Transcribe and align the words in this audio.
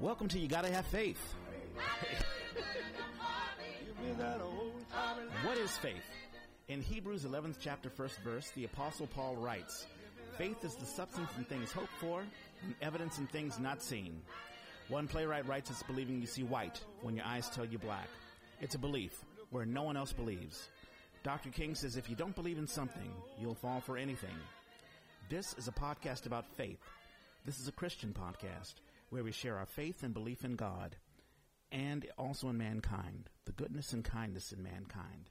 Welcome 0.00 0.28
to 0.28 0.38
You 0.38 0.46
Gotta 0.46 0.70
Have 0.70 0.86
Faith. 0.86 1.34
what 5.42 5.58
is 5.58 5.76
faith? 5.78 6.04
In 6.68 6.80
Hebrews 6.80 7.24
11th 7.24 7.56
chapter, 7.60 7.90
first 7.90 8.20
verse, 8.20 8.52
the 8.54 8.64
apostle 8.64 9.08
Paul 9.08 9.34
writes, 9.34 9.88
Faith 10.36 10.64
is 10.64 10.76
the 10.76 10.86
substance 10.86 11.30
in 11.36 11.42
things 11.46 11.72
hoped 11.72 11.90
for 11.98 12.20
and 12.62 12.74
evidence 12.80 13.18
in 13.18 13.26
things 13.26 13.58
not 13.58 13.82
seen. 13.82 14.22
One 14.86 15.08
playwright 15.08 15.48
writes 15.48 15.68
it's 15.68 15.82
believing 15.82 16.20
you 16.20 16.28
see 16.28 16.44
white 16.44 16.80
when 17.02 17.16
your 17.16 17.26
eyes 17.26 17.50
tell 17.50 17.64
you 17.64 17.78
black. 17.78 18.08
It's 18.60 18.76
a 18.76 18.78
belief 18.78 19.24
where 19.50 19.66
no 19.66 19.82
one 19.82 19.96
else 19.96 20.12
believes. 20.12 20.68
Dr. 21.24 21.50
King 21.50 21.74
says 21.74 21.96
if 21.96 22.08
you 22.08 22.14
don't 22.14 22.36
believe 22.36 22.58
in 22.58 22.68
something, 22.68 23.10
you'll 23.40 23.56
fall 23.56 23.80
for 23.80 23.96
anything. 23.96 24.36
This 25.28 25.54
is 25.54 25.66
a 25.66 25.72
podcast 25.72 26.26
about 26.26 26.46
faith. 26.54 26.78
This 27.44 27.58
is 27.58 27.66
a 27.66 27.72
Christian 27.72 28.14
podcast 28.16 28.74
where 29.10 29.24
we 29.24 29.32
share 29.32 29.56
our 29.56 29.66
faith 29.66 30.02
and 30.02 30.12
belief 30.14 30.44
in 30.44 30.56
God 30.56 30.96
and 31.70 32.06
also 32.16 32.48
in 32.48 32.58
mankind, 32.58 33.28
the 33.44 33.52
goodness 33.52 33.92
and 33.92 34.04
kindness 34.04 34.52
in 34.52 34.62
mankind. 34.62 35.30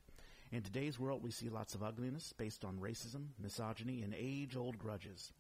In 0.52 0.62
today's 0.62 1.00
world, 1.00 1.24
we 1.24 1.32
see 1.32 1.50
lots 1.50 1.76
of 1.76 1.84
ugliness 1.84 2.34
based 2.38 2.64
on 2.64 2.78
racism, 2.78 3.30
misogyny, 3.42 4.02
and 4.02 4.16
age 4.18 4.56
old 4.56 4.78
grudges. 4.78 5.32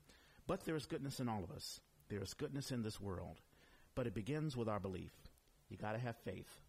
But 0.47 0.65
there 0.65 0.75
is 0.75 0.85
goodness 0.85 1.19
in 1.19 1.29
all 1.29 1.43
of 1.43 1.51
us. 1.51 1.79
There 2.09 2.21
is 2.21 2.33
goodness 2.33 2.71
in 2.71 2.83
this 2.83 2.99
world. 2.99 3.39
But 3.95 4.07
it 4.07 4.13
begins 4.13 4.57
with 4.57 4.67
our 4.67 4.79
belief. 4.79 5.11
You 5.69 5.77
got 5.77 5.93
to 5.93 5.99
have 5.99 6.17
faith. 6.17 6.61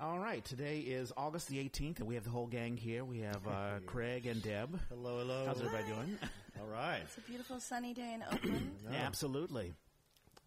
All 0.00 0.18
right, 0.18 0.44
today 0.44 0.80
is 0.80 1.12
August 1.16 1.48
the 1.48 1.58
18th, 1.58 2.00
and 2.00 2.08
we 2.08 2.16
have 2.16 2.24
the 2.24 2.30
whole 2.30 2.48
gang 2.48 2.76
here. 2.76 3.04
We 3.04 3.20
have 3.20 3.46
uh, 3.46 3.78
Craig 3.86 4.26
and 4.26 4.42
Deb. 4.42 4.76
Hello, 4.88 5.18
hello. 5.18 5.44
How's 5.46 5.60
everybody 5.60 5.84
doing? 5.84 6.18
All 6.60 6.66
right. 6.66 7.00
It's 7.04 7.16
a 7.18 7.20
beautiful 7.20 7.60
sunny 7.60 7.94
day 7.94 8.14
in 8.14 8.24
Oakland. 8.24 8.72
Yeah, 8.90 9.06
absolutely. 9.06 9.72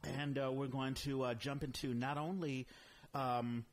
And 0.04 0.38
uh, 0.38 0.52
we're 0.52 0.68
going 0.68 0.94
to 0.96 1.24
uh, 1.24 1.34
jump 1.34 1.64
into 1.64 1.94
not 1.94 2.18
only 2.18 2.68
um, 3.14 3.66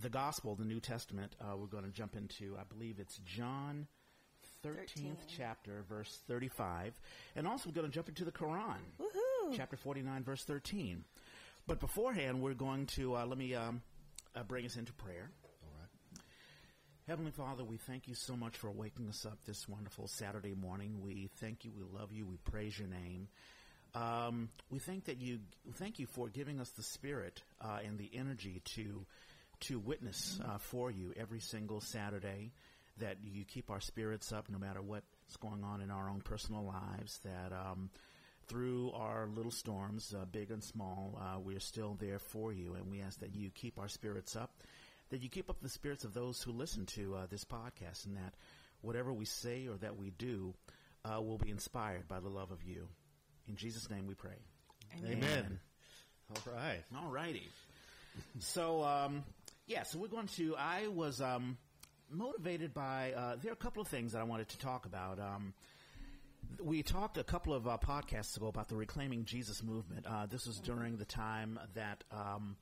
the 0.00 0.08
Gospel, 0.08 0.54
the 0.54 0.64
New 0.64 0.80
Testament, 0.80 1.34
uh, 1.40 1.56
we're 1.56 1.66
going 1.66 1.84
to 1.84 1.90
jump 1.90 2.16
into, 2.16 2.56
I 2.58 2.64
believe 2.64 2.98
it's 2.98 3.18
John 3.18 3.86
13th 4.64 4.76
13. 4.76 5.16
chapter, 5.28 5.84
verse 5.88 6.20
35. 6.28 6.92
And 7.36 7.46
also 7.46 7.68
we're 7.68 7.74
going 7.74 7.88
to 7.88 7.92
jump 7.92 8.08
into 8.08 8.24
the 8.24 8.32
Quran, 8.32 8.76
Woohoo! 9.00 9.56
chapter 9.56 9.76
49, 9.76 10.24
verse 10.24 10.44
13. 10.44 11.04
But 11.66 11.80
beforehand, 11.80 12.40
we're 12.40 12.54
going 12.54 12.86
to, 12.86 13.16
uh, 13.16 13.26
let 13.26 13.38
me 13.38 13.54
um, 13.54 13.82
uh, 14.34 14.42
bring 14.42 14.66
us 14.66 14.76
into 14.76 14.92
prayer. 14.92 15.30
Heavenly 17.10 17.32
Father, 17.32 17.64
we 17.64 17.76
thank 17.76 18.06
you 18.06 18.14
so 18.14 18.36
much 18.36 18.56
for 18.56 18.70
waking 18.70 19.08
us 19.08 19.26
up 19.26 19.38
this 19.44 19.68
wonderful 19.68 20.06
Saturday 20.06 20.54
morning. 20.54 21.00
We 21.02 21.28
thank 21.40 21.64
you, 21.64 21.72
we 21.76 21.82
love 21.98 22.12
you, 22.12 22.24
we 22.24 22.36
praise 22.36 22.78
your 22.78 22.86
name. 22.86 23.26
Um, 23.94 24.50
we 24.70 24.78
thank 24.78 25.06
that 25.06 25.20
you 25.20 25.40
thank 25.74 25.98
you 25.98 26.06
for 26.06 26.28
giving 26.28 26.60
us 26.60 26.70
the 26.70 26.82
spirit 26.82 27.42
uh, 27.60 27.78
and 27.84 27.98
the 27.98 28.10
energy 28.14 28.62
to 28.76 29.04
to 29.60 29.78
witness 29.78 30.38
uh, 30.44 30.58
for 30.58 30.90
you 30.90 31.12
every 31.16 31.40
single 31.40 31.80
Saturday. 31.80 32.52
That 32.98 33.16
you 33.24 33.44
keep 33.44 33.70
our 33.70 33.80
spirits 33.80 34.32
up 34.32 34.50
no 34.50 34.58
matter 34.58 34.82
what's 34.82 35.36
going 35.40 35.64
on 35.64 35.80
in 35.80 35.90
our 35.90 36.10
own 36.10 36.20
personal 36.20 36.64
lives. 36.64 37.18
That 37.24 37.52
um, 37.52 37.90
through 38.46 38.92
our 38.92 39.28
little 39.34 39.50
storms, 39.50 40.14
uh, 40.14 40.24
big 40.26 40.50
and 40.50 40.62
small, 40.62 41.18
uh, 41.20 41.38
we're 41.38 41.60
still 41.60 41.96
there 41.98 42.18
for 42.18 42.52
you, 42.52 42.74
and 42.74 42.90
we 42.90 43.00
ask 43.00 43.20
that 43.20 43.34
you 43.34 43.50
keep 43.50 43.78
our 43.78 43.88
spirits 43.88 44.36
up 44.36 44.50
that 45.10 45.22
you 45.22 45.28
keep 45.28 45.50
up 45.50 45.60
the 45.60 45.68
spirits 45.68 46.04
of 46.04 46.14
those 46.14 46.40
who 46.40 46.52
listen 46.52 46.86
to 46.86 47.16
uh, 47.16 47.26
this 47.30 47.44
podcast, 47.44 48.06
and 48.06 48.16
that 48.16 48.34
whatever 48.80 49.12
we 49.12 49.24
say 49.24 49.66
or 49.66 49.76
that 49.76 49.96
we 49.96 50.10
do 50.10 50.54
uh, 51.04 51.20
will 51.20 51.38
be 51.38 51.50
inspired 51.50 52.08
by 52.08 52.20
the 52.20 52.28
love 52.28 52.50
of 52.50 52.62
you. 52.62 52.88
In 53.50 53.56
Jesus' 53.56 53.90
name 53.90 54.06
we 54.06 54.14
pray. 54.14 54.36
Amen. 55.04 55.58
All 56.30 56.52
right. 56.52 56.84
All 56.96 57.10
righty. 57.10 57.48
so, 58.38 58.84
um, 58.84 59.24
yeah, 59.66 59.82
so 59.82 59.98
we're 59.98 60.06
going 60.06 60.28
to. 60.36 60.54
I 60.56 60.86
was 60.86 61.20
um, 61.20 61.58
motivated 62.08 62.72
by. 62.72 63.12
Uh, 63.12 63.36
there 63.42 63.50
are 63.50 63.54
a 63.54 63.56
couple 63.56 63.82
of 63.82 63.88
things 63.88 64.12
that 64.12 64.20
I 64.20 64.24
wanted 64.24 64.50
to 64.50 64.58
talk 64.58 64.86
about. 64.86 65.18
Um, 65.18 65.52
we 66.62 66.84
talked 66.84 67.18
a 67.18 67.24
couple 67.24 67.52
of 67.52 67.66
uh, 67.66 67.76
podcasts 67.84 68.36
ago 68.36 68.46
about 68.46 68.68
the 68.68 68.76
Reclaiming 68.76 69.24
Jesus 69.24 69.64
movement. 69.64 70.06
Uh, 70.06 70.26
this 70.26 70.46
was 70.46 70.60
during 70.60 70.96
the 70.96 71.04
time 71.04 71.58
that 71.74 72.04
um, 72.12 72.54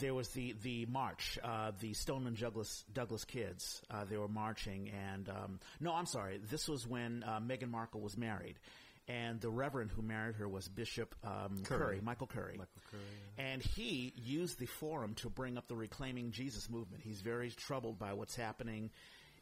there 0.00 0.12
was 0.12 0.28
the 0.30 0.56
the 0.64 0.86
march, 0.86 1.38
uh, 1.44 1.70
the 1.78 1.94
Stoneman 1.94 2.34
Douglas 2.34 2.84
Douglas 2.92 3.24
kids. 3.24 3.80
Uh, 3.88 4.04
they 4.10 4.16
were 4.16 4.26
marching, 4.26 4.90
and 4.90 5.28
um, 5.28 5.60
no, 5.78 5.94
I'm 5.94 6.06
sorry. 6.06 6.40
This 6.50 6.68
was 6.68 6.84
when 6.84 7.22
uh, 7.22 7.38
Meghan 7.38 7.70
Markle 7.70 8.00
was 8.00 8.16
married, 8.16 8.56
and 9.10 9.40
the 9.40 9.50
Reverend 9.50 9.90
who 9.90 10.02
married 10.02 10.36
her 10.36 10.48
was 10.48 10.68
Bishop 10.68 11.14
um, 11.24 11.62
Curry. 11.64 11.78
Curry. 11.78 12.00
Michael 12.02 12.26
Curry. 12.28 12.56
Michael 12.56 12.82
Curry, 12.90 13.02
and 13.38 13.62
he 13.62 14.12
used 14.16 14.58
the 14.58 14.66
forum 14.66 15.14
to 15.14 15.28
bring 15.28 15.58
up 15.58 15.66
the 15.66 15.74
Reclaiming 15.74 16.30
Jesus 16.30 16.70
movement. 16.70 17.02
He's 17.02 17.20
very 17.20 17.50
troubled 17.50 17.98
by 17.98 18.12
what's 18.12 18.36
happening 18.36 18.90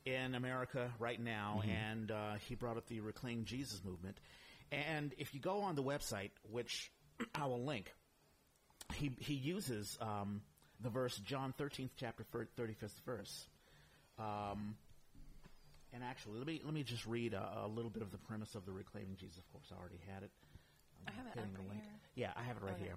in 0.06 0.34
America 0.34 0.90
right 0.98 1.20
now, 1.20 1.62
and 1.68 2.10
uh, 2.10 2.34
he 2.48 2.54
brought 2.54 2.78
up 2.78 2.86
the 2.86 3.00
Reclaim 3.00 3.44
Jesus 3.44 3.82
movement. 3.84 4.16
And 4.72 5.14
if 5.18 5.34
you 5.34 5.40
go 5.40 5.60
on 5.60 5.74
the 5.74 5.82
website, 5.82 6.30
which 6.50 6.90
I 7.34 7.46
will 7.46 7.64
link, 7.64 7.92
he 8.94 9.10
he 9.18 9.34
uses 9.34 9.98
um, 10.00 10.40
the 10.80 10.88
verse 10.88 11.16
John 11.18 11.52
thirteenth 11.58 11.92
chapter 11.96 12.24
thirty 12.56 12.74
fifth 12.74 13.00
verse. 13.04 13.46
Um, 14.18 14.76
and 15.92 16.02
actually, 16.04 16.38
let 16.38 16.46
me 16.46 16.60
let 16.64 16.74
me 16.74 16.82
just 16.82 17.06
read 17.06 17.34
a, 17.34 17.62
a 17.64 17.68
little 17.68 17.90
bit 17.90 18.02
of 18.02 18.10
the 18.10 18.18
premise 18.18 18.54
of 18.54 18.64
the 18.66 18.72
reclaiming 18.72 19.16
Jesus. 19.16 19.38
Of 19.38 19.52
course, 19.52 19.66
I 19.72 19.78
already 19.80 20.00
had 20.12 20.22
it. 20.22 20.30
I'm 21.06 21.14
I 21.14 21.16
have 21.16 21.26
it 21.26 21.40
right 21.58 21.68
link. 21.68 21.82
here. 21.82 21.92
Yeah, 22.26 22.32
I 22.36 22.42
have 22.42 22.56
it 22.56 22.62
right 22.62 22.74
Okay. 22.74 22.84
here. 22.84 22.96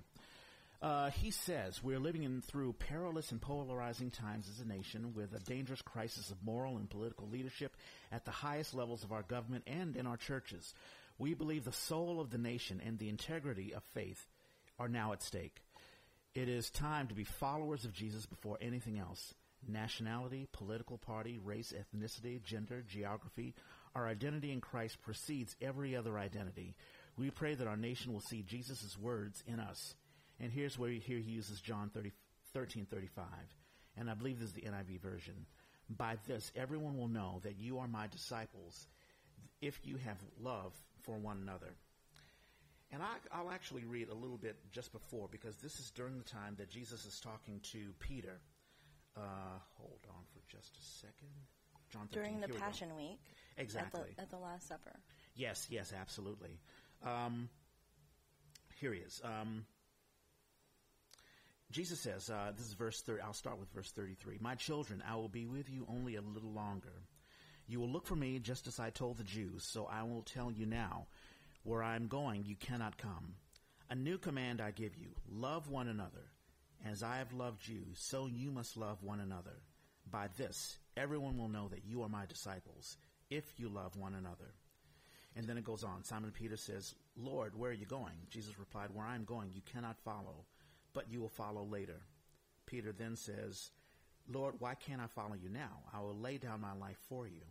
Uh, 0.81 1.11
he 1.11 1.29
says, 1.29 1.81
We're 1.83 1.99
living 1.99 2.23
in 2.23 2.41
through 2.41 2.73
perilous 2.73 3.31
and 3.31 3.39
polarizing 3.41 4.09
times 4.09 4.49
as 4.49 4.59
a 4.59 4.67
nation 4.67 5.13
with 5.13 5.33
a 5.33 5.39
dangerous 5.39 5.81
crisis 5.81 6.31
of 6.31 6.37
moral 6.43 6.77
and 6.77 6.89
political 6.89 7.27
leadership 7.29 7.75
at 8.11 8.25
the 8.25 8.31
highest 8.31 8.73
levels 8.73 9.03
of 9.03 9.11
our 9.11 9.21
government 9.21 9.63
and 9.67 9.95
in 9.95 10.07
our 10.07 10.17
churches. 10.17 10.73
We 11.19 11.35
believe 11.35 11.65
the 11.65 11.71
soul 11.71 12.19
of 12.19 12.31
the 12.31 12.39
nation 12.39 12.81
and 12.83 12.97
the 12.97 13.09
integrity 13.09 13.73
of 13.75 13.83
faith 13.93 14.25
are 14.79 14.87
now 14.89 15.13
at 15.13 15.21
stake. 15.21 15.61
It 16.33 16.49
is 16.49 16.71
time 16.71 17.07
to 17.09 17.13
be 17.13 17.25
followers 17.25 17.85
of 17.85 17.93
Jesus 17.93 18.25
before 18.25 18.57
anything 18.59 18.97
else. 18.97 19.35
Nationality, 19.67 20.47
political 20.51 20.97
party, 20.97 21.39
race, 21.43 21.73
ethnicity, 21.73 22.41
gender, 22.43 22.83
geography, 22.87 23.53
our 23.95 24.07
identity 24.07 24.51
in 24.51 24.61
Christ 24.61 25.01
precedes 25.01 25.55
every 25.61 25.95
other 25.95 26.17
identity. 26.17 26.75
We 27.17 27.29
pray 27.29 27.55
that 27.55 27.67
our 27.67 27.77
nation 27.77 28.13
will 28.13 28.21
see 28.21 28.41
Jesus' 28.41 28.97
words 28.97 29.43
in 29.45 29.59
us. 29.59 29.95
And 30.39 30.51
here's 30.51 30.79
where 30.79 30.89
here 30.89 31.19
he 31.19 31.31
uses 31.31 31.61
John 31.61 31.91
30, 31.93 32.11
13, 32.53 32.87
35. 32.89 33.25
And 33.97 34.09
I 34.09 34.13
believe 34.13 34.39
this 34.39 34.49
is 34.49 34.55
the 34.55 34.61
NIV 34.61 35.01
version. 35.01 35.45
By 35.89 36.17
this, 36.27 36.51
everyone 36.55 36.97
will 36.97 37.09
know 37.09 37.41
that 37.43 37.59
you 37.59 37.79
are 37.79 37.87
my 37.87 38.07
disciples 38.07 38.87
if 39.61 39.79
you 39.83 39.97
have 39.97 40.17
love 40.41 40.73
for 41.03 41.17
one 41.17 41.39
another. 41.41 41.73
And 42.93 43.01
I, 43.01 43.15
I'll 43.31 43.51
actually 43.51 43.85
read 43.85 44.09
a 44.09 44.13
little 44.13 44.37
bit 44.37 44.55
just 44.71 44.91
before 44.91 45.27
because 45.31 45.55
this 45.57 45.79
is 45.79 45.91
during 45.91 46.17
the 46.17 46.23
time 46.23 46.55
that 46.57 46.69
Jesus 46.69 47.05
is 47.05 47.19
talking 47.19 47.59
to 47.71 47.93
Peter. 47.99 48.39
Uh, 49.17 49.59
hold 49.77 49.99
on 50.09 50.23
for 50.33 50.39
just 50.47 50.77
a 50.77 50.83
second. 50.83 51.29
John 51.91 52.07
13, 52.11 52.23
During 52.23 52.41
the 52.41 52.47
here 52.47 52.55
we 52.55 52.59
go. 52.59 52.65
Passion 52.65 52.95
Week. 52.95 53.19
Exactly. 53.57 54.01
At 54.01 54.15
the, 54.15 54.21
at 54.23 54.29
the 54.29 54.37
Last 54.37 54.67
Supper. 54.67 54.99
Yes, 55.35 55.67
yes, 55.69 55.93
absolutely. 55.99 56.59
Um, 57.05 57.49
here 58.79 58.93
he 58.93 58.99
is. 58.99 59.21
Um, 59.23 59.65
Jesus 61.71 61.99
says, 61.99 62.29
uh, 62.29 62.51
this 62.55 62.65
is 62.67 62.73
verse 62.73 63.01
30. 63.01 63.21
I'll 63.21 63.33
start 63.33 63.59
with 63.59 63.71
verse 63.71 63.91
33. 63.91 64.37
My 64.41 64.55
children, 64.55 65.01
I 65.09 65.15
will 65.15 65.29
be 65.29 65.45
with 65.45 65.69
you 65.69 65.85
only 65.89 66.15
a 66.15 66.21
little 66.21 66.51
longer. 66.51 67.03
You 67.67 67.79
will 67.79 67.89
look 67.89 68.05
for 68.05 68.15
me 68.15 68.39
just 68.39 68.67
as 68.67 68.79
I 68.79 68.89
told 68.89 69.17
the 69.17 69.23
Jews, 69.23 69.63
so 69.63 69.87
I 69.89 70.03
will 70.03 70.23
tell 70.23 70.51
you 70.51 70.65
now, 70.65 71.07
where 71.63 71.81
I 71.81 71.95
am 71.95 72.07
going, 72.07 72.43
you 72.43 72.55
cannot 72.55 72.97
come. 72.97 73.35
A 73.89 73.95
new 73.95 74.17
command 74.17 74.59
I 74.59 74.71
give 74.71 74.97
you 74.97 75.09
love 75.29 75.69
one 75.69 75.87
another. 75.87 76.31
As 76.85 77.03
I 77.03 77.17
have 77.17 77.33
loved 77.33 77.67
you, 77.67 77.83
so 77.93 78.27
you 78.27 78.51
must 78.51 78.75
love 78.75 79.03
one 79.03 79.19
another. 79.19 79.61
By 80.09 80.29
this, 80.37 80.77
everyone 80.97 81.37
will 81.37 81.47
know 81.47 81.67
that 81.69 81.85
you 81.85 82.01
are 82.01 82.09
my 82.09 82.25
disciples, 82.25 82.97
if 83.29 83.45
you 83.57 83.69
love 83.69 83.95
one 83.95 84.15
another. 84.15 84.53
And 85.35 85.47
then 85.47 85.57
it 85.57 85.63
goes 85.63 85.83
on. 85.83 86.03
Simon 86.03 86.31
Peter 86.31 86.57
says, 86.57 86.95
Lord, 87.15 87.57
where 87.57 87.71
are 87.71 87.75
you 87.75 87.85
going? 87.85 88.13
Jesus 88.29 88.59
replied, 88.59 88.89
Where 88.93 89.05
I 89.05 89.15
am 89.15 89.23
going, 89.23 89.51
you 89.53 89.61
cannot 89.73 89.97
follow, 90.03 90.45
but 90.93 91.09
you 91.09 91.21
will 91.21 91.29
follow 91.29 91.63
later. 91.63 92.01
Peter 92.65 92.91
then 92.91 93.15
says, 93.15 93.69
Lord, 94.29 94.55
why 94.59 94.75
can't 94.75 95.01
I 95.01 95.07
follow 95.07 95.35
you 95.35 95.49
now? 95.49 95.83
I 95.93 96.01
will 96.01 96.17
lay 96.17 96.37
down 96.37 96.61
my 96.61 96.73
life 96.73 96.97
for 97.07 97.27
you. 97.27 97.41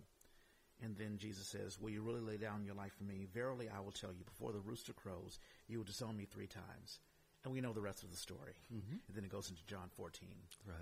And 0.82 0.96
then 0.96 1.18
Jesus 1.18 1.46
says, 1.46 1.78
Will 1.78 1.90
you 1.90 2.02
really 2.02 2.20
lay 2.20 2.36
down 2.36 2.64
your 2.64 2.74
life 2.74 2.92
for 2.96 3.04
me? 3.04 3.26
Verily, 3.32 3.68
I 3.74 3.80
will 3.80 3.92
tell 3.92 4.12
you, 4.12 4.24
before 4.24 4.52
the 4.52 4.60
rooster 4.60 4.92
crows, 4.92 5.38
you 5.68 5.78
will 5.78 5.84
disown 5.84 6.16
me 6.16 6.24
three 6.24 6.46
times. 6.46 6.98
And 7.44 7.52
we 7.54 7.60
know 7.60 7.72
the 7.72 7.80
rest 7.80 8.02
of 8.02 8.10
the 8.10 8.16
story. 8.16 8.54
And 8.70 9.00
then 9.14 9.24
it 9.24 9.30
goes 9.30 9.48
into 9.50 9.64
John 9.66 9.88
14. 9.96 10.28
Right. 10.66 10.76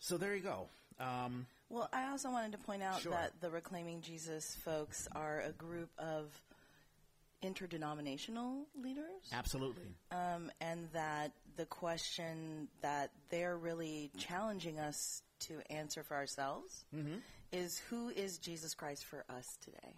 So 0.00 0.16
there 0.18 0.34
you 0.34 0.42
go. 0.42 0.68
Um, 0.98 1.46
Well, 1.68 1.88
I 1.92 2.08
also 2.10 2.30
wanted 2.30 2.52
to 2.52 2.58
point 2.58 2.82
out 2.82 3.00
Sure. 3.00 3.12
that 3.12 3.40
the 3.40 3.50
Reclaiming 3.50 4.00
Jesus 4.00 4.54
folks 4.56 5.06
are 5.12 5.40
a 5.40 5.52
group 5.52 5.90
of 5.98 6.30
interdenominational 7.42 8.66
leaders, 8.80 9.28
Absolutely. 9.32 9.94
um, 10.10 10.50
and 10.60 10.88
that 10.92 11.32
the 11.56 11.66
question 11.66 12.68
that 12.82 13.10
they're 13.30 13.56
really 13.56 14.10
challenging 14.18 14.78
us 14.78 15.22
to 15.40 15.60
answer 15.70 16.02
for 16.02 16.14
ourselves 16.16 16.84
is 17.52 17.78
who 17.90 18.08
is 18.08 18.38
Jesus 18.38 18.74
Christ 18.74 19.04
for 19.04 19.24
us 19.28 19.58
today? 19.62 19.94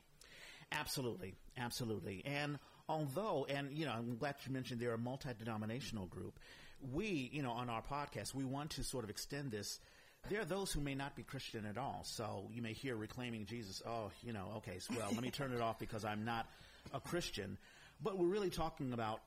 Absolutely, 0.73 1.35
absolutely. 1.57 2.23
And 2.27 2.59
although, 2.89 3.47
and 3.49 3.77
you 3.77 3.85
know, 3.87 3.93
I'm 3.93 4.17
glad 4.17 4.37
you 4.47 4.53
mentioned 4.53 4.81
they're 4.81 4.95
a 4.95 4.99
multi-denominational 4.99 6.07
group. 6.07 6.39
We, 6.93 7.31
you 7.33 7.43
know, 7.43 7.53
on 7.53 7.69
our 7.69 7.83
podcast, 7.83 8.35
we 8.35 8.45
want 8.45 8.71
to 8.71 8.85
sort 8.85 9.05
of 9.05 9.11
extend 9.11 9.51
this. 9.51 9.81
There 10.29 10.41
are 10.41 10.45
those 10.45 10.73
who 10.73 10.81
may 10.81 10.95
not 10.95 11.17
be 11.17 11.23
Christian 11.23 11.65
at 11.67 11.79
all. 11.79 12.03
So 12.05 12.49
you 12.53 12.63
may 12.63 12.73
hear 12.73 12.97
reclaiming 12.97 13.47
Jesus. 13.47 13.83
Oh, 13.87 14.11
you 14.23 14.33
know, 14.33 14.53
okay, 14.59 14.79
so, 14.79 14.95
well, 14.97 15.09
let 15.13 15.23
me 15.23 15.31
turn 15.31 15.53
it 15.53 15.61
off 15.61 15.79
because 15.79 16.05
I'm 16.05 16.25
not 16.25 16.49
a 16.93 17.01
Christian. 17.01 17.59
But 18.01 18.17
we're 18.17 18.27
really 18.27 18.51
talking 18.51 18.93
about, 18.93 19.21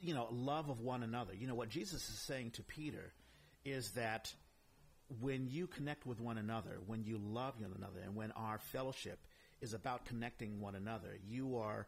you 0.00 0.14
know, 0.14 0.28
love 0.30 0.68
of 0.68 0.80
one 0.80 1.02
another. 1.02 1.34
You 1.34 1.46
know, 1.46 1.54
what 1.54 1.68
Jesus 1.68 2.08
is 2.08 2.18
saying 2.18 2.52
to 2.52 2.62
Peter 2.62 3.12
is 3.64 3.90
that 3.92 4.32
when 5.20 5.48
you 5.48 5.66
connect 5.66 6.06
with 6.06 6.20
one 6.20 6.38
another, 6.38 6.78
when 6.86 7.04
you 7.04 7.18
love 7.18 7.54
one 7.60 7.72
another, 7.76 8.00
and 8.04 8.14
when 8.14 8.32
our 8.32 8.58
fellowship 8.58 9.18
is 9.60 9.74
about 9.74 10.06
connecting 10.06 10.60
one 10.60 10.74
another, 10.74 11.18
you 11.26 11.56
are 11.58 11.86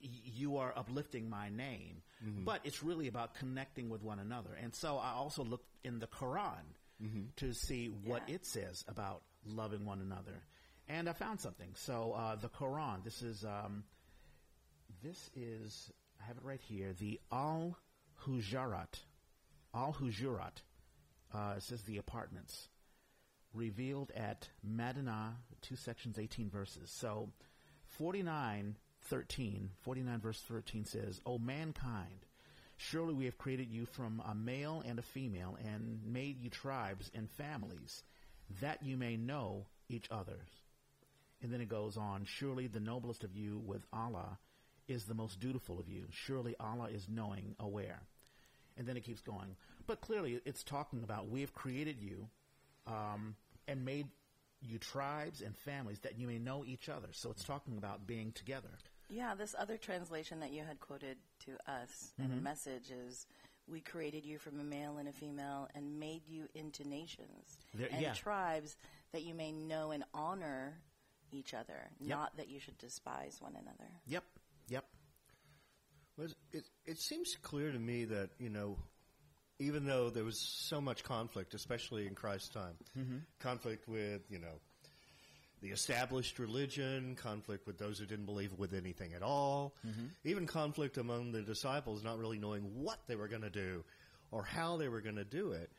you 0.00 0.56
are 0.58 0.72
uplifting 0.76 1.28
my 1.30 1.48
name. 1.48 2.02
But 2.44 2.60
it's 2.64 2.82
really 2.82 3.08
about 3.08 3.34
connecting 3.34 3.88
with 3.88 4.02
one 4.02 4.18
another. 4.18 4.50
And 4.62 4.74
so 4.74 4.98
I 4.98 5.12
also 5.12 5.42
looked 5.42 5.68
in 5.84 5.98
the 6.00 6.06
Quran 6.06 6.76
to 7.36 7.52
see 7.54 7.86
what 7.88 8.28
Yeah. 8.28 8.34
it 8.34 8.44
says 8.46 8.84
about 8.88 9.22
loving 9.46 9.86
one 9.86 10.00
another, 10.02 10.42
and 10.86 11.08
I 11.08 11.14
found 11.14 11.40
something. 11.40 11.70
So 11.74 12.12
uh, 12.12 12.36
the 12.36 12.50
Quran. 12.50 13.02
This 13.04 13.22
is 13.22 13.42
um, 13.44 13.84
this 15.02 15.30
is 15.34 15.90
I 16.22 16.26
have 16.26 16.36
it 16.36 16.44
right 16.44 16.60
here. 16.60 16.92
The 16.92 17.18
Al 17.32 17.78
Hujarat, 18.26 19.00
Al 19.74 19.94
Hujurat. 19.94 20.60
Uh, 21.32 21.54
it 21.56 21.62
says 21.62 21.82
the 21.84 21.96
apartments 21.96 22.68
revealed 23.54 24.12
at 24.14 24.48
Madinah, 24.62 25.36
two 25.62 25.76
sections, 25.76 26.18
18 26.18 26.50
verses. 26.50 26.90
So 26.90 27.30
49, 27.86 28.76
13, 29.10 29.70
49 29.82 30.20
verse 30.20 30.40
13 30.48 30.84
says, 30.84 31.20
O 31.26 31.38
mankind, 31.38 32.26
surely 32.76 33.12
we 33.12 33.24
have 33.24 33.36
created 33.36 33.68
you 33.70 33.84
from 33.84 34.22
a 34.26 34.34
male 34.34 34.82
and 34.86 34.98
a 34.98 35.02
female 35.02 35.58
and 35.64 36.00
made 36.06 36.40
you 36.40 36.48
tribes 36.48 37.10
and 37.14 37.28
families 37.30 38.04
that 38.60 38.82
you 38.82 38.96
may 38.96 39.16
know 39.16 39.66
each 39.88 40.06
other. 40.10 40.38
And 41.42 41.52
then 41.52 41.60
it 41.60 41.68
goes 41.68 41.96
on, 41.96 42.24
surely 42.24 42.68
the 42.68 42.80
noblest 42.80 43.24
of 43.24 43.34
you 43.34 43.60
with 43.66 43.82
Allah 43.92 44.38
is 44.86 45.04
the 45.04 45.14
most 45.14 45.40
dutiful 45.40 45.78
of 45.78 45.88
you. 45.88 46.04
Surely 46.10 46.54
Allah 46.60 46.88
is 46.92 47.08
knowing, 47.08 47.54
aware. 47.58 48.00
And 48.76 48.86
then 48.86 48.96
it 48.96 49.04
keeps 49.04 49.20
going. 49.20 49.56
But 49.86 50.00
clearly 50.00 50.40
it's 50.44 50.62
talking 50.62 51.02
about 51.02 51.28
we 51.28 51.40
have 51.40 51.54
created 51.54 51.96
you 52.00 52.28
um, 52.86 53.34
and 53.66 53.84
made 53.84 54.06
you 54.62 54.78
tribes 54.78 55.40
and 55.40 55.56
families 55.56 55.98
that 56.00 56.18
you 56.18 56.26
may 56.26 56.38
know 56.38 56.64
each 56.66 56.88
other. 56.88 57.08
So 57.12 57.30
it's 57.30 57.44
talking 57.44 57.76
about 57.78 58.06
being 58.06 58.32
together. 58.32 58.68
Yeah, 59.10 59.34
this 59.34 59.54
other 59.58 59.76
translation 59.76 60.40
that 60.40 60.52
you 60.52 60.62
had 60.62 60.78
quoted 60.80 61.18
to 61.46 61.52
us 61.70 62.12
in 62.18 62.28
the 62.28 62.36
mm-hmm. 62.36 62.44
message 62.44 62.90
is 62.90 63.26
we 63.66 63.80
created 63.80 64.24
you 64.24 64.38
from 64.38 64.60
a 64.60 64.64
male 64.64 64.98
and 64.98 65.08
a 65.08 65.12
female 65.12 65.68
and 65.74 65.98
made 65.98 66.22
you 66.28 66.46
into 66.54 66.88
nations 66.88 67.58
There- 67.74 67.88
and 67.90 68.00
yeah. 68.00 68.14
tribes 68.14 68.76
that 69.12 69.22
you 69.22 69.34
may 69.34 69.52
know 69.52 69.90
and 69.90 70.04
honor 70.14 70.78
each 71.32 71.54
other, 71.54 71.90
Yep. 72.00 72.08
not 72.08 72.36
that 72.36 72.48
you 72.48 72.60
should 72.60 72.78
despise 72.78 73.40
one 73.40 73.56
another. 73.56 73.90
Yep. 74.06 74.24
Yep. 74.68 74.84
Well, 76.16 76.28
it, 76.52 76.64
it 76.84 76.98
seems 76.98 77.36
clear 77.42 77.72
to 77.72 77.78
me 77.78 78.04
that, 78.06 78.30
you 78.38 78.48
know, 78.48 78.78
even 79.58 79.86
though 79.86 80.10
there 80.10 80.24
was 80.24 80.38
so 80.38 80.80
much 80.80 81.04
conflict, 81.04 81.54
especially 81.54 82.06
in 82.06 82.14
Christ's 82.14 82.48
time, 82.48 82.74
mm-hmm. 82.98 83.18
conflict 83.40 83.88
with, 83.88 84.22
you 84.30 84.38
know, 84.38 84.60
the 85.62 85.68
established 85.68 86.38
religion, 86.38 87.14
conflict 87.16 87.66
with 87.66 87.78
those 87.78 87.98
who 87.98 88.06
didn't 88.06 88.24
believe 88.26 88.52
with 88.58 88.72
anything 88.72 89.12
at 89.14 89.22
all, 89.22 89.74
even 90.24 90.46
conflict 90.46 90.96
among 90.96 91.32
the 91.32 91.42
disciples 91.42 92.02
not 92.02 92.18
really 92.18 92.38
knowing 92.38 92.62
what 92.82 92.98
they 93.06 93.16
were 93.16 93.28
going 93.28 93.42
to 93.42 93.50
do 93.50 93.84
or 94.30 94.42
how 94.42 94.76
they 94.76 94.88
were 94.88 95.00
going 95.00 95.16
to 95.16 95.24
do 95.24 95.52
it. 95.52 95.70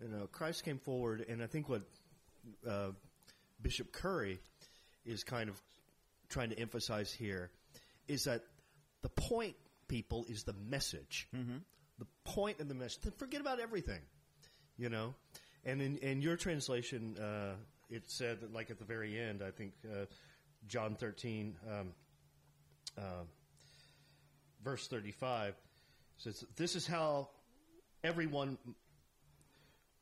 You 0.00 0.08
know, 0.08 0.26
Christ 0.30 0.64
came 0.64 0.78
forward, 0.78 1.24
and 1.28 1.42
I 1.42 1.46
think 1.46 1.68
what 1.68 1.82
uh, 2.68 2.90
Bishop 3.60 3.92
Curry 3.92 4.38
is 5.04 5.24
kind 5.24 5.48
of 5.48 5.60
trying 6.28 6.50
to 6.50 6.58
emphasize 6.58 7.12
here 7.12 7.50
is 8.06 8.24
that 8.24 8.42
the 9.02 9.08
point, 9.08 9.56
people, 9.88 10.26
is 10.28 10.44
the 10.44 10.54
message. 10.68 11.28
Mm-hmm. 11.34 11.56
The 11.98 12.06
point 12.24 12.60
of 12.60 12.68
the 12.68 12.74
message. 12.74 13.02
Forget 13.16 13.40
about 13.40 13.60
everything, 13.60 14.00
you 14.76 14.88
know. 14.88 15.14
And 15.64 15.80
in, 15.80 15.96
in 15.98 16.20
your 16.20 16.36
translation, 16.36 17.16
uh, 17.18 17.54
it 17.90 18.10
said 18.10 18.40
that, 18.40 18.52
like 18.52 18.70
at 18.70 18.78
the 18.78 18.84
very 18.84 19.18
end, 19.18 19.42
I 19.42 19.50
think 19.50 19.72
uh, 19.84 20.06
John 20.66 20.94
thirteen, 20.94 21.56
um, 21.70 21.92
uh, 22.98 23.24
verse 24.62 24.86
thirty-five 24.88 25.54
says, 26.16 26.44
"This 26.56 26.76
is 26.76 26.86
how 26.86 27.28
everyone." 28.02 28.58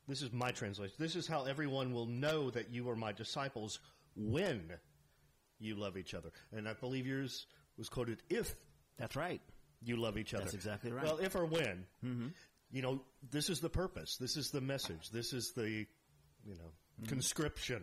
This 0.08 0.20
is 0.20 0.32
my 0.32 0.50
translation. 0.50 0.96
This 0.98 1.14
is 1.14 1.28
how 1.28 1.44
everyone 1.44 1.92
will 1.92 2.06
know 2.06 2.50
that 2.50 2.70
you 2.70 2.90
are 2.90 2.96
my 2.96 3.12
disciples 3.12 3.78
when 4.16 4.72
you 5.60 5.76
love 5.76 5.96
each 5.96 6.12
other. 6.12 6.30
And 6.50 6.68
I 6.68 6.72
believe 6.72 7.06
yours 7.06 7.46
was 7.78 7.88
quoted 7.88 8.20
if 8.28 8.52
That's 8.98 9.14
right. 9.14 9.40
you 9.80 9.96
love 9.96 10.18
each 10.18 10.34
other. 10.34 10.42
That's 10.42 10.54
exactly 10.54 10.90
right. 10.90 11.04
Well, 11.04 11.18
if 11.18 11.36
or 11.36 11.46
when, 11.46 11.86
you 12.72 12.82
know, 12.82 13.00
this 13.30 13.48
is 13.48 13.60
the 13.60 13.70
purpose. 13.70 14.16
This 14.16 14.36
is 14.36 14.50
the 14.50 14.60
message. 14.60 15.10
This 15.10 15.32
is 15.32 15.52
the, 15.52 15.68
you 15.70 15.86
know, 16.56 16.72
conscription. 17.08 17.82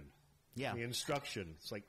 Yeah. 0.55 0.73
The 0.73 0.81
instruction. 0.83 1.55
It's 1.57 1.71
like, 1.71 1.83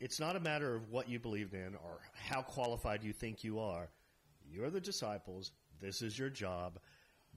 it's 0.00 0.20
not 0.20 0.36
a 0.36 0.40
matter 0.40 0.74
of 0.74 0.90
what 0.90 1.08
you 1.08 1.18
believed 1.18 1.54
in 1.54 1.74
or 1.74 2.00
how 2.14 2.42
qualified 2.42 3.02
you 3.02 3.12
think 3.12 3.44
you 3.44 3.60
are. 3.60 3.88
You're 4.50 4.70
the 4.70 4.80
disciples. 4.80 5.52
This 5.80 6.02
is 6.02 6.18
your 6.18 6.28
job. 6.30 6.78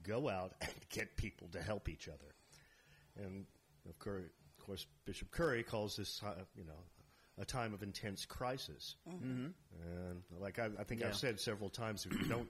Go 0.02 0.28
out 0.28 0.54
and 0.60 0.72
get 0.90 1.16
people 1.16 1.48
to 1.52 1.62
help 1.62 1.88
each 1.88 2.08
other. 2.08 2.34
And 3.24 3.46
of 3.88 3.98
course, 3.98 4.24
of 4.58 4.66
course 4.66 4.86
Bishop 5.04 5.30
Curry 5.30 5.62
calls 5.62 5.96
this, 5.96 6.20
uh, 6.24 6.32
you 6.54 6.64
know, 6.64 6.84
a 7.38 7.44
time 7.44 7.72
of 7.72 7.82
intense 7.82 8.26
crisis. 8.26 8.96
Mm-hmm. 9.08 9.46
And 9.82 10.22
like 10.38 10.58
I, 10.58 10.68
I 10.78 10.84
think 10.84 11.00
Yeah. 11.00 11.08
I've 11.08 11.16
said 11.16 11.40
several 11.40 11.70
times, 11.70 12.06
if 12.06 12.12
you 12.20 12.26
don't 12.28 12.48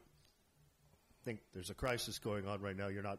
think 1.24 1.40
there's 1.52 1.70
a 1.70 1.74
crisis 1.74 2.18
going 2.18 2.46
on 2.48 2.60
right 2.60 2.76
now, 2.76 2.88
you're 2.88 3.02
not 3.02 3.18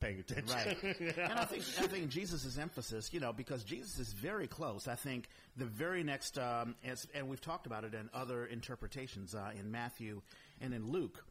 paying 0.00 0.20
attention. 0.20 0.54
Right. 0.56 0.82
and 1.00 1.32
I 1.38 1.44
think 1.44 1.62
I 1.78 1.86
think 1.86 2.08
Jesus' 2.08 2.58
emphasis, 2.58 3.12
you 3.12 3.20
know, 3.20 3.32
because 3.32 3.64
Jesus 3.64 3.98
is 3.98 4.12
very 4.12 4.46
close. 4.46 4.88
I 4.88 4.94
think 4.94 5.28
the 5.56 5.64
very 5.64 6.02
next, 6.02 6.38
um, 6.38 6.74
as, 6.84 7.06
and 7.14 7.28
we've 7.28 7.40
talked 7.40 7.66
about 7.66 7.84
it 7.84 7.94
in 7.94 8.08
other 8.14 8.46
interpretations 8.46 9.34
uh, 9.34 9.50
in 9.58 9.70
Matthew 9.70 10.22
and 10.60 10.72
in 10.74 10.90
Luke, 10.90 11.24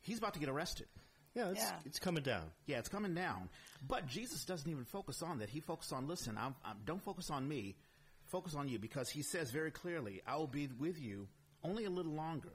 he's 0.00 0.18
about 0.18 0.34
to 0.34 0.40
get 0.40 0.48
arrested. 0.48 0.86
yeah, 1.34 1.50
it's, 1.50 1.60
Yeah. 1.60 1.72
it's 1.84 1.98
coming 1.98 2.22
down. 2.22 2.44
Yeah, 2.66 2.78
it's 2.78 2.88
coming 2.88 3.14
down. 3.14 3.48
But 3.86 4.06
Jesus 4.06 4.44
doesn't 4.44 4.70
even 4.70 4.84
focus 4.84 5.22
on 5.22 5.38
that. 5.38 5.48
He 5.50 5.60
focuses 5.60 5.92
on, 5.92 6.06
listen, 6.08 6.36
I'm, 6.38 6.54
I'm, 6.64 6.76
don't 6.84 7.02
focus 7.02 7.30
on 7.30 7.48
me, 7.48 7.76
focus 8.26 8.54
on 8.54 8.68
you, 8.68 8.78
because 8.78 9.08
he 9.10 9.22
says 9.22 9.50
very 9.50 9.70
clearly, 9.70 10.20
I 10.26 10.36
will 10.36 10.46
be 10.46 10.68
with 10.78 11.00
you 11.00 11.28
only 11.64 11.84
a 11.84 11.90
little 11.90 12.12
longer. 12.12 12.52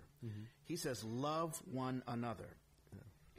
He 0.66 0.76
says, 0.76 1.04
love 1.04 1.56
one 1.72 2.04
another. 2.08 2.50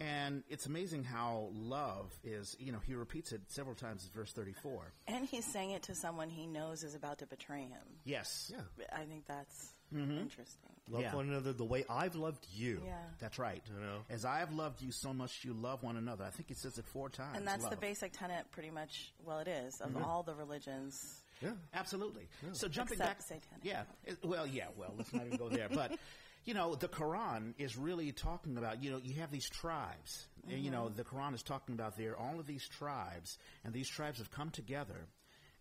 And 0.00 0.45
it's 0.49 0.67
amazing 0.67 1.05
how 1.05 1.49
love 1.52 2.12
is, 2.23 2.57
you 2.61 2.71
know, 2.73 2.78
he 2.87 2.95
repeats 2.95 3.33
it 3.33 3.40
several 3.49 3.75
times 3.75 4.05
in 4.05 4.19
verse 4.19 4.33
34. 4.33 4.93
And 5.09 5.26
he's 5.26 5.45
saying 5.45 5.73
it 5.73 5.83
to 5.85 5.95
someone 5.95 6.28
he 6.31 6.47
knows 6.47 6.85
is 6.85 6.95
about 6.95 7.19
to 7.19 7.26
betray 7.26 7.62
him. 7.62 7.83
Yes. 8.05 8.52
Yeah. 8.55 8.87
I 8.93 9.05
think 9.05 9.26
that's 9.26 9.73
mm-hmm. 9.95 10.19
interesting. 10.19 10.71
Love 10.88 11.02
Yeah. 11.02 11.14
one 11.14 11.28
another 11.28 11.52
the 11.52 11.64
way 11.64 11.85
I've 11.90 12.14
loved 12.14 12.47
you. 12.55 12.81
Yeah. 12.85 12.97
That's 13.19 13.38
right. 13.38 13.62
You 13.67 13.81
know? 13.81 13.99
As 14.09 14.25
I 14.25 14.38
have 14.38 14.52
loved 14.52 14.81
you 14.81 14.93
so 14.93 15.12
much, 15.12 15.45
you 15.45 15.52
love 15.52 15.83
one 15.83 15.97
another. 15.97 16.25
I 16.25 16.31
think 16.31 16.49
he 16.49 16.55
says 16.55 16.78
it 16.78 16.87
four 16.87 17.11
times. 17.11 17.37
And 17.37 17.47
that's 17.47 17.67
the 17.67 17.76
basic 17.76 18.12
tenet, 18.12 18.50
pretty 18.52 18.71
much, 18.71 19.12
well, 19.25 19.38
it 19.40 19.49
is, 19.49 19.81
of 19.81 19.90
mm-hmm. 19.90 20.05
all 20.05 20.23
the 20.23 20.35
religions. 20.35 21.23
Yeah. 21.43 21.50
Absolutely. 21.75 22.28
So 22.52 22.69
jumping 22.69 22.95
Except 22.95 23.19
back, 23.19 23.23
satanic. 23.23 23.64
yeah. 23.64 23.83
It- 24.05 24.25
well, 24.25 24.47
yeah. 24.47 24.67
Well, 24.76 24.95
let's 24.97 25.12
not 25.12 25.26
even 25.26 25.38
go 25.38 25.49
there. 25.49 25.69
But 25.69 25.93
you 26.49 26.55
know, 26.55 26.75
the 26.75 26.88
Quran 26.88 27.52
is 27.59 27.76
really 27.76 28.11
talking 28.11 28.57
about. 28.57 28.83
You 28.83 28.90
know, 28.93 29.00
you 29.05 29.21
have 29.21 29.31
these 29.31 29.47
tribes. 29.50 30.26
And, 30.50 30.64
you 30.64 30.71
know, 30.71 30.85
mm-hmm. 30.85 30.97
the 30.97 31.05
Quran 31.05 31.35
is 31.35 31.43
talking 31.43 31.75
about 31.75 31.99
there 31.99 32.17
all 32.17 32.40
of 32.40 32.47
these 32.47 32.67
tribes, 32.67 33.37
and 33.64 33.75
these 33.75 33.87
tribes 33.87 34.17
have 34.17 34.31
come 34.31 34.49
together, 34.49 34.97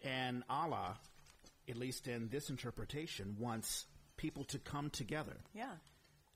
and 0.01 0.43
Allah, 0.49 0.97
at 1.67 1.75
least 1.75 2.07
in 2.07 2.29
this 2.29 2.49
interpretation, 2.49 3.35
wants 3.37 3.85
people 4.15 4.45
to 4.45 4.59
come 4.59 4.89
together 4.89 5.35
Yeah. 5.53 5.73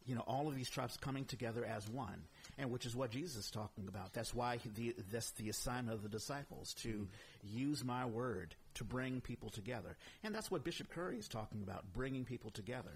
you 0.05 0.15
know, 0.15 0.23
all 0.27 0.49
of 0.49 0.55
these 0.55 0.69
tribes 0.69 0.97
coming 0.97 1.23
together 1.23 1.63
as 1.63 1.87
one, 1.87 2.23
and 2.57 2.71
which 2.71 2.85
is 2.85 2.93
what 2.93 3.11
Jesus 3.11 3.45
is 3.45 3.51
talking 3.51 3.87
about. 3.87 4.11
That's 4.11 4.33
why 4.33 4.59
the, 4.75 4.93
that's 5.13 5.31
the 5.31 5.47
assignment 5.47 5.95
of 5.95 6.03
the 6.03 6.09
disciples 6.09 6.73
to 6.81 6.89
mm-hmm. 6.89 7.57
use 7.57 7.85
my 7.85 8.05
word 8.05 8.53
to 8.73 8.83
bring 8.83 9.21
people 9.21 9.49
together, 9.49 9.95
and 10.25 10.35
that's 10.35 10.51
what 10.51 10.65
Bishop 10.65 10.89
Curry 10.89 11.19
is 11.19 11.29
talking 11.29 11.63
about, 11.63 11.85
bringing 11.93 12.25
people 12.25 12.51
together. 12.51 12.91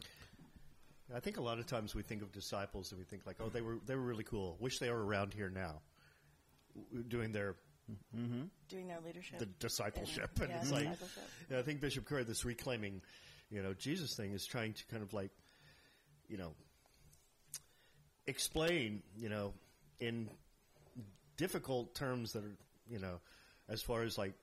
I 1.14 1.20
think 1.20 1.38
a 1.38 1.42
lot 1.42 1.60
of 1.60 1.68
times 1.68 1.94
we 1.94 2.02
think 2.02 2.22
of 2.22 2.32
disciples 2.32 2.92
and 2.92 3.00
we 3.00 3.06
think 3.06 3.26
like, 3.28 3.38
oh, 3.40 3.50
they 3.50 3.62
were 3.62 3.78
they 3.86 3.96
were 3.96 4.02
really 4.02 4.24
cool. 4.24 4.58
Wish 4.60 4.80
they 4.80 4.90
were 4.90 5.06
around 5.06 5.34
here 5.34 5.50
now, 5.50 5.82
doing 7.08 7.32
their 7.32 7.56
mm-hmm. 8.16 8.44
Doing 8.70 8.88
their 8.88 9.00
leadership. 9.06 9.40
the 9.40 9.46
discipleship. 9.46 10.32
And- 10.42 10.52
And, 10.52 10.62
it's 10.62 10.72
like, 10.72 10.90
discipleship. 10.90 11.24
and 11.50 11.60
I 11.60 11.62
think 11.62 11.82
Bishop 11.82 12.06
Curry, 12.06 12.24
this 12.24 12.44
reclaiming, 12.44 13.02
you 13.52 13.62
know, 13.62 13.74
Jesus 13.74 14.16
thing 14.16 14.34
is 14.34 14.46
trying 14.46 14.74
to 14.74 14.86
kind 14.88 15.04
of 15.04 15.14
like, 15.14 15.32
you 16.28 16.38
know, 16.38 16.54
explain, 18.26 19.04
you 19.18 19.30
know, 19.30 19.54
in 20.00 20.30
difficult 21.38 21.94
terms 21.94 22.34
that 22.34 22.44
are, 22.44 22.58
you 22.90 23.00
know, 23.00 23.20
as 23.70 23.82
far 23.82 24.02
as 24.04 24.18
like 24.18 24.34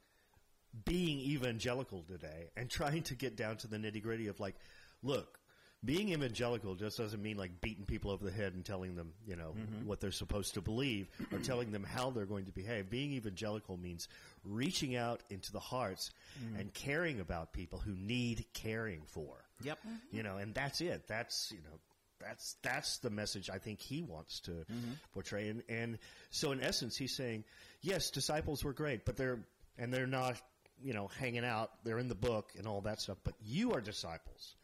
being 0.84 1.18
evangelical 1.18 2.02
today 2.02 2.50
and 2.56 2.70
trying 2.70 3.02
to 3.02 3.14
get 3.14 3.36
down 3.36 3.56
to 3.58 3.66
the 3.66 3.76
nitty 3.76 4.02
gritty 4.02 4.28
of 4.28 4.40
like, 4.40 4.54
look, 5.02 5.38
being 5.84 6.10
evangelical 6.10 6.74
just 6.74 6.96
doesn't 6.96 7.22
mean 7.22 7.36
like 7.36 7.60
beating 7.60 7.84
people 7.84 8.10
over 8.10 8.24
the 8.24 8.30
head 8.30 8.54
and 8.54 8.64
telling 8.64 8.94
them, 8.94 9.12
you 9.26 9.34
know, 9.34 9.54
mm-hmm. 9.58 9.86
what 9.86 10.00
they're 10.00 10.12
supposed 10.12 10.54
to 10.54 10.60
believe 10.60 11.08
or 11.32 11.38
telling 11.42 11.72
them 11.72 11.82
how 11.82 12.10
they're 12.10 12.26
going 12.26 12.44
to 12.44 12.52
behave. 12.52 12.88
Being 12.88 13.12
evangelical 13.12 13.76
means 13.76 14.08
reaching 14.44 14.94
out 14.94 15.22
into 15.28 15.50
the 15.50 15.60
hearts 15.60 16.12
mm. 16.40 16.58
and 16.60 16.72
caring 16.72 17.18
about 17.18 17.52
people 17.52 17.80
who 17.80 17.94
need 17.96 18.44
caring 18.54 19.02
for. 19.06 19.44
Yep. 19.62 19.78
Mm-hmm. 19.78 20.16
You 20.16 20.22
know, 20.22 20.36
and 20.36 20.54
that's 20.54 20.80
it. 20.80 21.08
That's, 21.08 21.50
you 21.50 21.62
know, 21.62 21.78
that's 22.20 22.54
that's 22.62 22.98
the 22.98 23.10
message 23.10 23.50
I 23.50 23.58
think 23.58 23.80
he 23.80 24.02
wants 24.02 24.38
to 24.40 24.52
mm-hmm. 24.52 24.92
portray. 25.12 25.48
And 25.48 25.62
and 25.68 25.98
so 26.30 26.52
in 26.52 26.62
essence 26.62 26.96
he's 26.96 27.16
saying, 27.16 27.42
yes, 27.80 28.10
disciples 28.10 28.62
were 28.62 28.72
great, 28.72 29.04
but 29.04 29.16
they're 29.16 29.40
and 29.78 29.92
they're 29.92 30.06
not, 30.06 30.40
you 30.80 30.92
know, 30.92 31.08
hanging 31.18 31.44
out, 31.44 31.70
they're 31.82 31.98
in 31.98 32.08
the 32.08 32.14
book 32.14 32.52
and 32.56 32.68
all 32.68 32.82
that 32.82 33.00
stuff, 33.00 33.18
but 33.24 33.34
you 33.44 33.72
are 33.72 33.80
disciples. 33.80 34.54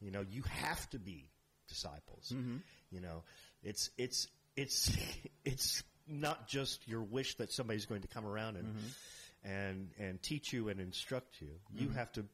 You 0.00 0.10
know, 0.10 0.24
you 0.28 0.42
have 0.42 0.88
to 0.90 0.98
be 0.98 1.30
disciples. 1.68 2.32
Mm-hmm. 2.34 2.56
You 2.90 3.00
know, 3.00 3.22
it's 3.62 3.90
it's 3.98 4.28
it's 4.56 4.96
it's 5.44 5.82
not 6.06 6.48
just 6.48 6.86
your 6.88 7.02
wish 7.02 7.36
that 7.36 7.52
somebody's 7.52 7.86
going 7.86 8.02
to 8.02 8.08
come 8.08 8.26
around 8.26 8.56
and 8.56 8.66
mm-hmm. 8.66 9.50
and 9.50 9.90
and 9.98 10.22
teach 10.22 10.52
you 10.52 10.68
and 10.68 10.80
instruct 10.80 11.40
you. 11.40 11.48
You 11.74 11.88
mm-hmm. 11.88 11.98
have 11.98 12.12
to 12.12 12.24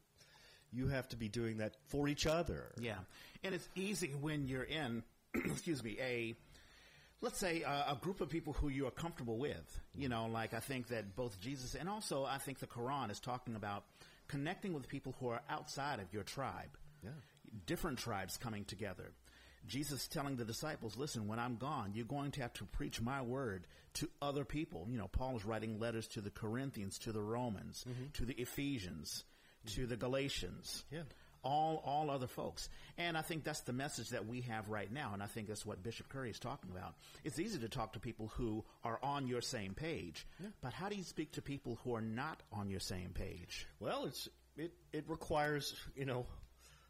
you 0.73 0.89
have 0.89 1.09
to 1.09 1.17
be 1.17 1.29
doing 1.29 1.59
that 1.59 1.75
for 1.89 2.09
each 2.09 2.27
other. 2.27 2.73
Yeah, 2.81 2.99
and 3.43 3.55
it's 3.55 3.69
easy 3.75 4.09
when 4.21 4.49
you're 4.49 4.65
in, 4.65 5.03
excuse 5.35 5.83
me, 5.83 5.97
a 6.01 6.35
let's 7.21 7.39
say 7.39 7.63
a, 7.63 7.93
a 7.93 7.99
group 8.01 8.21
of 8.21 8.29
people 8.29 8.53
who 8.53 8.69
you 8.69 8.87
are 8.87 8.93
comfortable 8.93 9.39
with. 9.39 9.81
You 9.97 10.09
know, 10.09 10.27
like 10.27 10.55
I 10.55 10.61
think 10.61 10.89
that 10.89 11.17
both 11.17 11.41
Jesus 11.41 11.75
and 11.75 11.89
also 11.89 12.25
I 12.25 12.39
think 12.39 12.59
the 12.59 12.67
Quran 12.67 13.11
is 13.11 13.21
talking 13.21 13.57
about 13.57 13.85
connecting 14.29 14.73
with 14.73 14.89
people 14.89 15.15
who 15.21 15.29
are 15.29 15.41
outside 15.51 16.01
of 16.01 16.13
your 16.13 16.23
tribe. 16.23 16.77
Yeah. 17.03 17.11
Different 17.67 17.99
tribes 17.99 18.37
coming 18.37 18.65
together. 18.65 19.13
Jesus 19.67 20.09
telling 20.09 20.37
the 20.37 20.45
disciples, 20.45 20.97
listen, 20.97 21.27
when 21.27 21.39
I'm 21.39 21.57
gone, 21.57 21.93
you're 21.95 22.05
going 22.05 22.33
to 22.33 22.43
have 22.43 22.53
to 22.55 22.65
preach 22.65 23.01
my 23.01 23.23
word 23.23 23.67
to 23.95 24.09
other 24.21 24.45
people. 24.45 24.87
You 24.91 24.99
know, 24.99 25.09
Paul 25.09 25.37
is 25.37 25.45
writing 25.45 25.79
letters 25.79 26.07
to 26.09 26.21
the 26.21 26.31
Corinthians, 26.31 26.99
to 27.01 27.13
the 27.13 27.23
Romans, 27.23 27.85
mm-hmm. 27.89 28.05
to 28.15 28.25
the 28.27 28.35
Ephesians, 28.35 29.25
mm-hmm. 29.67 29.81
to 29.81 29.87
the 29.87 29.97
Galatians 29.97 30.85
Yeah. 30.91 31.05
all 31.43 31.83
all 31.87 32.11
other 32.11 32.27
folks. 32.27 32.69
And 32.99 33.17
I 33.17 33.23
think 33.23 33.45
that's 33.45 33.61
the 33.61 33.73
message 33.73 34.11
that 34.11 34.27
we 34.27 34.43
have 34.43 34.69
right 34.69 34.93
now, 34.93 35.13
and 35.15 35.23
I 35.23 35.27
think 35.27 35.49
that's 35.49 35.65
what 35.65 35.83
Bishop 35.83 36.09
Curry 36.11 36.31
is 36.31 36.39
talking 36.39 36.71
about. 36.71 36.95
It's 37.23 37.39
easy 37.39 37.59
to 37.61 37.69
talk 37.69 37.95
to 37.95 38.01
people 38.01 38.29
who 38.37 38.65
are 38.83 38.99
on 39.03 39.27
your 39.29 39.41
same 39.41 39.73
page, 39.73 40.27
but 40.61 40.75
how 40.75 40.91
do 40.91 40.97
you 40.97 41.05
speak 41.05 41.33
to 41.33 41.43
people 41.43 41.79
who 41.85 41.95
are 41.95 42.03
not 42.03 42.43
on 42.53 42.69
your 42.69 42.81
same 42.81 43.11
page? 43.15 43.67
Well, 43.81 44.05
it's 44.05 44.29
it 44.59 44.73
it 44.93 45.05
requires 45.09 45.75
you 45.97 46.05
know 46.05 46.27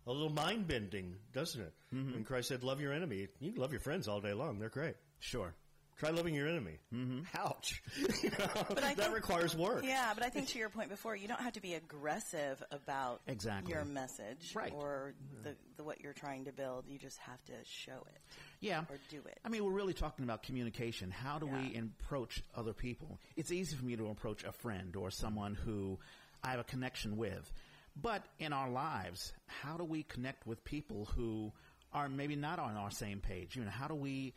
a 0.06 0.12
little 0.12 0.30
mind 0.30 0.66
bending, 0.68 1.14
doesn't 1.32 1.61
it? 1.61 1.73
When 1.90 2.25
Christ 2.25 2.49
said, 2.49 2.64
"Love 2.64 2.80
your 2.80 2.92
enemy," 2.92 3.28
you 3.40 3.52
can 3.52 3.61
love 3.61 3.70
your 3.73 3.80
friends 3.80 4.08
all 4.08 4.20
day 4.20 4.32
long; 4.32 4.58
they're 4.58 4.68
great. 4.68 4.96
Sure. 5.20 5.54
Try 5.96 6.11
loving 6.11 6.34
your 6.34 6.49
enemy. 6.49 6.78
Mm-hmm. 6.92 7.20
Ouch! 7.38 7.80
You 8.25 8.30
know, 8.30 8.49
But 8.68 8.78
that 8.78 8.96
think- 8.96 9.14
requires 9.14 9.54
work. 9.56 9.84
Yeah, 9.84 10.11
but 10.12 10.25
I 10.25 10.28
think 10.28 10.49
to 10.49 10.58
your 10.58 10.68
point 10.68 10.88
before, 10.90 11.14
you 11.14 11.28
don't 11.28 11.40
have 11.40 11.52
to 11.52 11.62
be 11.62 11.75
aggressive 11.75 12.61
about 12.73 13.20
Exactly. 13.28 13.73
your 13.73 13.84
message 13.84 14.52
Right. 14.56 14.73
or 14.75 15.14
the, 15.44 15.54
the 15.76 15.84
what 15.84 16.00
you're 16.00 16.12
trying 16.12 16.46
to 16.46 16.52
build. 16.52 16.87
You 16.88 16.99
just 16.99 17.18
have 17.18 17.42
to 17.44 17.52
show 17.62 18.04
it. 18.08 18.20
Yeah. 18.61 18.80
Or 18.90 18.96
do 19.08 19.18
it. 19.28 19.38
I 19.44 19.49
mean, 19.50 19.64
we're 19.64 19.70
really 19.70 19.94
talking 19.94 20.25
about 20.25 20.42
communication. 20.42 21.12
How 21.12 21.38
do 21.38 21.46
we 21.46 21.78
approach 21.78 22.42
other 22.56 22.73
people? 22.73 23.20
It's 23.37 23.52
easy 23.52 23.76
for 23.76 23.84
me 23.84 23.94
to 23.94 24.08
approach 24.08 24.42
a 24.42 24.50
friend 24.50 24.96
or 24.96 25.12
someone 25.12 25.54
who 25.54 26.00
I 26.42 26.50
have 26.50 26.61
a 26.61 26.64
connection 26.64 27.16
with. 27.16 27.52
But 27.96 28.24
in 28.38 28.52
our 28.52 28.68
lives, 28.70 29.32
how 29.46 29.76
do 29.76 29.84
we 29.84 30.02
connect 30.02 30.46
with 30.46 30.64
people 30.64 31.06
who 31.14 31.52
are 31.92 32.08
maybe 32.08 32.34
not 32.36 32.58
on 32.58 32.76
our 32.76 32.90
same 32.90 33.20
page? 33.20 33.54
You 33.56 33.64
know, 33.64 33.70
how 33.70 33.86
do 33.86 33.94
we, 33.94 34.34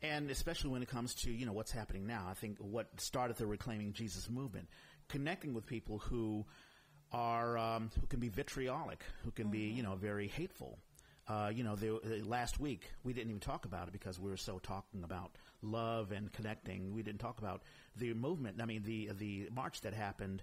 and 0.00 0.30
especially 0.30 0.70
when 0.70 0.82
it 0.82 0.88
comes 0.88 1.14
to, 1.22 1.30
you 1.30 1.44
know, 1.44 1.52
what's 1.52 1.72
happening 1.72 2.06
now, 2.06 2.26
I 2.30 2.34
think 2.34 2.58
what 2.58 2.86
started 3.00 3.36
the 3.36 3.46
Reclaiming 3.46 3.92
Jesus 3.94 4.30
movement, 4.30 4.68
connecting 5.08 5.54
with 5.54 5.66
people 5.66 5.98
who 5.98 6.46
are, 7.12 7.58
um, 7.58 7.90
who 8.00 8.06
can 8.06 8.20
be 8.20 8.28
vitriolic, 8.28 9.02
who 9.24 9.32
can 9.32 9.50
be, 9.50 9.62
you 9.62 9.82
know, 9.82 9.96
very 9.96 10.28
hateful. 10.28 10.78
Uh, 11.26 11.50
you 11.52 11.62
know, 11.64 11.74
uh, 11.82 12.24
last 12.24 12.58
week 12.60 12.90
we 13.04 13.12
didn't 13.12 13.30
even 13.30 13.40
talk 13.40 13.64
about 13.64 13.88
it 13.88 13.92
because 13.92 14.18
we 14.18 14.30
were 14.30 14.36
so 14.36 14.58
talking 14.60 15.02
about 15.04 15.32
love 15.62 16.12
and 16.12 16.32
connecting. 16.32 16.92
We 16.92 17.02
didn't 17.02 17.20
talk 17.20 17.38
about 17.38 17.62
the 17.96 18.14
movement. 18.14 18.60
I 18.60 18.66
mean, 18.66 18.82
the 18.84 19.10
the 19.16 19.48
march 19.52 19.80
that 19.82 19.94
happened 19.94 20.42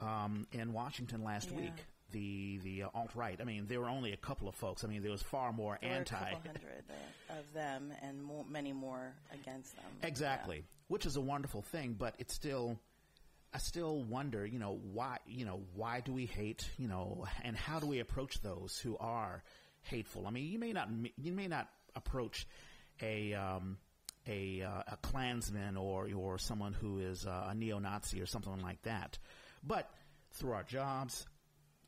um, 0.00 0.46
in 0.52 0.72
Washington 0.72 1.24
last 1.24 1.50
Yeah. 1.50 1.56
week. 1.58 1.84
The 2.12 2.58
the 2.62 2.82
uh, 2.84 2.88
alt 2.94 3.10
right. 3.14 3.38
I 3.40 3.44
mean, 3.44 3.66
there 3.68 3.80
were 3.80 3.88
only 3.88 4.12
a 4.12 4.16
couple 4.16 4.48
of 4.48 4.54
folks. 4.54 4.84
I 4.84 4.88
mean, 4.88 5.02
there 5.02 5.10
was 5.10 5.22
far 5.22 5.52
more 5.52 5.78
There 5.80 5.90
were 5.90 5.96
anti. 5.96 6.16
hundred 6.16 6.84
uh, 6.88 7.38
of 7.38 7.52
them, 7.52 7.92
and 8.02 8.22
more, 8.22 8.44
many 8.48 8.72
more 8.72 9.12
against 9.32 9.76
them. 9.76 9.84
Exactly, 10.02 10.64
which 10.88 11.06
is 11.06 11.16
a 11.16 11.20
wonderful 11.20 11.62
thing, 11.62 11.94
but 11.98 12.14
it's 12.18 12.34
still. 12.34 12.78
I 13.52 13.58
still 13.58 14.04
wonder, 14.04 14.46
you 14.46 14.60
know, 14.60 14.78
why, 14.92 15.18
you 15.26 15.44
know, 15.44 15.62
why 15.74 16.02
do 16.02 16.12
we 16.12 16.24
hate, 16.24 16.70
you 16.78 16.86
know, 16.86 17.26
and 17.42 17.56
how 17.56 17.80
do 17.80 17.86
we 17.88 17.98
approach 17.98 18.40
those 18.42 18.78
who 18.78 18.96
are 18.98 19.42
hateful? 19.82 20.28
I 20.28 20.30
mean, 20.30 20.52
you 20.52 20.60
may 20.60 20.72
not, 20.72 20.88
you 21.20 21.32
may 21.32 21.48
not 21.48 21.68
approach 21.96 22.46
a, 23.02 23.34
um, 23.34 23.78
a, 24.28 24.62
uh, 24.62 24.82
a 24.92 24.96
Klansman 25.02 25.76
or, 25.76 26.08
or 26.14 26.38
someone 26.38 26.74
who 26.74 27.00
is 27.00 27.26
uh, 27.26 27.48
a 27.50 27.54
neo-Nazi 27.56 28.20
or 28.20 28.26
something 28.26 28.60
like 28.62 28.80
that. 28.82 29.18
But 29.64 29.90
through 30.30 30.52
our 30.52 30.62
jobs, 30.62 31.26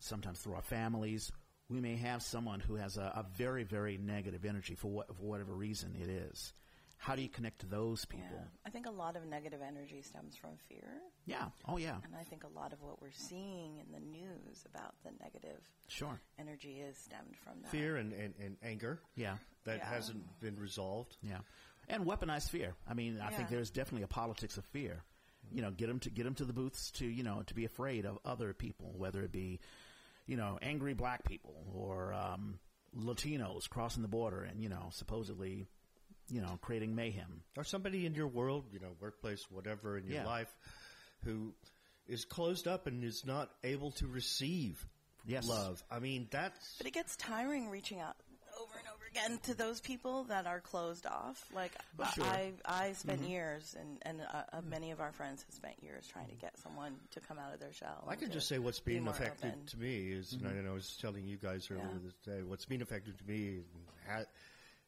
sometimes 0.02 0.40
through 0.40 0.54
our 0.54 0.62
families, 0.62 1.30
we 1.68 1.80
may 1.80 1.96
have 1.96 2.22
someone 2.22 2.60
who 2.60 2.74
has 2.76 2.96
a, 2.96 3.02
a 3.14 3.24
very, 3.36 3.64
very 3.64 3.96
negative 3.98 4.44
energy 4.44 4.74
for, 4.74 4.88
what, 4.90 5.08
for 5.16 5.22
whatever 5.22 5.54
reason 5.54 5.96
it 6.00 6.08
is. 6.08 6.52
How 6.98 7.16
do 7.16 7.22
you 7.22 7.28
connect 7.28 7.60
to 7.60 7.66
those 7.66 8.06
Yeah. 8.10 8.16
people? 8.20 8.44
I 8.64 8.70
think 8.70 8.86
a 8.86 8.90
lot 8.90 9.16
of 9.16 9.24
negative 9.26 9.60
energy 9.66 10.02
stems 10.02 10.36
from 10.36 10.50
fear. 10.68 10.86
Yeah. 11.26 11.46
Oh, 11.66 11.76
yeah. 11.76 11.96
And 12.04 12.14
I 12.14 12.22
think 12.22 12.44
a 12.44 12.58
lot 12.58 12.72
of 12.72 12.80
what 12.80 13.02
we're 13.02 13.10
seeing 13.10 13.78
in 13.78 13.90
the 13.92 13.98
news 13.98 14.64
about 14.72 14.94
the 15.02 15.10
negative 15.20 15.60
Sure. 15.88 16.20
energy 16.38 16.80
is 16.80 16.96
stemmed 16.96 17.36
from 17.42 17.54
that. 17.62 17.70
Fear 17.72 17.96
and, 17.96 18.12
and, 18.12 18.34
and 18.40 18.56
anger 18.62 19.00
Yeah. 19.16 19.38
that 19.64 19.78
Yeah. 19.78 19.88
hasn't 19.88 20.40
been 20.40 20.56
resolved. 20.60 21.16
Yeah. 21.22 21.38
And 21.88 22.04
weaponized 22.06 22.50
fear. 22.50 22.74
I 22.88 22.94
mean, 22.94 23.20
I 23.20 23.30
think 23.30 23.48
there's 23.48 23.70
definitely 23.70 24.04
a 24.04 24.08
politics 24.08 24.56
of 24.56 24.64
fear. 24.66 25.02
You 25.50 25.60
know, 25.60 25.72
get 25.72 25.88
them 25.88 25.98
to 26.00 26.10
get 26.10 26.22
them 26.22 26.36
to 26.36 26.44
the 26.44 26.52
booths 26.52 26.92
to 26.92 27.04
you 27.06 27.24
know 27.24 27.42
to 27.48 27.54
be 27.54 27.64
afraid 27.64 28.06
of 28.06 28.16
other 28.24 28.54
people, 28.54 28.94
whether 28.96 29.22
it 29.24 29.32
be, 29.32 29.58
you 30.26 30.36
know, 30.36 30.58
angry 30.62 30.94
black 30.94 31.24
people 31.24 31.54
or 31.74 32.12
um, 32.14 32.58
Latinos 32.96 33.68
crossing 33.68 34.02
the 34.02 34.08
border 34.08 34.42
and 34.42 34.60
you 34.62 34.68
know 34.68 34.88
supposedly, 34.90 35.66
you 36.30 36.40
know, 36.40 36.58
creating 36.62 36.94
mayhem. 36.94 37.42
Or 37.56 37.64
somebody 37.64 38.06
in 38.06 38.14
your 38.14 38.28
world, 38.28 38.66
you 38.72 38.80
know, 38.80 38.92
workplace, 39.00 39.44
whatever 39.50 39.96
in 39.98 40.06
your 40.06 40.16
Yeah. 40.16 40.26
life, 40.26 40.54
who 41.24 41.54
is 42.06 42.24
closed 42.24 42.66
up 42.66 42.86
and 42.86 43.04
is 43.04 43.24
not 43.24 43.50
able 43.64 43.92
to 43.92 44.06
receive 44.06 44.86
Yes. 45.26 45.46
love. 45.48 45.82
I 45.90 46.00
mean, 46.00 46.28
that's 46.30 46.76
But 46.78 46.86
it 46.86 46.92
gets 46.92 47.16
tiring 47.16 47.68
reaching 47.68 48.00
out 48.00 48.16
over 48.18 48.31
and 49.24 49.42
to 49.44 49.54
those 49.54 49.80
people 49.80 50.24
that 50.24 50.46
are 50.46 50.60
closed 50.60 51.06
off. 51.06 51.44
Like 51.54 51.72
Well, 51.96 52.10
sure. 52.12 52.24
I, 52.24 52.52
I 52.64 52.92
spent 52.92 53.22
years, 53.22 53.76
and 53.78 53.98
and 54.02 54.20
uh, 54.22 54.42
uh, 54.52 54.60
many 54.68 54.90
of 54.90 55.00
our 55.00 55.12
friends 55.12 55.42
have 55.46 55.54
spent 55.54 55.74
years 55.82 56.06
trying 56.06 56.28
to 56.28 56.34
get 56.36 56.58
someone 56.58 56.94
to 57.12 57.20
come 57.20 57.38
out 57.38 57.52
of 57.54 57.60
their 57.60 57.72
shell. 57.72 58.04
I 58.08 58.16
can 58.16 58.30
just 58.30 58.48
say 58.48 58.58
what's 58.58 58.80
be 58.80 58.92
being 58.92 59.04
more 59.04 59.14
effective 59.14 59.50
open. 59.50 59.66
to 59.66 59.78
me 59.78 60.12
is, 60.12 60.32
and 60.32 60.46
I, 60.46 60.50
and 60.52 60.68
I 60.68 60.72
was 60.72 60.96
telling 61.00 61.26
you 61.26 61.36
guys 61.36 61.68
earlier 61.70 61.84
Yeah. 61.84 61.98
this 62.04 62.14
day, 62.36 62.42
what's 62.42 62.64
been 62.64 62.82
effective 62.82 63.16
to 63.18 63.24
me 63.30 63.60
ha- 64.08 64.24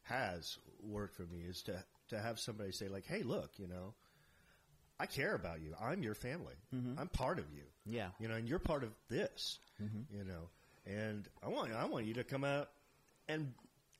has 0.03 0.57
worked 0.83 1.15
for 1.15 1.23
me 1.23 1.39
is 1.47 1.61
to 1.63 1.83
to 2.09 2.19
have 2.19 2.39
somebody 2.39 2.71
say 2.71 2.87
like, 2.87 3.05
"Hey, 3.05 3.23
look, 3.23 3.51
you 3.57 3.67
know, 3.67 3.93
I 4.99 5.05
care 5.07 5.35
about 5.35 5.61
you. 5.61 5.73
I'm 5.81 6.03
your 6.03 6.15
family. 6.15 6.55
I'm 6.97 7.07
part 7.09 7.39
of 7.39 7.45
you. 7.53 7.63
Yeah. 7.85 8.07
you 8.19 8.27
know, 8.27 8.35
and 8.35 8.47
you're 8.47 8.59
part 8.59 8.83
of 8.83 8.91
this. 9.09 9.59
You 9.79 10.23
know, 10.23 10.49
and 10.85 11.27
I 11.43 11.49
want 11.49 11.71
I 11.73 11.85
want 11.85 12.05
you 12.05 12.13
to 12.15 12.23
come 12.23 12.43
out 12.43 12.69
and 13.27 13.53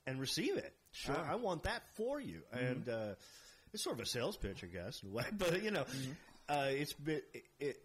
and 0.07 0.19
receive 0.19 0.55
it. 0.57 0.73
Sure. 0.91 1.15
I, 1.15 1.33
I 1.33 1.35
want 1.35 1.63
that 1.63 1.83
for 1.95 2.19
you. 2.19 2.41
And 2.51 2.87
uh, 2.87 3.15
it's 3.73 3.83
sort 3.83 3.97
of 3.97 4.03
a 4.03 4.05
sales 4.05 4.37
pitch, 4.37 4.63
I 4.63 4.67
guess, 4.67 5.01
in 5.03 5.09
a 5.09 5.13
way. 5.13 5.25
But 5.37 5.63
you 5.63 5.71
know, 5.71 5.85
uh, 6.47 6.67
it's 6.69 6.93
been 6.93 7.21
it, 7.33 7.43
it 7.59 7.77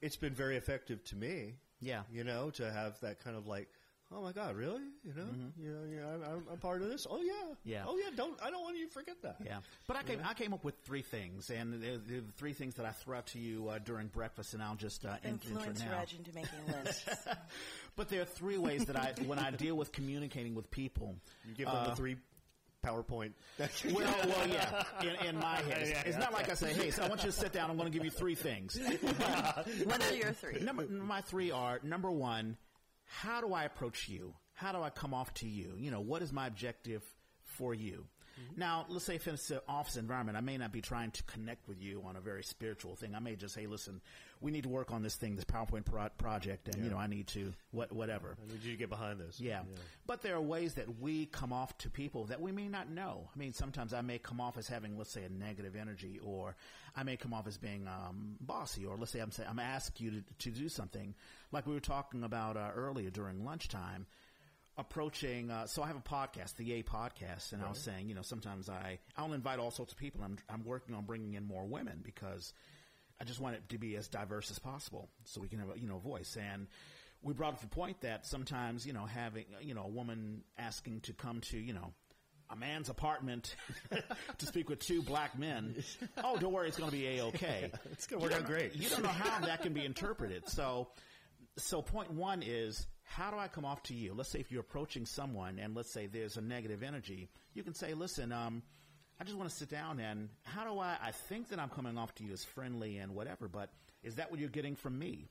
it's 0.00 0.16
been 0.16 0.34
very 0.34 0.56
effective 0.56 1.04
to 1.04 1.16
me. 1.16 1.54
Yeah. 1.80 2.02
you 2.12 2.24
know, 2.24 2.50
to 2.50 2.70
have 2.70 2.98
that 3.00 3.22
kind 3.22 3.36
of 3.36 3.46
like, 3.46 3.68
oh 4.12 4.22
my 4.22 4.32
God, 4.32 4.56
really? 4.56 4.82
You 5.04 5.12
know, 5.14 5.26
you 5.60 5.70
know, 5.70 5.80
yeah, 5.90 6.06
I'm, 6.14 6.22
I'm, 6.22 6.42
I'm 6.52 6.58
part 6.58 6.82
of 6.82 6.88
this. 6.88 7.06
Oh 7.08 7.20
yeah, 7.22 7.32
Mm-hmm. 7.32 7.52
Yeah. 7.70 7.84
Oh 7.86 7.96
yeah, 7.96 8.10
don't 8.16 8.38
I 8.42 8.50
don't 8.50 8.62
want 8.62 8.76
you 8.76 8.86
to 8.86 8.92
forget 8.92 9.20
that. 9.22 9.36
Yeah, 9.44 9.58
but 9.86 9.96
I 9.96 10.02
came 10.02 10.20
I 10.24 10.34
came 10.34 10.52
up 10.52 10.64
with 10.64 10.74
three 10.84 11.02
things, 11.02 11.50
and 11.50 11.74
the, 11.74 12.00
the 12.06 12.22
three 12.36 12.52
things 12.52 12.74
that 12.76 12.86
I 12.86 12.90
threw 12.90 13.14
out 13.16 13.26
to 13.28 13.38
you 13.38 13.68
uh, 13.68 13.78
during 13.78 14.08
breakfast, 14.08 14.54
and 14.54 14.62
I'll 14.62 14.74
just 14.76 15.04
uh, 15.04 15.16
in- 15.24 15.30
Influence 15.30 15.80
enter 15.80 15.90
now. 15.92 15.98
Reg 15.98 16.08
into 16.16 16.34
making 16.34 16.84
lists. 16.84 17.04
But 17.96 18.08
there 18.10 18.22
are 18.22 18.26
three 18.26 18.58
ways 18.58 18.84
that 18.84 18.94
I, 18.96 19.12
when 19.26 19.40
I 19.40 19.50
deal 19.50 19.74
with 19.76 19.90
communicating 19.90 20.54
with 20.54 20.70
people, 20.70 21.16
You 21.48 21.54
give 21.54 21.66
them 21.66 21.84
the 21.88 21.96
three 21.96 22.16
PowerPoint. 22.84 23.32
well, 23.58 24.14
well, 24.24 24.46
yeah, 24.46 24.84
in, 25.02 25.26
in 25.26 25.36
my 25.36 25.56
head, 25.56 25.78
it's, 25.82 25.90
Yeah, 25.90 26.02
it's 26.06 26.08
yeah. 26.10 26.18
not 26.18 26.32
like 26.32 26.48
I 26.48 26.54
say, 26.54 26.72
"Hey, 26.72 26.92
so 26.92 27.02
I 27.02 27.08
want 27.08 27.24
you 27.24 27.30
to 27.30 27.36
sit 27.36 27.52
down. 27.52 27.70
I'm 27.70 27.76
going 27.76 27.90
to 27.90 27.92
give 27.96 28.04
you 28.04 28.10
three 28.12 28.36
things." 28.36 28.78
what 29.84 30.00
are 30.08 30.14
your 30.14 30.30
three? 30.32 30.60
number 30.60 30.86
my 30.86 31.20
three 31.22 31.50
are 31.50 31.80
number 31.82 32.10
one, 32.10 32.56
how 33.08 33.40
do 33.40 33.52
I 33.52 33.64
approach 33.64 34.08
you? 34.08 34.34
How 34.52 34.72
do 34.72 34.82
I 34.82 34.90
come 34.90 35.14
off 35.14 35.32
to 35.34 35.48
you? 35.48 35.74
You 35.76 35.90
know, 35.90 36.00
what 36.00 36.22
is 36.22 36.32
my 36.32 36.46
objective 36.46 37.02
for 37.42 37.74
you? 37.74 38.06
Now, 38.56 38.86
let's 38.88 39.04
say 39.04 39.16
if 39.16 39.26
it's 39.28 39.50
an 39.50 39.60
office 39.68 39.96
environment, 39.96 40.36
I 40.36 40.40
may 40.40 40.56
not 40.56 40.72
be 40.72 40.80
trying 40.80 41.10
to 41.12 41.22
connect 41.24 41.68
with 41.68 41.80
you 41.80 42.02
on 42.06 42.16
a 42.16 42.20
very 42.20 42.42
spiritual 42.42 42.96
thing. 42.96 43.14
I 43.14 43.18
may 43.20 43.36
just 43.36 43.54
say, 43.54 43.66
listen, 43.66 44.00
we 44.40 44.50
need 44.50 44.64
to 44.64 44.68
work 44.68 44.92
on 44.92 45.02
this 45.02 45.16
thing, 45.16 45.36
this 45.36 45.44
PowerPoint 45.44 45.84
pro- 45.84 46.08
project, 46.18 46.68
and, 46.68 46.84
you 46.84 46.90
know, 46.90 46.96
I 46.98 47.06
need 47.06 47.26
to, 47.28 47.52
what, 47.70 47.92
whatever. 47.92 48.36
I 48.42 48.52
need 48.52 48.62
you 48.62 48.72
to 48.72 48.78
get 48.78 48.88
behind 48.88 49.20
this. 49.20 49.40
Yeah. 49.40 49.62
But 50.06 50.22
there 50.22 50.34
are 50.36 50.40
ways 50.40 50.74
that 50.74 51.00
we 51.00 51.26
come 51.26 51.52
off 51.52 51.76
to 51.78 51.90
people 51.90 52.26
that 52.26 52.40
we 52.40 52.52
may 52.52 52.68
not 52.68 52.90
know. 52.90 53.28
I 53.34 53.38
mean, 53.38 53.52
sometimes 53.52 53.92
I 53.92 54.00
may 54.00 54.18
come 54.18 54.40
off 54.40 54.56
as 54.56 54.68
having, 54.68 54.96
let's 54.96 55.10
say, 55.10 55.24
a 55.24 55.28
negative 55.28 55.76
energy, 55.76 56.20
or 56.24 56.56
I 56.96 57.02
may 57.02 57.16
come 57.16 57.34
off 57.34 57.46
as 57.46 57.58
being 57.58 57.86
um, 57.88 58.36
bossy, 58.40 58.86
or 58.86 58.96
let's 58.96 59.12
say 59.12 59.20
I'm 59.20 59.30
saying 59.30 59.48
I'm 59.50 59.58
asking 59.58 60.06
you 60.06 60.12
to, 60.12 60.50
to 60.50 60.50
do 60.50 60.68
something, 60.68 61.14
like 61.52 61.66
we 61.66 61.74
were 61.74 61.80
talking 61.80 62.22
about 62.24 62.56
uh, 62.56 62.70
earlier 62.74 63.10
during 63.10 63.44
lunchtime. 63.44 64.06
Approaching, 64.78 65.50
uh, 65.50 65.66
so 65.66 65.82
I 65.82 65.88
have 65.88 65.96
a 65.96 66.00
podcast, 66.00 66.54
the 66.54 66.74
A 66.74 66.84
podcast, 66.84 67.52
and 67.52 67.60
I 67.60 67.68
was 67.68 67.80
saying, 67.80 68.08
you 68.08 68.14
know, 68.14 68.22
sometimes 68.22 68.68
I 68.68 69.00
I'll 69.16 69.32
invite 69.32 69.58
all 69.58 69.72
sorts 69.72 69.92
of 69.92 69.98
people. 69.98 70.20
I'm 70.22 70.38
I'm 70.48 70.64
working 70.64 70.94
on 70.94 71.04
bringing 71.04 71.34
in 71.34 71.44
more 71.44 71.66
women 71.66 71.98
because 72.04 72.52
I 73.20 73.24
just 73.24 73.40
want 73.40 73.56
it 73.56 73.68
to 73.70 73.78
be 73.78 73.96
as 73.96 74.06
diverse 74.06 74.52
as 74.52 74.60
possible, 74.60 75.08
so 75.24 75.40
we 75.40 75.48
can 75.48 75.58
have 75.58 75.70
a 75.74 75.78
you 75.80 75.88
know 75.88 75.98
voice. 75.98 76.36
And 76.40 76.68
we 77.22 77.34
brought 77.34 77.54
up 77.54 77.60
the 77.60 77.66
point 77.66 78.02
that 78.02 78.24
sometimes 78.24 78.86
you 78.86 78.92
know 78.92 79.04
having 79.04 79.46
you 79.60 79.74
know 79.74 79.82
a 79.82 79.88
woman 79.88 80.42
asking 80.56 81.00
to 81.00 81.12
come 81.12 81.40
to 81.50 81.58
you 81.58 81.72
know 81.72 81.92
a 82.48 82.54
man's 82.54 82.88
apartment 82.88 83.56
to 84.38 84.46
speak 84.46 84.68
with 84.68 84.78
two 84.78 85.02
black 85.02 85.36
men. 85.36 85.74
Oh, 86.22 86.36
don't 86.36 86.52
worry, 86.52 86.68
it's 86.68 86.78
going 86.78 86.90
to 86.90 86.96
be 86.96 87.18
a 87.18 87.24
okay. 87.24 87.72
It's 87.92 88.06
gonna 88.06 88.22
work 88.22 88.32
out 88.32 88.44
great. 88.44 88.76
You 88.76 88.88
don't 88.88 89.02
know 89.02 89.08
how 89.08 89.44
that 89.44 89.62
can 89.62 89.72
be 89.72 89.84
interpreted. 89.84 90.48
So, 90.48 90.88
so 91.56 91.82
point 91.82 92.12
one 92.12 92.42
is 92.44 92.86
how 93.08 93.30
do 93.30 93.38
I 93.38 93.48
come 93.48 93.64
off 93.64 93.82
to 93.84 93.94
you? 93.94 94.12
Let's 94.14 94.28
say 94.28 94.38
if 94.38 94.52
you're 94.52 94.60
approaching 94.60 95.06
someone 95.06 95.58
and 95.58 95.74
let's 95.74 95.90
say 95.90 96.06
there's 96.06 96.36
a 96.36 96.42
negative 96.42 96.82
energy, 96.82 97.28
you 97.54 97.62
can 97.62 97.74
say, 97.74 97.94
listen, 97.94 98.32
um, 98.32 98.62
I 99.20 99.24
just 99.24 99.36
want 99.36 99.48
to 99.50 99.56
sit 99.56 99.70
down 99.70 99.98
and 99.98 100.28
how 100.44 100.64
do 100.64 100.78
I, 100.78 100.96
I 101.02 101.10
think 101.10 101.48
that 101.48 101.58
I'm 101.58 101.70
coming 101.70 101.96
off 101.96 102.14
to 102.16 102.24
you 102.24 102.32
as 102.32 102.44
friendly 102.44 102.98
and 102.98 103.14
whatever, 103.14 103.48
but 103.48 103.70
is 104.02 104.16
that 104.16 104.30
what 104.30 104.38
you're 104.38 104.48
getting 104.48 104.76
from 104.76 104.98
me? 104.98 105.30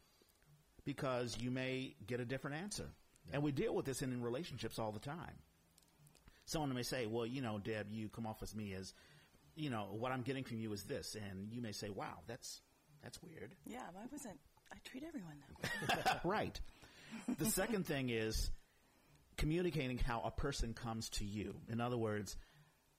Because 0.85 1.37
you 1.39 1.51
may 1.51 1.95
get 2.05 2.19
a 2.19 2.25
different 2.25 2.57
answer. 2.57 2.89
And 3.31 3.43
we 3.43 3.51
deal 3.51 3.75
with 3.75 3.85
this 3.85 4.01
in, 4.01 4.11
in 4.11 4.21
relationships 4.21 4.79
all 4.79 4.91
the 4.91 4.99
time. 4.99 5.35
Someone 6.45 6.73
may 6.73 6.83
say, 6.83 7.05
well, 7.05 7.25
you 7.25 7.41
know, 7.41 7.59
Deb, 7.59 7.87
you 7.91 8.09
come 8.09 8.25
off 8.25 8.41
as 8.41 8.55
me 8.55 8.73
as, 8.73 8.93
you 9.55 9.69
know, 9.69 9.87
what 9.91 10.11
I'm 10.11 10.21
getting 10.21 10.43
from 10.43 10.59
you 10.59 10.71
is 10.73 10.83
this. 10.83 11.15
And 11.15 11.51
you 11.51 11.61
may 11.61 11.73
say, 11.73 11.89
wow, 11.89 12.19
that's, 12.25 12.61
that's 13.03 13.21
weird. 13.21 13.53
Yeah, 13.65 13.83
why 13.93 14.03
wasn't 14.11 14.39
I 14.73 14.77
treat 14.85 15.03
everyone 15.03 15.35
that 15.39 16.15
way? 16.15 16.19
right. 16.23 16.59
The 17.37 17.45
second 17.45 17.85
thing 17.87 18.09
is 18.09 18.49
communicating 19.37 19.97
how 19.97 20.21
a 20.25 20.31
person 20.31 20.73
comes 20.73 21.09
to 21.09 21.25
you. 21.25 21.55
In 21.69 21.79
other 21.79 21.97
words, 21.97 22.35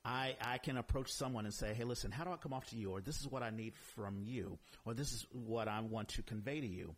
I, 0.04 0.36
I 0.40 0.58
can 0.58 0.76
approach 0.76 1.12
someone 1.12 1.44
and 1.44 1.52
say, 1.52 1.74
hey, 1.74 1.84
listen, 1.84 2.10
how 2.10 2.24
do 2.24 2.30
I 2.30 2.36
come 2.36 2.52
off 2.52 2.66
to 2.70 2.76
you? 2.76 2.92
Or 2.92 3.00
this 3.00 3.20
is 3.20 3.26
what 3.26 3.42
I 3.42 3.50
need 3.50 3.74
from 3.94 4.20
you. 4.22 4.58
Or 4.84 4.94
this 4.94 5.12
is 5.12 5.26
what 5.32 5.68
I 5.68 5.80
want 5.80 6.08
to 6.10 6.22
convey 6.22 6.60
to 6.60 6.66
you. 6.66 6.94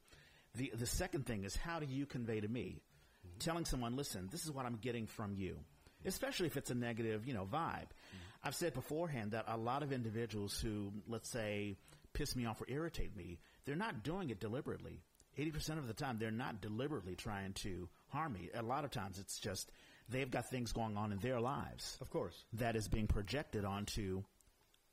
The, 0.55 0.73
the 0.75 0.87
second 0.87 1.27
thing 1.27 1.45
is 1.45 1.57
how 1.57 1.81
do 1.81 1.87
you 1.87 2.07
convey 2.07 2.41
to 2.41 2.49
me? 2.49 2.83
Mm-hmm. 3.27 3.39
Telling 3.39 3.65
someone, 3.65 3.97
listen, 3.97 4.29
this 4.31 4.45
is 4.45 4.53
what 4.53 4.67
I'm 4.67 4.77
getting 4.77 5.07
from 5.07 5.35
you. 5.35 5.57
Especially 6.05 6.47
if 6.47 6.57
it's 6.57 6.71
a 6.71 6.75
negative, 6.75 7.27
you 7.27 7.35
know, 7.35 7.45
vibe. 7.45 7.89
Mm-hmm. 7.89 8.45
I've 8.45 8.55
said 8.55 8.75
beforehand 8.75 9.33
that 9.33 9.45
a 9.49 9.57
lot 9.57 9.83
of 9.83 9.93
individuals 9.93 10.59
who, 10.61 10.93
let's 11.09 11.31
say, 11.31 11.77
piss 12.13 12.35
me 12.37 12.47
off 12.47 12.61
or 12.61 12.67
irritate 12.69 13.17
me, 13.17 13.39
they're 13.65 13.77
not 13.77 14.03
doing 14.03 14.31
it 14.31 14.41
deliberately. 14.41 15.01
80% 15.41 15.79
of 15.79 15.87
the 15.87 15.95
time, 15.95 16.19
they're 16.19 16.31
not 16.31 16.61
deliberately 16.61 17.15
trying 17.17 17.53
to 17.55 17.89
harm 18.09 18.35
me. 18.35 18.51
A 18.55 18.63
lot 18.63 18.85
of 18.85 18.91
times, 18.91 19.19
it's 19.19 19.39
just 19.39 19.71
they've 20.09 20.31
got 20.31 20.51
things 20.51 20.73
going 20.73 20.97
on 20.97 21.13
in 21.13 21.19
their 21.19 21.41
lives 21.41 21.97
Of 22.01 22.11
course. 22.11 22.45
that 22.55 22.77
is 22.77 22.89
being 22.89 23.07
projected 23.07 23.65
onto 23.65 24.23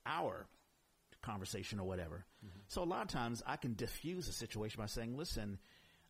our 0.05 0.47
conversation 1.21 1.79
or 1.79 1.87
whatever. 1.87 2.25
Mm-hmm. 2.45 2.59
So 2.67 2.83
a 2.83 2.85
lot 2.85 3.01
of 3.01 3.07
times 3.09 3.43
I 3.45 3.57
can 3.57 3.73
diffuse 3.73 4.27
a 4.27 4.33
situation 4.33 4.79
by 4.79 4.85
saying, 4.85 5.17
listen, 5.17 5.57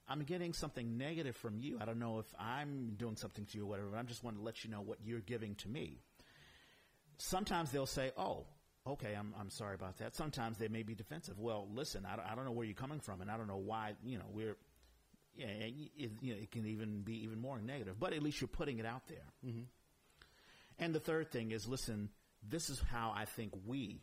I'm 0.07 0.23
getting 0.23 0.53
something 0.53 0.97
negative 0.97 1.35
from 1.35 1.57
you. 1.57 1.77
I 1.81 1.85
don't 1.85 1.99
know 1.99 2.19
if 2.19 2.27
I'm 2.39 2.93
doing 2.97 3.15
something 3.15 3.45
to 3.45 3.57
you 3.57 3.63
or 3.63 3.67
whatever, 3.67 3.89
but 3.89 3.97
I'm 3.97 4.07
just 4.07 4.23
wanting 4.23 4.39
to 4.39 4.45
let 4.45 4.63
you 4.63 4.69
know 4.69 4.81
what 4.81 4.99
you're 5.03 5.19
giving 5.19 5.55
to 5.55 5.69
me. 5.69 5.99
Sometimes 7.17 7.71
they'll 7.71 7.85
say, 7.85 8.11
oh, 8.17 8.45
okay, 8.87 9.15
I'm, 9.17 9.33
I'm 9.39 9.49
sorry 9.49 9.75
about 9.75 9.97
that. 9.97 10.15
Sometimes 10.15 10.57
they 10.57 10.67
may 10.67 10.83
be 10.83 10.95
defensive. 10.95 11.39
Well, 11.39 11.67
listen, 11.73 12.05
I, 12.05 12.15
don't- 12.15 12.25
I 12.25 12.35
don't 12.35 12.45
know 12.45 12.51
where 12.51 12.65
you're 12.65 12.75
coming 12.75 12.99
from, 12.99 13.21
and 13.21 13.29
I 13.29 13.37
don't 13.37 13.47
know 13.47 13.57
why, 13.57 13.93
you 14.03 14.17
know, 14.17 14.25
we're, 14.31 14.57
yeah, 15.35 15.47
it, 15.47 16.11
you 16.21 16.33
know, 16.33 16.41
it 16.41 16.51
can 16.51 16.65
even 16.65 17.01
be 17.01 17.23
even 17.23 17.39
more 17.39 17.59
negative, 17.59 17.99
but 17.99 18.13
at 18.13 18.23
least 18.23 18.41
you're 18.41 18.47
putting 18.47 18.79
it 18.79 18.85
out 18.85 19.07
there. 19.07 19.25
Mm-hmm. 19.45 19.63
And 20.79 20.93
the 20.95 20.99
third 20.99 21.31
thing 21.31 21.51
is, 21.51 21.67
listen, 21.67 22.09
this 22.47 22.69
is 22.69 22.79
how 22.79 23.13
I 23.15 23.25
think 23.25 23.53
we 23.65 24.01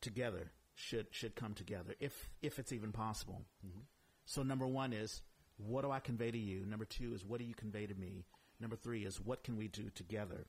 together 0.00 0.52
should 0.74 1.06
should 1.10 1.34
come 1.34 1.54
together, 1.54 1.94
if 1.98 2.28
if 2.40 2.58
it's 2.58 2.72
even 2.72 2.92
possible. 2.92 3.42
Mm-hmm. 3.66 3.80
So 4.26 4.42
number 4.42 4.66
one 4.66 4.92
is, 4.92 5.22
what 5.56 5.82
do 5.82 5.90
I 5.90 5.98
convey 5.98 6.30
to 6.30 6.38
you? 6.38 6.64
Number 6.66 6.84
two 6.84 7.14
is, 7.14 7.24
what 7.24 7.40
do 7.40 7.44
you 7.44 7.54
convey 7.54 7.86
to 7.86 7.94
me? 7.94 8.24
Number 8.60 8.76
three 8.76 9.04
is, 9.04 9.20
what 9.20 9.42
can 9.42 9.56
we 9.56 9.68
do 9.68 9.90
together 9.94 10.46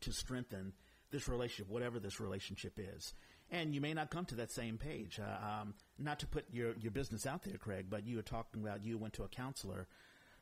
to 0.00 0.12
strengthen 0.12 0.72
this 1.10 1.28
relationship, 1.28 1.70
whatever 1.72 1.98
this 1.98 2.20
relationship 2.20 2.78
is? 2.78 3.14
And 3.50 3.74
you 3.74 3.80
may 3.80 3.94
not 3.94 4.10
come 4.10 4.26
to 4.26 4.34
that 4.36 4.50
same 4.52 4.76
page. 4.76 5.18
Uh, 5.18 5.62
um, 5.62 5.74
not 5.98 6.18
to 6.20 6.26
put 6.26 6.44
your 6.52 6.74
your 6.78 6.90
business 6.92 7.26
out 7.26 7.42
there, 7.44 7.56
Craig, 7.56 7.86
but 7.88 8.06
you 8.06 8.16
were 8.16 8.22
talking 8.22 8.62
about 8.62 8.84
you 8.84 8.98
went 8.98 9.14
to 9.14 9.22
a 9.24 9.28
counselor 9.28 9.86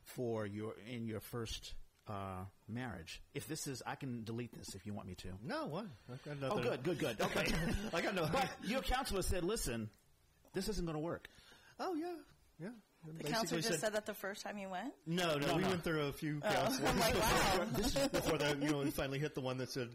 for 0.03 0.45
your 0.45 0.73
in 0.91 1.07
your 1.07 1.19
first 1.21 1.73
uh, 2.09 2.43
marriage. 2.67 3.21
If 3.33 3.47
this 3.47 3.67
is, 3.67 3.81
I 3.85 3.95
can 3.95 4.23
delete 4.23 4.53
this 4.57 4.75
if 4.75 4.85
you 4.85 4.93
want 4.93 5.07
me 5.07 5.15
to. 5.15 5.29
No, 5.43 5.65
what? 5.67 5.85
I've 6.11 6.39
got 6.41 6.51
Oh, 6.51 6.59
good, 6.61 6.83
good, 6.83 6.99
good. 6.99 7.21
Okay. 7.21 7.45
I 7.93 8.01
got 8.01 8.15
no. 8.15 8.27
but 8.31 8.49
your 8.63 8.81
counselor 8.81 9.21
said, 9.21 9.43
listen, 9.43 9.89
this 10.53 10.69
isn't 10.69 10.85
going 10.85 10.95
to 10.95 11.01
work. 11.01 11.27
oh 11.79 11.95
yeah, 11.95 12.13
yeah. 12.59 12.69
The 13.19 13.23
counselor 13.29 13.61
just 13.61 13.79
said 13.79 13.93
that 13.93 14.05
the 14.05 14.13
first 14.13 14.41
time 14.43 14.57
you 14.57 14.69
went. 14.69 14.91
No, 15.05 15.37
no, 15.37 15.47
No, 15.47 15.55
we 15.55 15.61
no. 15.63 15.69
went 15.69 15.83
through 15.83 16.01
a 16.07 16.11
few 16.13 16.39
counselors 16.41 16.89
I'm 16.89 16.99
like, 16.99 17.13
wow. 17.19 17.65
before, 17.77 18.09
before 18.09 18.37
that. 18.39 18.61
You 18.61 18.69
know, 18.71 18.77
we 18.79 18.89
finally 18.91 19.19
hit 19.19 19.33
the 19.35 19.41
one 19.41 19.57
that 19.59 19.69
said, 19.71 19.89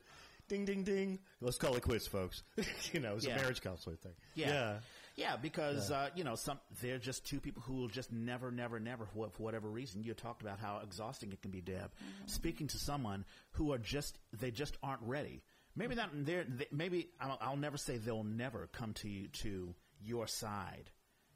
"Ding, 0.48 0.64
ding, 0.64 0.84
ding." 0.84 1.18
Let's 1.40 1.58
call 1.58 1.74
it 1.76 1.82
quits, 1.82 2.06
folks. 2.06 2.42
you 2.92 3.00
know, 3.00 3.12
it 3.12 3.14
was 3.14 3.26
Yeah. 3.26 3.34
a 3.36 3.40
marriage 3.40 3.60
counselor 3.60 3.96
thing. 3.96 4.12
Yeah. 4.34 4.48
yeah. 4.48 4.78
Yeah, 5.14 5.36
because 5.36 5.90
Uh, 5.90 6.08
you 6.14 6.24
know, 6.24 6.36
some 6.36 6.58
they're 6.80 6.98
just 6.98 7.26
two 7.26 7.38
people 7.40 7.62
who 7.62 7.74
will 7.74 7.88
just 7.88 8.10
never, 8.12 8.50
never, 8.50 8.80
never, 8.80 9.04
for, 9.04 9.28
for 9.30 9.42
whatever 9.42 9.68
reason. 9.68 10.02
You 10.02 10.14
talked 10.14 10.40
about 10.40 10.58
how 10.58 10.80
exhausting 10.82 11.32
it 11.32 11.42
can 11.42 11.50
be, 11.50 11.60
Deb. 11.60 11.90
Speaking 12.26 12.66
to 12.68 12.78
someone 12.78 13.24
who 13.52 13.72
are 13.72 13.78
just 13.78 14.18
they 14.32 14.50
just 14.50 14.76
aren't 14.82 15.02
ready. 15.02 15.42
Maybe 15.76 15.94
not. 15.94 16.10
They're 16.14 16.46
maybe 16.70 17.08
I'll, 17.20 17.38
I'll 17.42 17.56
never 17.56 17.76
say 17.76 17.98
they'll 17.98 18.24
never 18.24 18.68
come 18.72 18.94
to 18.94 19.08
you 19.08 19.28
to 19.28 19.74
your 20.00 20.26
side 20.26 20.90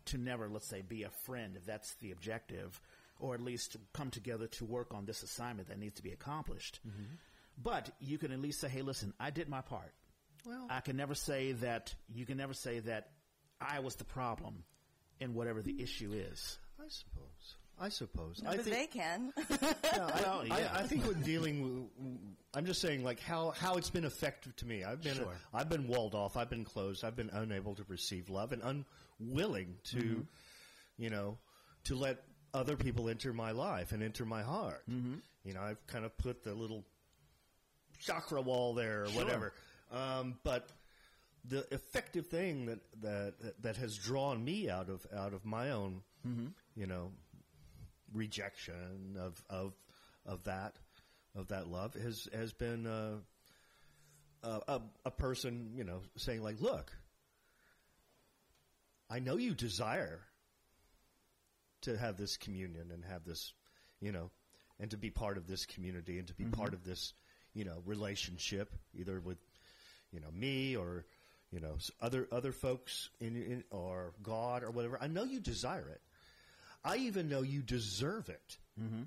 to 0.07 0.19
never, 0.19 0.49
let's 0.49 0.67
say, 0.69 0.81
be 0.83 1.03
a 1.03 1.11
friend 1.11 1.57
if 1.57 1.67
that's 1.67 1.95
the 1.97 2.13
objective, 2.13 2.81
or 3.19 3.35
at 3.35 3.41
least 3.43 3.77
come 3.93 4.11
together 4.11 4.47
to 4.47 4.65
work 4.65 4.95
on 4.95 5.05
this 5.05 5.23
assignment 5.23 5.69
that 5.69 5.79
needs 5.79 5.97
to 5.97 6.03
be 6.03 6.13
accomplished. 6.13 6.81
But 7.63 7.91
you 8.01 8.19
can 8.19 8.33
at 8.33 8.41
least 8.41 8.61
say, 8.61 8.69
"Hey, 8.69 8.83
listen, 8.83 9.13
I 9.19 9.31
did 9.31 9.49
my 9.49 9.61
part." 9.63 9.93
Well, 10.47 10.67
I 10.71 10.81
can 10.81 10.97
never 10.97 11.15
say 11.15 11.53
that 11.53 11.95
you 12.09 12.25
can 12.27 12.37
never 12.37 12.55
say 12.55 12.79
that 12.81 13.11
I 13.61 13.81
was 13.81 13.97
the 13.97 14.05
problem 14.05 14.65
in 15.21 15.35
whatever 15.35 15.63
the 15.63 15.83
issue 15.83 16.13
is. 16.13 16.59
I 16.79 16.85
suppose. 16.89 17.57
I 17.79 17.89
suppose. 17.91 18.43
I 18.47 18.53
Because 18.53 18.67
think. 18.67 18.93
they 18.93 18.99
can. 18.99 19.33
Yeah, 19.61 20.07
I, 20.15 20.21
Well, 20.23 20.47
yeah. 20.47 20.71
I, 20.75 20.81
I 20.81 20.83
think 20.85 21.05
when 21.07 21.21
dealing 21.23 21.63
with, 21.99 22.15
I'm 22.55 22.65
just 22.65 22.81
saying 22.81 23.03
like 23.05 23.21
how, 23.21 23.51
how 23.51 23.75
it's 23.75 23.91
been 23.91 24.05
effective 24.05 24.55
to 24.57 24.67
me. 24.67 24.83
I've 24.85 25.03
been 25.03 25.17
Sure. 25.17 25.33
I've 25.53 25.69
been 25.69 25.87
walled 25.89 26.15
off. 26.15 26.37
I've 26.39 26.49
been 26.49 26.65
closed. 26.65 27.05
I've 27.05 27.17
been 27.17 27.29
unable 27.31 27.75
to 27.75 27.85
receive 27.89 28.31
love 28.31 28.53
and 28.53 28.85
unwilling 29.21 29.77
to, 29.91 29.97
Mm-hmm. 29.99 30.21
you 30.97 31.11
know, 31.11 31.39
to 31.85 31.95
let 31.97 32.23
other 32.55 32.77
people 32.77 33.09
enter 33.11 33.33
my 33.35 33.51
life 33.51 33.93
and 33.93 34.03
enter 34.03 34.25
my 34.25 34.43
heart. 34.43 34.83
Mm-hmm. 34.91 35.17
You 35.45 35.53
know, 35.55 35.61
I've 35.61 35.87
kind 35.87 36.05
of 36.07 36.17
put 36.17 36.45
the 36.45 36.55
little 36.55 36.85
chakra 37.99 38.41
wall 38.43 38.75
there 38.75 39.03
or 39.03 39.07
Sure. 39.09 39.25
whatever. 39.25 39.53
Um, 39.91 40.39
but 40.43 40.69
the 41.45 41.67
effective 41.73 42.27
thing 42.27 42.67
that, 42.67 42.81
that 43.03 43.63
that 43.63 43.77
has 43.77 43.97
drawn 43.97 44.45
me 44.45 44.69
out 44.69 44.89
of 44.89 45.07
out 45.17 45.33
of 45.33 45.45
my 45.45 45.71
own, 45.71 46.03
Mm-hmm. 46.27 46.47
you 46.75 46.87
know, 46.87 47.13
rejection 48.13 49.17
of 49.19 49.43
of 49.49 49.75
of 50.25 50.43
that 50.45 50.77
of 51.37 51.49
that 51.49 51.69
love 51.69 51.95
has 51.95 52.29
has 52.35 52.53
been 52.53 52.87
uh, 52.87 53.17
a, 54.43 54.61
a, 54.69 54.83
a 55.05 55.11
person, 55.13 55.73
you 55.77 55.85
know, 55.85 56.01
saying 56.17 56.43
like, 56.43 56.61
"Look, 56.61 56.91
I 59.09 59.21
know 59.21 59.37
you 59.37 59.55
desire 59.55 60.21
to 61.83 61.97
have 61.97 62.17
this 62.17 62.37
communion 62.37 62.91
and 62.93 63.05
have 63.05 63.25
this, 63.25 63.53
you 64.01 64.11
know, 64.11 64.31
and 64.81 64.91
to 64.91 64.97
be 64.97 65.11
part 65.11 65.37
of 65.37 65.47
this 65.47 65.65
community 65.67 66.19
and 66.19 66.27
to 66.29 66.35
be 66.35 66.45
part 66.45 66.75
of 66.75 66.83
this, 66.85 67.13
you 67.57 67.65
know, 67.65 67.83
relationship, 67.87 68.71
either 68.95 69.19
with, 69.19 69.39
you 70.13 70.21
know, 70.21 70.31
me 70.31 70.77
or, 70.77 71.07
you 71.51 71.59
know, 71.59 71.77
other 72.03 72.29
other 72.31 72.53
folks 72.53 73.09
in, 73.19 73.35
in 73.35 73.65
or 73.71 74.13
God 74.23 74.63
or 74.63 74.71
whatever. 74.71 74.99
I 75.01 75.07
know 75.07 75.25
you 75.25 75.41
desire 75.41 75.89
it. 75.89 76.03
I 76.85 76.99
even 76.99 77.31
know 77.31 77.41
you 77.41 77.63
deserve 77.63 78.29
it. 78.29 78.59
Mm-hmm. 78.81 79.03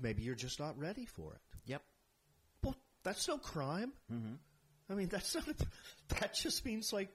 Maybe 0.00 0.22
you're 0.22 0.36
just 0.36 0.60
not 0.60 0.78
ready 0.78 1.06
for 1.06 1.32
it. 1.32 1.40
Yep. 1.66 1.82
Well, 2.62 2.76
that's 3.02 3.26
no 3.26 3.38
crime. 3.38 3.92
Mm-hmm. 4.12 4.34
I 4.90 4.94
mean, 4.94 5.08
that's 5.08 5.34
not. 5.34 5.44
That 6.20 6.34
just 6.34 6.64
means 6.64 6.92
like, 6.92 7.08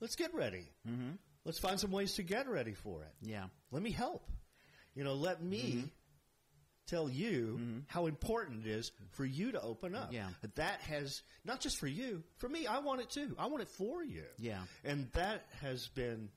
let's 0.00 0.16
get 0.16 0.34
ready. 0.34 0.64
Mm-hmm. 0.88 1.10
Let's 1.44 1.58
find 1.58 1.78
some 1.78 1.90
ways 1.90 2.14
to 2.14 2.22
get 2.22 2.48
ready 2.48 2.72
for 2.72 3.02
it. 3.02 3.12
Yeah. 3.20 3.44
Let 3.70 3.82
me 3.82 3.90
help. 3.90 4.26
You 4.94 5.04
know, 5.04 5.14
let 5.14 5.42
me 5.42 5.84
tell 6.88 7.08
you 7.08 7.60
how 7.86 8.06
important 8.06 8.66
it 8.66 8.70
is 8.70 8.90
for 9.12 9.24
you 9.24 9.52
to 9.52 9.60
open 9.62 9.94
up. 9.94 10.12
Yeah. 10.12 10.28
That 10.56 10.80
has 10.82 11.22
not 11.44 11.60
just 11.60 11.78
for 11.78 11.86
you, 11.86 12.22
for 12.38 12.48
me. 12.48 12.66
I 12.66 12.78
want 12.80 13.00
it 13.00 13.10
too. 13.10 13.34
I 13.38 13.46
want 13.46 13.62
it 13.62 13.68
for 13.68 14.02
you. 14.02 14.24
Yeah. 14.38 14.60
and 14.84 15.08
that 15.12 15.44
has 15.62 15.86
been 15.88 16.30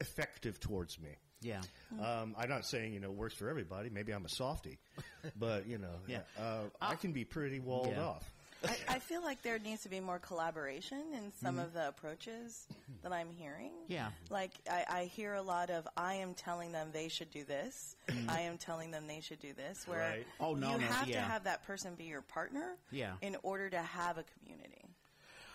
effective 0.00 0.60
towards 0.60 0.98
me. 1.00 1.10
Yeah. 1.40 1.60
Um, 2.00 2.34
I'm 2.36 2.48
not 2.48 2.64
saying 2.66 2.92
you 2.94 3.00
know 3.00 3.10
it 3.10 3.16
works 3.16 3.34
for 3.34 3.48
everybody. 3.48 3.90
Maybe 3.90 4.12
I'm 4.12 4.24
a 4.24 4.28
softie, 4.28 4.78
but 5.36 5.66
you 5.68 5.78
know, 5.78 5.94
Yeah. 6.06 6.20
uh, 6.38 6.62
I 6.80 6.96
can 6.96 7.12
be 7.12 7.24
pretty 7.24 7.60
walled 7.60 7.92
Yeah. 7.92 8.04
off. 8.04 8.28
I, 8.66 8.76
I 8.88 8.98
feel 8.98 9.22
like 9.22 9.42
there 9.42 9.58
needs 9.58 9.82
to 9.82 9.88
be 9.88 10.00
more 10.00 10.18
collaboration 10.18 11.02
in 11.14 11.32
some 11.40 11.58
of 11.58 11.72
the 11.74 11.88
approaches 11.88 12.66
that 13.02 13.12
I'm 13.12 13.30
hearing. 13.30 13.70
Yeah. 13.86 14.08
Like 14.30 14.50
I, 14.70 14.84
I 14.88 15.04
hear 15.04 15.34
a 15.34 15.42
lot 15.42 15.70
of 15.70 15.86
I 15.96 16.14
am 16.14 16.34
telling 16.34 16.72
them 16.72 16.88
they 16.92 17.08
should 17.08 17.30
do 17.30 17.44
this. 17.44 17.94
I 18.28 18.40
am 18.42 18.58
telling 18.58 18.90
them 18.90 19.06
they 19.06 19.20
should 19.20 19.40
do 19.40 19.52
this. 19.52 19.86
Where 19.86 19.98
Right. 20.00 20.26
Oh, 20.40 20.54
no, 20.54 20.72
you 20.72 20.78
no, 20.78 20.86
have 20.86 21.06
to 21.06 21.12
yeah. 21.12 21.28
have 21.28 21.44
that 21.44 21.66
person 21.66 21.94
be 21.94 22.04
your 22.04 22.22
partner. 22.22 22.76
Yeah. 22.90 23.12
In 23.22 23.36
order 23.42 23.70
to 23.70 23.78
have 23.78 24.18
a 24.18 24.24
community. 24.38 24.74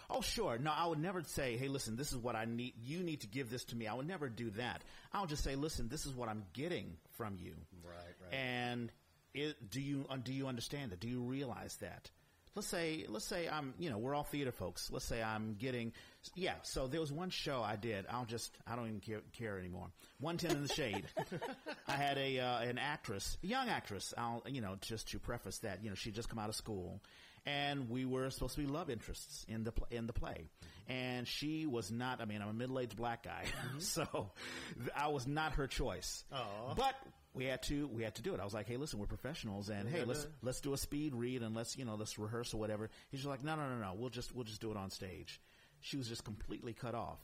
Oh, 0.10 0.22
sure. 0.22 0.58
No, 0.58 0.72
I 0.72 0.86
would 0.86 1.00
never 1.00 1.24
say, 1.24 1.58
"Hey, 1.58 1.70
listen, 1.70 1.96
this 1.96 2.12
is 2.12 2.18
what 2.18 2.36
I 2.36 2.46
need. 2.46 2.74
You 2.84 3.02
need 3.02 3.22
to 3.22 3.28
give 3.28 3.50
this 3.50 3.64
to 3.66 3.76
me." 3.76 3.88
I 3.88 3.94
would 3.94 4.08
never 4.08 4.30
do 4.30 4.52
that. 4.52 4.84
I'll 5.12 5.26
just 5.26 5.44
say, 5.44 5.56
"Listen, 5.56 5.88
this 5.88 6.06
is 6.06 6.14
what 6.14 6.30
I'm 6.30 6.44
getting 6.54 6.98
from 7.12 7.38
you." 7.42 7.56
Right, 7.84 7.96
right. 8.22 8.34
And 8.34 8.92
it, 9.34 9.72
do 9.72 9.82
you 9.82 10.06
uh, 10.10 10.18
do 10.18 10.34
you 10.34 10.48
understand 10.48 10.92
it? 10.92 11.00
Do 11.00 11.08
you 11.08 11.22
realize 11.22 11.78
that? 11.78 12.12
Let's 12.56 12.68
say 12.68 13.06
let's 13.10 13.26
say 13.26 13.50
I'm 13.50 13.74
you 13.80 13.90
know 13.90 13.98
we're 13.98 14.14
all 14.14 14.24
theater 14.24 14.52
folks. 14.52 14.92
Let's 14.92 15.06
say 15.06 15.24
I'm 15.24 15.56
getting 15.60 15.92
yeah. 16.36 16.54
So 16.62 16.88
there 16.88 17.02
was 17.02 17.12
one 17.12 17.32
show 17.32 17.64
I 17.64 17.76
did. 17.76 18.06
I'll 18.10 18.26
just 18.26 18.56
I 18.68 18.76
don't 18.76 18.88
even 18.88 19.00
care, 19.00 19.22
care 19.36 19.58
anymore. 19.58 19.88
One 20.20 20.38
ten 20.38 20.52
in 20.52 20.62
the 20.62 20.74
shade. 20.74 21.06
I 21.88 21.94
had 21.94 22.18
a 22.20 22.40
uh, 22.40 22.60
an 22.60 22.78
actress, 22.78 23.38
young 23.42 23.70
actress. 23.70 24.14
I'll 24.18 24.44
you 24.46 24.62
know 24.62 24.78
just 24.82 25.10
to 25.10 25.20
preface 25.20 25.60
that 25.60 25.84
you 25.84 25.90
know 25.90 25.96
she 25.96 26.12
just 26.12 26.30
come 26.30 26.38
out 26.38 26.50
of 26.50 26.56
school, 26.56 27.02
and 27.46 27.90
we 27.90 28.06
were 28.06 28.30
supposed 28.30 28.56
to 28.56 28.62
be 28.62 28.68
love 28.68 28.90
interests 28.90 29.46
in 29.48 29.64
the 29.64 29.72
pl- 29.72 29.88
in 29.92 30.08
the 30.08 30.14
play, 30.14 30.50
and 30.88 31.28
she 31.28 31.66
was 31.66 31.92
not. 31.92 32.22
I 32.22 32.26
mean, 32.26 32.42
I'm 32.42 32.50
a 32.50 32.54
middle 32.54 32.80
aged 32.80 32.96
black 32.96 33.24
guy, 33.24 33.46
so 33.80 34.32
th- 34.78 34.90
I 34.96 35.08
was 35.08 35.28
not 35.28 35.54
her 35.54 35.68
choice. 35.68 36.24
Aw. 36.32 36.74
But 36.76 36.96
we 37.34 37.46
had 37.46 37.64
to 37.64 37.88
we 37.88 38.04
had 38.04 38.16
to 38.16 38.22
do 38.22 38.34
it. 38.34 38.40
I 38.40 38.44
was 38.44 38.54
like, 38.54 38.68
hey, 38.68 38.78
listen, 38.78 39.00
we're 39.00 39.08
professionals, 39.08 39.70
and 39.70 39.90
hey, 39.90 40.04
let's 40.06 40.24
do 40.24 40.30
let's 40.42 40.62
do 40.62 40.74
a 40.74 40.78
speed 40.78 41.14
read 41.16 41.42
and 41.42 41.56
let's 41.56 41.78
you 41.78 41.86
know 41.86 41.96
let's 41.96 42.18
rehearse 42.18 42.54
or 42.54 42.58
whatever. 42.58 42.90
He's 43.10 43.22
just 43.22 43.30
like, 43.30 43.44
no, 43.44 43.56
no, 43.56 43.68
no, 43.68 43.76
no, 43.76 43.94
we'll 43.98 44.10
just 44.10 44.34
we'll 44.36 44.46
just 44.46 44.62
do 44.62 44.72
it 44.72 44.78
on 44.78 44.90
stage. 44.90 45.42
She 45.82 45.98
was 45.98 46.08
just 46.08 46.24
completely 46.24 46.74
cut 46.74 46.96
off, 46.96 47.20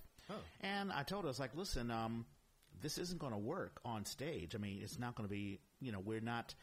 and 0.62 0.92
I 0.92 1.04
told 1.04 1.24
her, 1.24 1.28
I 1.28 1.32
was 1.32 1.40
like, 1.40 1.56
listen, 1.56 1.92
um, 1.92 2.26
this 2.82 2.98
isn't 2.98 3.20
going 3.20 3.32
to 3.32 3.38
work 3.40 3.80
on 3.86 4.04
stage. 4.06 4.54
I 4.56 4.58
mean, 4.58 4.80
it's 4.84 5.00
not 5.00 5.16
going 5.16 5.28
to 5.28 5.32
be, 5.34 5.60
you 5.80 5.92
know, 5.92 6.00
we're 6.00 6.20
not. 6.20 6.54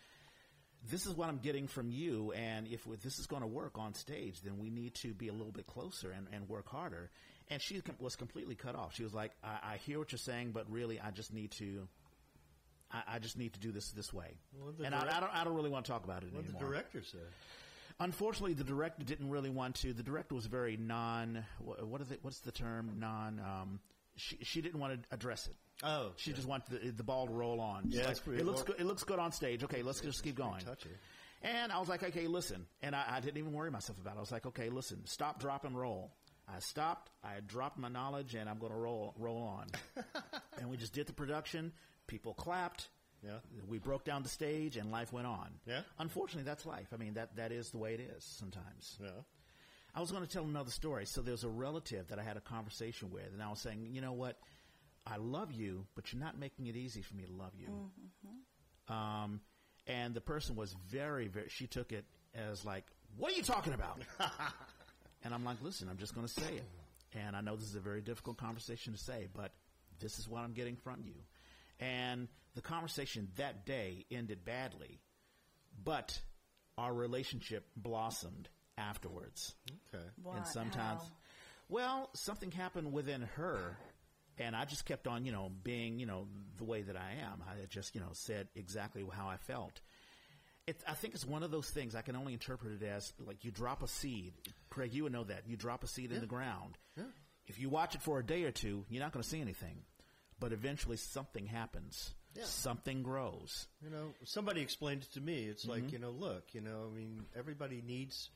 This 0.91 1.07
is 1.07 1.15
what 1.15 1.29
I'm 1.29 1.39
getting 1.39 1.67
from 1.67 1.91
you, 1.91 2.33
and 2.33 2.69
if 2.69 2.85
this 3.03 3.19
is 3.19 3.27
going 3.27 3.43
to 3.43 3.49
work 3.49 3.79
on 3.79 3.95
stage, 3.95 4.41
then 4.43 4.59
we 4.59 4.71
need 4.71 4.95
to 4.97 5.15
be 5.15 5.29
a 5.29 5.33
little 5.33 5.53
bit 5.53 5.67
closer 5.67 6.11
and, 6.11 6.27
and 6.33 6.49
work 6.49 6.69
harder. 6.69 7.11
And 7.49 7.61
she 7.63 7.81
was 8.01 8.17
completely 8.17 8.55
cut 8.55 8.75
off. 8.75 8.95
She 8.95 9.03
was 9.05 9.15
like, 9.15 9.33
I, 9.43 9.75
I 9.75 9.77
hear 9.79 9.99
what 9.99 10.13
you're 10.13 10.19
saying, 10.19 10.51
but 10.53 10.71
really, 10.71 11.01
I 11.01 11.11
just 11.11 11.33
need 11.33 11.51
to 11.53 11.89
I, 12.93 13.17
I 13.17 13.19
just 13.19 13.37
need 13.39 13.53
to 13.55 13.61
do 13.61 13.73
this 13.73 13.91
this 13.91 14.13
way. 14.13 14.37
Well, 14.59 14.73
and 14.85 14.95
I, 14.95 15.01
direct- 15.01 15.17
I 15.17 15.21
don't 15.21 15.35
I 15.37 15.45
don't 15.45 15.55
really 15.55 15.71
want 15.71 15.85
to 15.87 15.93
talk 15.93 16.05
about 16.05 16.23
it 16.23 16.33
What 16.33 16.45
anymore. 16.45 16.61
the 16.61 16.67
director 16.67 17.03
said. 17.03 17.21
Unfortunately, 17.99 18.53
the 18.53 18.65
director 18.65 19.05
didn't 19.05 19.31
really 19.31 19.49
want 19.51 19.77
to. 19.77 19.93
The 19.93 20.03
director 20.03 20.35
was 20.35 20.47
very 20.47 20.77
non. 20.77 21.45
What, 21.59 21.87
what 21.87 22.01
is 22.01 22.11
it? 22.11 22.19
What's 22.23 22.41
the 22.41 22.53
term? 22.53 22.97
Non. 22.99 23.41
Um, 23.41 23.81
she 24.17 24.39
she 24.43 24.61
didn't 24.63 24.81
want 24.81 24.95
to 25.03 25.15
address 25.15 25.47
it. 25.47 25.55
Oh, 25.83 26.13
She 26.17 26.33
just 26.33 26.49
wanted 26.49 26.81
the, 26.83 26.91
the 26.91 27.03
ball 27.03 27.27
to 27.27 27.33
roll 27.33 27.61
on. 27.61 27.85
She's 27.91 28.01
Yeah, 28.01 28.07
like, 28.09 28.17
it 28.29 28.47
looks 28.47 28.59
well- 28.61 28.65
good. 28.65 28.81
It 28.81 28.85
looks 28.87 29.05
good 29.05 29.19
on 29.19 29.31
stage. 29.33 29.63
Okay, 29.65 29.83
let's 29.83 30.01
just 30.01 30.23
keep 30.23 30.35
going. 30.37 30.63
And 31.43 31.71
I 31.71 31.79
was 31.79 31.89
like, 31.89 32.03
okay, 32.03 32.27
listen. 32.27 32.67
And 32.83 32.97
I, 32.97 33.05
I 33.09 33.21
didn't 33.21 33.37
even 33.37 33.53
worry 33.53 33.71
myself 33.71 33.99
about 34.01 34.15
it. 34.15 34.17
I 34.17 34.21
was 34.21 34.33
like, 34.33 34.47
okay, 34.47 34.71
listen, 34.71 35.05
stop, 35.05 35.39
drop, 35.39 35.65
and 35.67 35.79
roll. 35.79 36.13
I 36.49 36.61
stopped. 36.61 37.11
I 37.23 37.41
dropped 37.47 37.77
my 37.79 37.89
knowledge, 37.89 38.35
and 38.35 38.49
I'm 38.49 38.59
going 38.59 38.73
to 38.73 38.79
roll 38.79 39.15
roll 39.19 39.43
on. 39.43 39.67
and 40.61 40.71
we 40.71 40.77
just 40.77 40.93
did 40.95 41.07
the 41.07 41.13
production. 41.13 41.73
People 42.07 42.33
clapped. 42.35 42.89
Yeah. 43.23 43.39
We 43.69 43.79
broke 43.79 44.05
down 44.05 44.23
the 44.23 44.29
stage, 44.29 44.77
and 44.77 44.91
life 44.91 45.13
went 45.13 45.27
on. 45.27 45.49
Yeah. 45.67 45.81
Unfortunately, 45.99 46.45
that's 46.45 46.65
life. 46.65 46.89
I 46.95 46.97
mean, 46.97 47.15
that 47.15 47.37
that 47.37 47.51
is 47.53 47.71
the 47.71 47.79
way 47.79 47.95
it 47.95 48.01
is 48.01 48.25
sometimes. 48.25 48.97
Yeah. 49.03 49.11
I 49.97 50.01
was 50.01 50.13
going 50.13 50.23
to 50.23 50.29
tell 50.29 50.45
another 50.45 50.71
story. 50.71 51.07
So 51.07 51.23
there's 51.23 51.43
a 51.43 51.49
relative 51.49 52.09
that 52.09 52.19
I 52.19 52.23
had 52.23 52.37
a 52.37 52.41
conversation 52.41 53.11
with, 53.11 53.33
and 53.33 53.43
I 53.43 53.49
was 53.49 53.61
saying, 53.61 53.89
you 53.91 54.03
know 54.03 54.13
what? 54.13 54.37
I 55.07 55.17
love 55.17 55.53
you, 55.53 55.87
but 55.95 56.13
you're 56.13 56.23
not 56.23 56.39
making 56.39 56.67
it 56.67 56.77
easy 56.77 57.01
for 57.01 57.15
me 57.15 57.25
to 57.25 57.33
love 57.33 57.53
you. 57.59 57.69
Um, 58.95 59.41
and 59.87 60.15
the 60.15 60.21
person 60.21 60.55
was 60.55 60.77
very, 60.89 61.29
very. 61.29 61.49
She 61.49 61.67
took 61.67 61.93
it 61.93 62.05
as 62.35 62.65
like, 62.65 62.85
"What 63.17 63.33
are 63.33 63.37
you 63.37 63.43
talking 63.43 63.73
about?" 63.73 64.03
and 65.25 65.33
I'm 65.33 65.45
like, 65.45 65.59
"Listen, 65.63 65.89
I'm 65.89 65.97
just 65.97 66.15
going 66.15 66.27
to 66.27 66.33
say 66.33 66.57
it." 66.57 66.65
And 67.15 67.37
I 67.37 67.41
know 67.41 67.57
this 67.57 67.69
is 67.69 67.77
a 67.77 67.81
very 67.81 68.01
difficult 68.01 68.37
conversation 68.37 68.93
to 68.93 68.99
say, 68.99 69.29
but 69.35 69.53
this 70.01 70.19
is 70.19 70.29
what 70.29 70.43
I'm 70.43 70.53
getting 70.53 70.77
from 70.77 71.03
you. 71.05 71.15
And 71.81 72.29
the 72.55 72.63
conversation 72.63 73.29
that 73.37 73.65
day 73.65 74.05
ended 74.11 74.45
badly, 74.45 75.01
but 75.83 76.19
our 76.77 76.93
relationship 76.93 77.67
blossomed 77.77 78.49
afterwards. 78.79 79.55
Okay. 79.95 80.05
Why- 80.23 80.37
And 80.39 80.47
sometimes, 80.47 81.03
how? 81.03 81.11
well, 81.69 82.11
something 82.15 82.51
happened 82.51 82.93
within 82.93 83.23
her, 83.37 83.77
and 84.39 84.55
I 84.55 84.65
just 84.65 84.85
kept 84.85 85.07
on, 85.07 85.25
you 85.25 85.33
know, 85.33 85.51
being, 85.65 85.99
you 85.99 86.07
know, 86.07 86.29
the 86.59 86.65
way 86.65 86.83
that 86.83 86.97
I 86.97 87.13
am. 87.23 87.43
I 87.49 87.65
just, 87.69 87.95
you 87.95 88.01
know, 88.01 88.11
said 88.13 88.49
exactly 88.55 89.05
how 89.13 89.29
I 89.29 89.37
felt. 89.39 89.81
It, 90.67 90.83
I 90.89 90.95
think 90.95 91.15
it's 91.15 91.25
one 91.25 91.43
of 91.45 91.51
those 91.53 91.71
things 91.71 91.95
I 91.95 92.03
can 92.03 92.17
only 92.17 92.33
interpret 92.33 92.83
it 92.83 92.85
as 92.87 93.13
like 93.25 93.45
you 93.45 93.51
drop 93.53 93.83
a 93.83 93.89
seed. 93.89 94.33
Craig, 94.69 94.93
you 94.93 95.05
would 95.05 95.13
know 95.13 95.25
that. 95.25 95.45
You 95.47 95.57
drop 95.57 95.85
a 95.85 95.87
seed 95.87 96.11
in 96.11 96.21
the 96.21 96.27
ground. 96.27 96.77
If 97.47 97.61
you 97.61 97.69
watch 97.69 97.95
it 97.95 98.03
for 98.03 98.19
a 98.19 98.25
day 98.27 98.43
or 98.43 98.51
two, 98.51 98.85
you're 98.91 99.03
not 99.03 99.13
going 99.13 99.23
to 99.23 99.29
see 99.29 99.41
anything. 99.41 99.79
But 100.41 100.53
eventually 100.53 100.97
something 100.97 101.47
happens. 101.47 102.13
Yeah. 102.35 102.43
Something 102.45 103.05
grows. 103.05 103.69
You 103.81 103.89
know, 103.91 104.13
somebody 104.25 104.61
explained 104.61 105.03
it 105.05 105.13
to 105.13 105.21
me. 105.21 105.45
It's 105.45 105.63
Mm-hmm. 105.63 105.71
like, 105.85 105.93
you 105.93 105.99
know, 106.01 106.11
look, 106.11 106.43
you 106.53 106.61
know, 106.61 106.91
I 106.93 106.95
mean, 106.95 107.23
everybody 107.39 107.81
needs. 107.87 108.29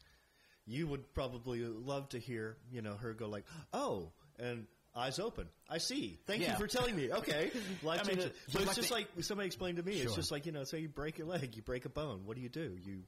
You 0.71 0.87
would 0.87 1.13
probably 1.15 1.65
love 1.65 2.09
to 2.11 2.19
hear, 2.19 2.57
you 2.71 2.81
know, 2.83 2.95
her 2.95 3.13
go 3.13 3.29
like, 3.29 3.45
"Oh," 3.73 4.13
and 4.39 4.67
eyes 4.95 5.19
open. 5.19 5.49
I 5.69 5.79
see. 5.79 6.19
Thank 6.27 6.43
Yeah. 6.43 6.53
you 6.53 6.59
for 6.59 6.67
telling 6.67 6.95
me. 6.97 7.13
Okay, 7.13 7.51
life 7.83 8.01
I 8.05 8.09
mean, 8.09 8.17
changes. 8.19 8.25
it- 8.27 8.37
So 8.53 8.59
it's 8.61 8.67
like 8.69 8.77
just 8.77 8.89
the- 8.89 8.95
like 8.95 9.09
somebody 9.21 9.47
explained 9.47 9.77
to 9.79 9.83
me. 9.83 10.01
It's 10.01 10.15
just 10.15 10.31
like 10.31 10.47
you 10.47 10.53
know, 10.53 10.65
say 10.65 10.79
you 10.81 10.89
break 10.89 11.19
your 11.19 11.27
leg, 11.27 11.57
you 11.57 11.63
break 11.63 11.85
a 11.85 11.89
bone. 11.89 12.25
What 12.25 12.37
do 12.37 12.43
you 12.43 12.49
do? 12.49 12.79
You, 12.85 13.03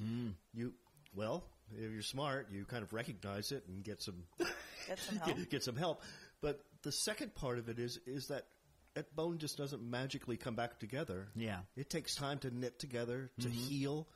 Mm. 0.00 0.34
you, 0.52 0.74
well, 1.14 1.44
if 1.72 1.92
you're 1.92 2.02
smart, 2.02 2.50
you 2.50 2.64
kind 2.64 2.82
of 2.82 2.92
recognize 2.92 3.52
it 3.52 3.64
and 3.68 3.82
get 3.84 4.02
some 4.02 4.24
Get 4.88 4.98
some 4.98 5.16
help. 5.22 5.36
get, 5.38 5.50
get 5.50 5.62
some 5.62 5.76
help. 5.76 6.02
But 6.40 6.64
the 6.82 6.92
second 6.92 7.34
part 7.36 7.58
of 7.58 7.68
it 7.68 7.78
is 7.78 7.98
is 8.06 8.26
that 8.28 8.46
that 8.94 9.14
bone 9.16 9.38
just 9.38 9.56
doesn't 9.56 9.82
magically 9.82 10.36
come 10.36 10.54
back 10.56 10.78
together. 10.78 11.28
Yeah. 11.36 11.60
it 11.76 11.90
takes 11.90 12.14
time 12.14 12.38
to 12.40 12.50
knit 12.50 12.78
together, 12.78 13.30
to 13.40 13.48
heal, 13.48 14.06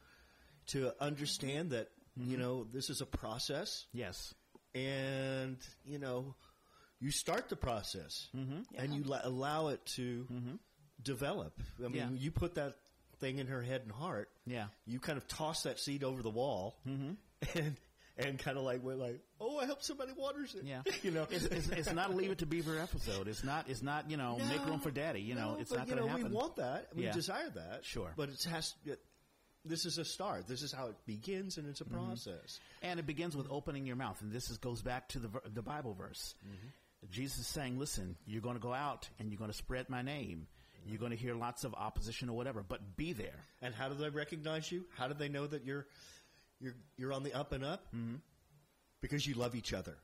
to 0.69 0.95
understand 1.03 1.71
that 1.71 1.89
you 2.19 2.33
mm-hmm. 2.33 2.41
know 2.43 2.67
this 2.73 2.91
is 2.91 3.01
a 3.01 3.07
process, 3.07 3.87
Yes. 3.93 4.35
and 4.75 5.57
you 5.85 5.99
know 5.99 6.35
you 7.01 7.11
start 7.11 7.49
the 7.49 7.57
process 7.57 8.29
mm-hmm. 8.37 8.61
and 8.77 8.95
you 8.95 9.05
la- 9.05 9.21
allow 9.23 9.69
it 9.69 9.85
to 9.97 10.27
mm-hmm. 10.33 10.55
develop. 11.03 11.53
I 11.79 11.89
mean, 11.89 11.95
Yeah. 11.95 12.09
you 12.13 12.31
put 12.31 12.57
that 12.57 12.77
thing 13.21 13.39
in 13.39 13.47
her 13.49 13.63
head 13.63 13.83
and 13.83 13.93
heart. 13.93 14.31
Yeah. 14.47 14.67
You 14.87 14.99
kind 14.99 15.19
of 15.19 15.27
toss 15.29 15.63
that 15.63 15.79
seed 15.79 16.05
over 16.05 16.23
the 16.23 16.31
wall, 16.31 16.77
and 17.55 17.77
and 18.19 18.39
kind 18.39 18.59
of 18.59 18.65
like 18.65 18.83
we're 18.83 18.97
like, 18.97 19.21
oh, 19.41 19.59
I 19.59 19.67
hope 19.67 19.83
somebody 19.83 20.13
waters 20.13 20.55
it. 20.55 20.65
Yeah, 20.65 20.83
you 21.03 21.11
know, 21.11 21.27
it's, 21.31 21.45
it's, 21.45 21.69
it's 21.69 21.93
not 21.93 22.11
a 22.11 22.13
Leave 22.13 22.33
It 22.33 22.39
to 22.39 22.47
Beaver 22.47 22.79
episode. 22.79 23.29
It's 23.29 23.45
not. 23.45 23.69
It's 23.69 23.83
not. 23.83 24.11
You 24.11 24.17
know, 24.17 24.39
make 24.49 24.65
room 24.67 24.81
for 24.81 24.91
Daddy. 24.91 25.21
You 25.21 25.35
know, 25.35 25.53
no, 25.53 25.61
it's 25.61 25.71
but, 25.71 25.79
not 25.79 25.87
going 25.87 25.99
to 25.99 26.05
know, 26.05 26.11
happen. 26.11 26.31
We 26.31 26.37
want 26.37 26.57
that. 26.57 26.89
We 26.95 27.05
Yeah. 27.05 27.13
desire 27.13 27.49
that. 27.51 27.85
Sure. 27.85 28.13
but 28.17 28.29
it 28.29 28.43
has. 28.45 28.75
It, 28.85 29.01
this 29.69 29.85
is 29.87 29.99
a 29.99 30.05
start. 30.05 30.47
This 30.49 30.63
is 30.63 30.73
how 30.73 30.87
it 30.87 30.97
begins, 31.07 31.59
and 31.59 31.69
it's 31.69 31.81
a 31.81 31.85
Mm-hmm. 31.85 32.07
process. 32.07 32.61
And 32.83 32.99
it 32.99 33.07
begins 33.07 33.37
with 33.37 33.47
opening 33.51 33.87
your 33.87 33.97
mouth, 33.97 34.21
and 34.23 34.33
this 34.33 34.51
is, 34.51 34.59
goes 34.59 34.83
back 34.83 35.09
to 35.11 35.19
the 35.19 35.29
the 35.55 35.63
Bible 35.63 35.95
verse. 35.95 36.35
Jesus 37.11 37.39
is 37.41 37.47
saying, 37.47 37.79
"Listen, 37.79 38.17
you're 38.27 38.43
going 38.43 38.57
to 38.57 38.61
go 38.63 38.73
out 38.75 39.09
and 39.19 39.31
you're 39.31 39.39
going 39.39 39.51
to 39.51 39.57
spread 39.57 39.89
my 39.89 40.03
name. 40.03 40.47
You're 40.87 40.99
going 40.99 41.11
to 41.13 41.17
hear 41.19 41.35
lots 41.35 41.65
of 41.65 41.75
opposition 41.75 42.29
or 42.29 42.37
whatever, 42.37 42.65
but 42.67 42.97
be 42.97 43.13
there." 43.13 43.39
And 43.63 43.75
how 43.75 43.89
do 43.89 43.95
they 43.95 44.09
recognize 44.09 44.71
you? 44.73 44.85
How 44.97 45.07
do 45.09 45.15
they 45.15 45.29
know 45.29 45.47
that 45.47 45.65
you're 45.65 45.87
you're 46.61 46.75
you're 46.97 47.13
on 47.13 47.23
the 47.23 47.35
up 47.35 47.53
and 47.53 47.65
up? 47.65 47.87
Mm-hmm. 47.95 48.17
Because 49.01 49.27
you 49.27 49.35
love 49.35 49.55
each 49.55 49.73
other. 49.73 49.97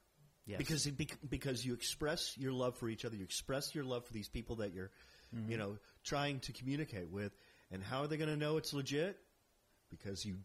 Yes. 0.46 0.58
Because 0.58 0.86
because 0.86 1.64
you 1.64 1.74
express 1.74 2.36
your 2.38 2.52
love 2.52 2.76
for 2.76 2.88
each 2.88 3.04
other. 3.04 3.16
You 3.16 3.24
express 3.24 3.74
your 3.74 3.84
love 3.84 4.04
for 4.04 4.12
these 4.12 4.28
people 4.28 4.56
that 4.56 4.72
you're, 4.72 4.90
Mm-hmm. 5.34 5.50
you 5.50 5.56
know, 5.58 5.78
trying 6.04 6.38
to 6.40 6.52
communicate 6.52 7.10
with. 7.10 7.32
And 7.72 7.82
how 7.82 8.02
are 8.02 8.06
they 8.06 8.16
going 8.18 8.28
to 8.30 8.36
know 8.36 8.56
it's 8.56 8.72
legit? 8.72 9.18
Because 9.96 10.24
you 10.24 10.36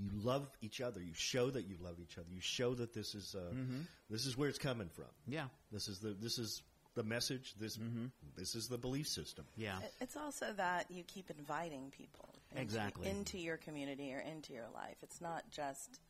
you 0.00 0.10
love 0.22 0.48
each 0.62 0.80
other. 0.80 1.00
You 1.02 1.12
show 1.14 1.50
that 1.50 1.66
you 1.66 1.76
love 1.80 1.96
each 2.00 2.18
other. 2.18 2.28
You 2.32 2.40
show 2.40 2.74
that 2.74 2.92
this 2.94 3.14
is 3.14 3.34
uh, 3.34 3.52
Mm-hmm. 3.54 3.80
this 4.10 4.26
is 4.26 4.36
where 4.36 4.48
it's 4.48 4.58
coming 4.58 4.88
from. 4.88 5.10
Yeah, 5.26 5.46
This 5.72 5.88
is 5.88 5.98
the 5.98 6.10
this 6.10 6.38
is 6.38 6.62
the 6.94 7.02
message. 7.02 7.54
This 7.60 7.76
Mm-hmm. 7.76 8.06
this 8.36 8.54
is 8.54 8.68
the 8.68 8.78
belief 8.78 9.08
system. 9.08 9.44
yeah, 9.56 9.78
It's 10.00 10.16
also 10.16 10.46
that 10.56 10.90
you 10.90 11.02
keep 11.04 11.30
inviting 11.30 11.90
people 11.90 12.28
into, 12.52 12.62
Exactly. 12.62 13.08
into 13.08 13.38
your 13.38 13.56
community 13.56 14.12
or 14.14 14.20
into 14.20 14.52
your 14.52 14.68
life. 14.74 14.96
It's 15.02 15.20
not 15.20 15.42
just 15.50 16.00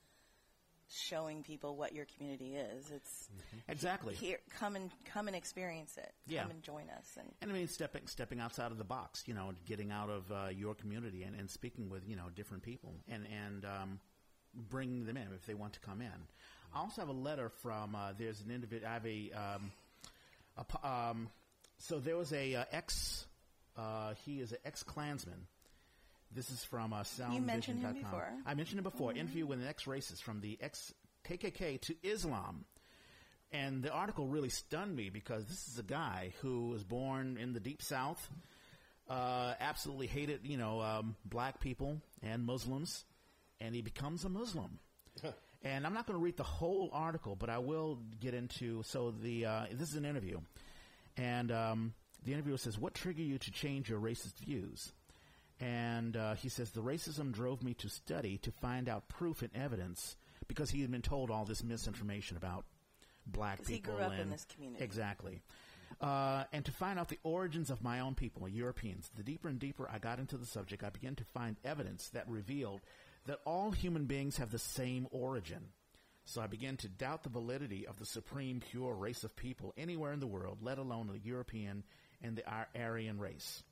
showing 0.91 1.43
people 1.43 1.77
what 1.77 1.95
your 1.95 2.07
community 2.17 2.57
is. 2.57 2.91
It's 2.91 3.29
exactly. 3.69 4.15
here, 4.15 4.39
come 4.59 4.77
and 4.77 4.91
come 5.05 5.27
and 5.27 5.37
experience 5.37 5.97
it. 5.97 6.13
Yeah. 6.27 6.43
Come 6.43 6.53
and 6.53 6.63
join 6.63 6.85
us. 6.97 7.17
And 7.19 7.29
And 7.43 7.51
I 7.51 7.55
mean, 7.55 7.69
stepping 7.69 8.07
stepping 8.07 8.41
outside 8.41 8.71
of 8.71 8.79
the 8.79 8.85
box, 8.85 9.25
you 9.27 9.35
know, 9.35 9.53
getting 9.67 9.91
out 9.91 10.11
of 10.11 10.31
uh, 10.33 10.49
your 10.51 10.75
community 10.75 11.23
and, 11.25 11.39
and 11.39 11.51
speaking 11.51 11.91
with 11.91 12.09
you 12.09 12.17
know 12.17 12.31
different 12.35 12.63
people 12.63 12.95
and 13.09 13.27
and 13.47 13.65
um, 13.65 14.01
bringing 14.55 15.07
them 15.07 15.17
in 15.17 15.29
if 15.35 15.47
they 15.47 15.55
want 15.55 15.75
to 15.75 15.81
come 15.81 16.01
in. 16.01 16.27
I 16.75 16.81
also 16.81 17.01
have 17.01 17.09
a 17.09 17.13
letter 17.13 17.49
from 17.49 17.95
uh, 17.95 18.13
there's 18.19 18.41
an 18.41 18.51
individual. 18.51 18.91
I 18.91 18.95
have 18.95 19.07
a, 19.07 19.31
um, 19.33 19.73
a 20.57 20.89
um, 20.89 21.29
so 21.79 21.99
there 21.99 22.17
was 22.17 22.33
a 22.33 22.57
uh, 22.57 22.65
ex. 22.73 23.27
Uh, 23.77 24.15
he 24.25 24.41
is 24.41 24.53
an 24.53 24.59
ex 24.65 24.83
Klansman. 24.83 25.47
This 26.35 26.51
is 26.51 26.63
from 26.65 26.93
uh, 26.93 27.05
You 27.33 27.41
mentioned 27.41 27.81
him 27.81 27.95
before. 27.95 28.29
I 28.47 28.55
mentioned 28.55 28.79
him 28.79 28.85
before. 28.85 29.13
Interview 29.13 29.47
with 29.47 29.61
an 29.61 29.67
ex 29.67 29.85
racist 29.85 30.23
from 30.23 30.41
the 30.41 30.59
ex 30.61 30.93
KKK 31.27 31.81
to 31.83 31.95
Islam. 32.03 32.65
And 33.51 33.83
the 33.83 33.91
article 33.91 34.27
really 34.27 34.51
stunned 34.51 34.95
me 34.95 35.09
because 35.09 35.47
this 35.47 35.69
is 35.69 35.79
a 35.79 35.83
guy 35.83 36.35
who 36.43 36.69
was 36.69 36.85
born 36.85 37.39
in 37.39 37.55
the 37.55 37.61
deep 37.61 37.81
south, 37.81 38.29
uh, 39.09 39.55
absolutely 39.59 40.07
hated, 40.07 40.41
you 40.45 40.59
know, 40.59 40.83
um, 40.83 41.17
black 41.25 41.59
people 41.59 42.03
and 42.23 42.45
Muslims, 42.45 43.07
and 43.59 43.75
he 43.75 43.81
becomes 43.81 44.25
a 44.25 44.29
Muslim. 44.29 44.79
and 45.63 45.87
I'm 45.87 45.95
not 45.95 46.07
going 46.07 46.19
to 46.19 46.23
read 46.23 46.37
the 46.37 46.43
whole 46.43 46.91
article, 46.93 47.37
but 47.37 47.49
I 47.49 47.59
will 47.59 48.01
get 48.21 48.35
into. 48.35 48.83
So 48.83 49.11
the 49.11 49.47
uh, 49.47 49.67
this 49.73 49.91
is 49.91 49.97
an 49.97 50.05
interview, 50.05 50.41
and 51.17 51.51
um, 51.51 51.95
the 52.25 52.35
interviewer 52.35 52.59
says, 52.59 52.79
"What 52.79 52.95
triggered 52.95 53.25
you 53.25 53.39
to 53.39 53.51
change 53.51 53.89
your 53.89 53.99
racist 53.99 54.39
views?" 54.39 54.93
And 55.61 56.17
uh, 56.17 56.35
he 56.35 56.49
says, 56.49 56.71
The 56.71 56.83
racism 56.83 57.33
drove 57.33 57.63
me 57.63 57.75
to 57.75 57.89
study 57.89 58.39
to 58.39 58.53
find 58.53 58.89
out 58.89 59.09
proof 59.09 59.43
and 59.43 59.51
evidence 59.55 60.17
because 60.47 60.71
he 60.71 60.83
had 60.83 60.91
been 60.91 61.03
told 61.03 61.31
all 61.31 61.45
this 61.45 61.65
misinformation 61.65 62.37
about 62.37 62.65
black 63.27 63.59
'Cause 63.59 63.67
he 63.69 63.75
people. 63.77 63.95
grew 63.95 64.05
up 64.05 64.13
in 64.13 64.31
this 64.31 64.47
community. 64.55 64.83
Exactly. 64.85 65.43
Uh, 66.01 66.45
and 66.53 66.65
to 66.65 66.71
find 66.71 66.99
out 66.99 67.09
the 67.09 67.19
origins 67.25 67.71
of 67.71 67.83
my 67.83 68.01
own 68.01 68.15
people, 68.15 68.49
Europeans. 68.49 69.11
The 69.17 69.25
deeper 69.25 69.49
and 69.49 69.59
deeper 69.59 69.89
I 69.91 69.99
got 69.99 70.21
into 70.21 70.37
the 70.37 70.47
subject, 70.47 70.85
I 70.85 70.91
began 70.91 71.17
to 71.17 71.25
find 71.25 71.57
evidence 71.65 72.09
that 72.11 72.29
revealed 72.29 72.81
that 73.27 73.41
all 73.45 73.73
human 73.73 74.05
beings 74.07 74.37
have 74.37 74.51
the 74.53 74.59
same 74.61 75.09
origin. 75.11 75.73
So 76.25 76.41
I 76.41 76.47
began 76.47 76.77
to 76.79 76.89
doubt 76.89 77.25
the 77.25 77.31
validity 77.31 77.87
of 77.87 77.99
the 77.99 78.07
supreme 78.07 78.61
pure 78.61 78.95
race 78.95 79.25
of 79.25 79.35
people 79.35 79.73
anywhere 79.77 80.13
in 80.13 80.21
the 80.21 80.27
world, 80.27 80.59
let 80.63 80.79
alone 80.79 81.09
the 81.09 81.19
European 81.19 81.83
and 82.23 82.37
the 82.37 82.49
Ar- 82.49 82.69
Aryan 82.77 83.19
race. 83.19 83.63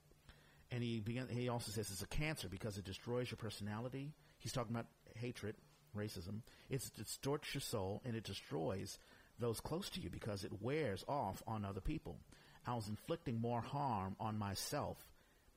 And 0.71 0.83
he 0.83 1.01
began, 1.01 1.29
he 1.29 1.49
also 1.49 1.71
says 1.71 1.91
it's 1.91 2.03
a 2.03 2.09
cancer 2.09 2.49
because 2.49 2.77
it 2.77 2.85
destroys 2.85 3.31
your 3.31 3.37
personality. 3.37 4.13
He's 4.39 4.53
talking 4.53 4.75
about 4.75 4.87
hatred, 5.15 5.55
racism. 5.97 6.41
It 6.69 6.83
distorts 6.97 7.55
your 7.55 7.61
soul 7.61 8.03
and 8.05 8.17
it 8.17 8.25
destroys 8.25 8.99
those 9.39 9.61
close 9.61 9.91
to 9.91 10.01
you 10.01 10.11
because 10.11 10.45
it 10.45 10.61
wears 10.61 11.05
off 11.09 11.43
on 11.47 11.65
other 11.65 11.81
people. 11.81 12.19
I 12.67 12.75
was 12.75 12.89
inflicting 12.89 13.41
more 13.41 13.61
harm 13.61 14.17
on 14.19 14.39
myself 14.39 14.99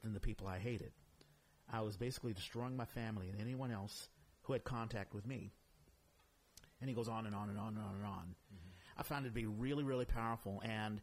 than 0.03 0.13
the 0.13 0.19
people 0.19 0.47
I 0.47 0.59
hated. 0.59 0.91
I 1.71 1.81
was 1.81 1.97
basically 1.97 2.33
destroying 2.33 2.77
my 2.77 2.85
family 2.85 3.29
and 3.29 3.39
anyone 3.39 3.71
else 3.71 4.09
who 4.43 4.53
had 4.53 4.63
contact 4.63 5.13
with 5.13 5.25
me. 5.25 5.51
And 6.81 6.89
he 6.89 6.95
goes 6.95 7.09
on 7.09 7.25
and 7.25 7.35
on 7.35 7.49
and 7.49 7.57
on 7.57 7.75
and 7.75 7.79
on 7.79 7.95
and 7.95 8.05
on. 8.05 8.35
Mm-hmm. 8.53 8.69
I 8.97 9.03
found 9.03 9.25
it 9.25 9.29
to 9.29 9.35
be 9.35 9.45
really, 9.45 9.83
really 9.83 10.05
powerful. 10.05 10.61
And, 10.63 11.01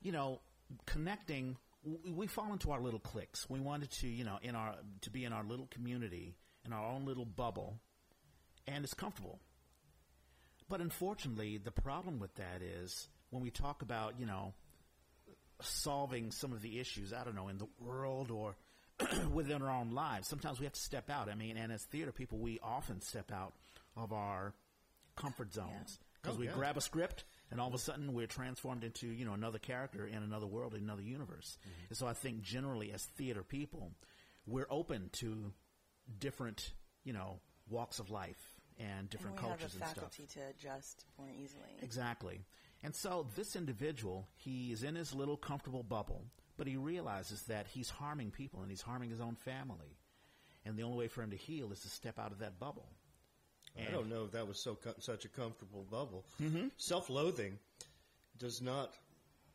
you 0.00 0.12
know, 0.12 0.40
connecting, 0.86 1.56
we, 1.86 2.10
we 2.12 2.26
fall 2.26 2.52
into 2.52 2.72
our 2.72 2.80
little 2.80 2.98
cliques. 3.00 3.48
We 3.48 3.60
wanted 3.60 3.90
to, 3.92 4.08
you 4.08 4.24
know, 4.24 4.38
in 4.42 4.54
our, 4.54 4.74
to 5.02 5.10
be 5.10 5.24
in 5.24 5.32
our 5.32 5.44
little 5.44 5.66
community, 5.70 6.34
in 6.66 6.72
our 6.72 6.84
own 6.84 7.04
little 7.06 7.24
bubble, 7.24 7.78
and 8.66 8.84
it's 8.84 8.94
comfortable. 8.94 9.38
But 10.68 10.80
unfortunately, 10.80 11.58
the 11.58 11.70
problem 11.70 12.18
with 12.18 12.34
that 12.34 12.60
is 12.60 13.08
when 13.30 13.42
we 13.42 13.50
talk 13.50 13.82
about, 13.82 14.18
you 14.18 14.26
know, 14.26 14.52
solving 15.60 16.30
some 16.32 16.52
of 16.52 16.60
the 16.62 16.78
issues, 16.80 17.12
I 17.12 17.24
don't 17.24 17.36
know, 17.36 17.48
in 17.48 17.58
the 17.58 17.68
world 17.80 18.30
or 18.30 18.56
within 19.32 19.62
our 19.62 19.70
own 19.70 19.92
lives, 19.92 20.28
sometimes 20.28 20.58
we 20.58 20.66
have 20.66 20.72
to 20.72 20.80
step 20.80 21.08
out. 21.08 21.28
I 21.28 21.34
mean, 21.34 21.56
and 21.56 21.72
as 21.72 21.82
theater 21.84 22.12
people, 22.12 22.38
we 22.38 22.58
often 22.62 23.00
step 23.00 23.30
out 23.32 23.54
of 23.96 24.12
our 24.12 24.52
comfort 25.16 25.52
zones 25.54 25.98
because 26.20 26.36
Oh, 26.36 26.40
we 26.40 26.46
yeah. 26.46 26.52
grab 26.52 26.76
a 26.76 26.80
script 26.80 27.24
and 27.50 27.60
all 27.60 27.68
of 27.68 27.74
a 27.74 27.78
sudden 27.78 28.12
we're 28.12 28.26
transformed 28.26 28.84
into, 28.84 29.06
you 29.06 29.24
know, 29.24 29.34
another 29.34 29.58
character 29.58 30.06
in 30.06 30.22
another 30.22 30.46
world, 30.46 30.74
in 30.74 30.82
another 30.82 31.02
universe. 31.02 31.58
Mm-hmm. 31.60 31.86
And 31.90 31.98
so 31.98 32.06
I 32.06 32.12
think 32.12 32.42
generally 32.42 32.92
as 32.92 33.04
theater 33.04 33.42
people, 33.42 33.92
we're 34.46 34.66
open 34.70 35.10
to 35.14 35.52
different, 36.18 36.72
you 37.04 37.12
know, 37.12 37.40
walks 37.68 37.98
of 37.98 38.10
life 38.10 38.56
and 38.78 38.88
and 38.98 39.10
different 39.10 39.36
we 39.36 39.42
have 39.42 39.58
cultures 39.58 39.74
the 39.74 39.84
and 39.84 39.90
stuff. 39.90 40.12
faculty 40.12 40.26
to 40.34 40.40
adjust 40.50 41.04
more 41.18 41.28
easily. 41.30 41.62
Exactly. 41.82 42.40
And 42.82 42.94
so 42.94 43.26
this 43.34 43.56
individual, 43.56 44.28
he 44.36 44.72
is 44.72 44.82
in 44.82 44.94
his 44.94 45.14
little 45.14 45.36
comfortable 45.36 45.82
bubble, 45.82 46.24
but 46.56 46.66
he 46.66 46.76
realizes 46.76 47.42
that 47.44 47.66
he's 47.66 47.90
harming 47.90 48.30
people 48.30 48.60
and 48.60 48.70
he's 48.70 48.82
harming 48.82 49.10
his 49.10 49.20
own 49.20 49.34
family. 49.34 49.96
And 50.64 50.76
the 50.76 50.82
only 50.82 50.98
way 50.98 51.08
for 51.08 51.22
him 51.22 51.30
to 51.30 51.36
heal 51.36 51.72
is 51.72 51.80
to 51.80 51.88
step 51.88 52.18
out 52.18 52.32
of 52.32 52.40
that 52.40 52.58
bubble. 52.58 52.88
I 53.78 53.90
don't 53.90 54.08
know 54.08 54.24
if 54.24 54.32
that 54.32 54.46
was 54.48 54.62
so 54.62 54.74
co- 54.76 54.94
such 55.00 55.24
a 55.24 55.28
comfortable 55.28 55.84
bubble. 55.90 56.24
Mm-hmm. 56.42 56.68
Self-loathing 56.76 57.58
does 58.38 58.60
not 58.62 58.92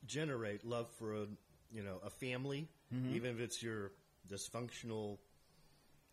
generate 0.05 0.65
love 0.65 0.87
for 0.97 1.13
a 1.13 1.25
you 1.71 1.83
know 1.83 1.99
a 2.05 2.09
family, 2.09 2.67
even 3.13 3.31
if 3.31 3.39
it's 3.39 3.61
your 3.63 3.91
dysfunctional, 4.29 5.17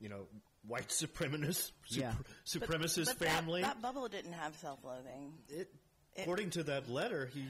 you 0.00 0.08
know, 0.08 0.26
white 0.66 0.88
supremacist 0.88 1.72
Yeah. 1.88 2.12
supremacist 2.46 3.06
But 3.06 3.18
that- 3.18 3.28
family. 3.34 3.62
That, 3.62 3.82
bubble 3.82 4.08
didn't 4.08 4.32
have 4.34 4.56
self-loathing. 4.56 5.32
it, 5.48 5.70
according 6.16 6.50
to 6.50 6.62
that 6.64 6.88
letter, 6.88 7.28
he 7.32 7.44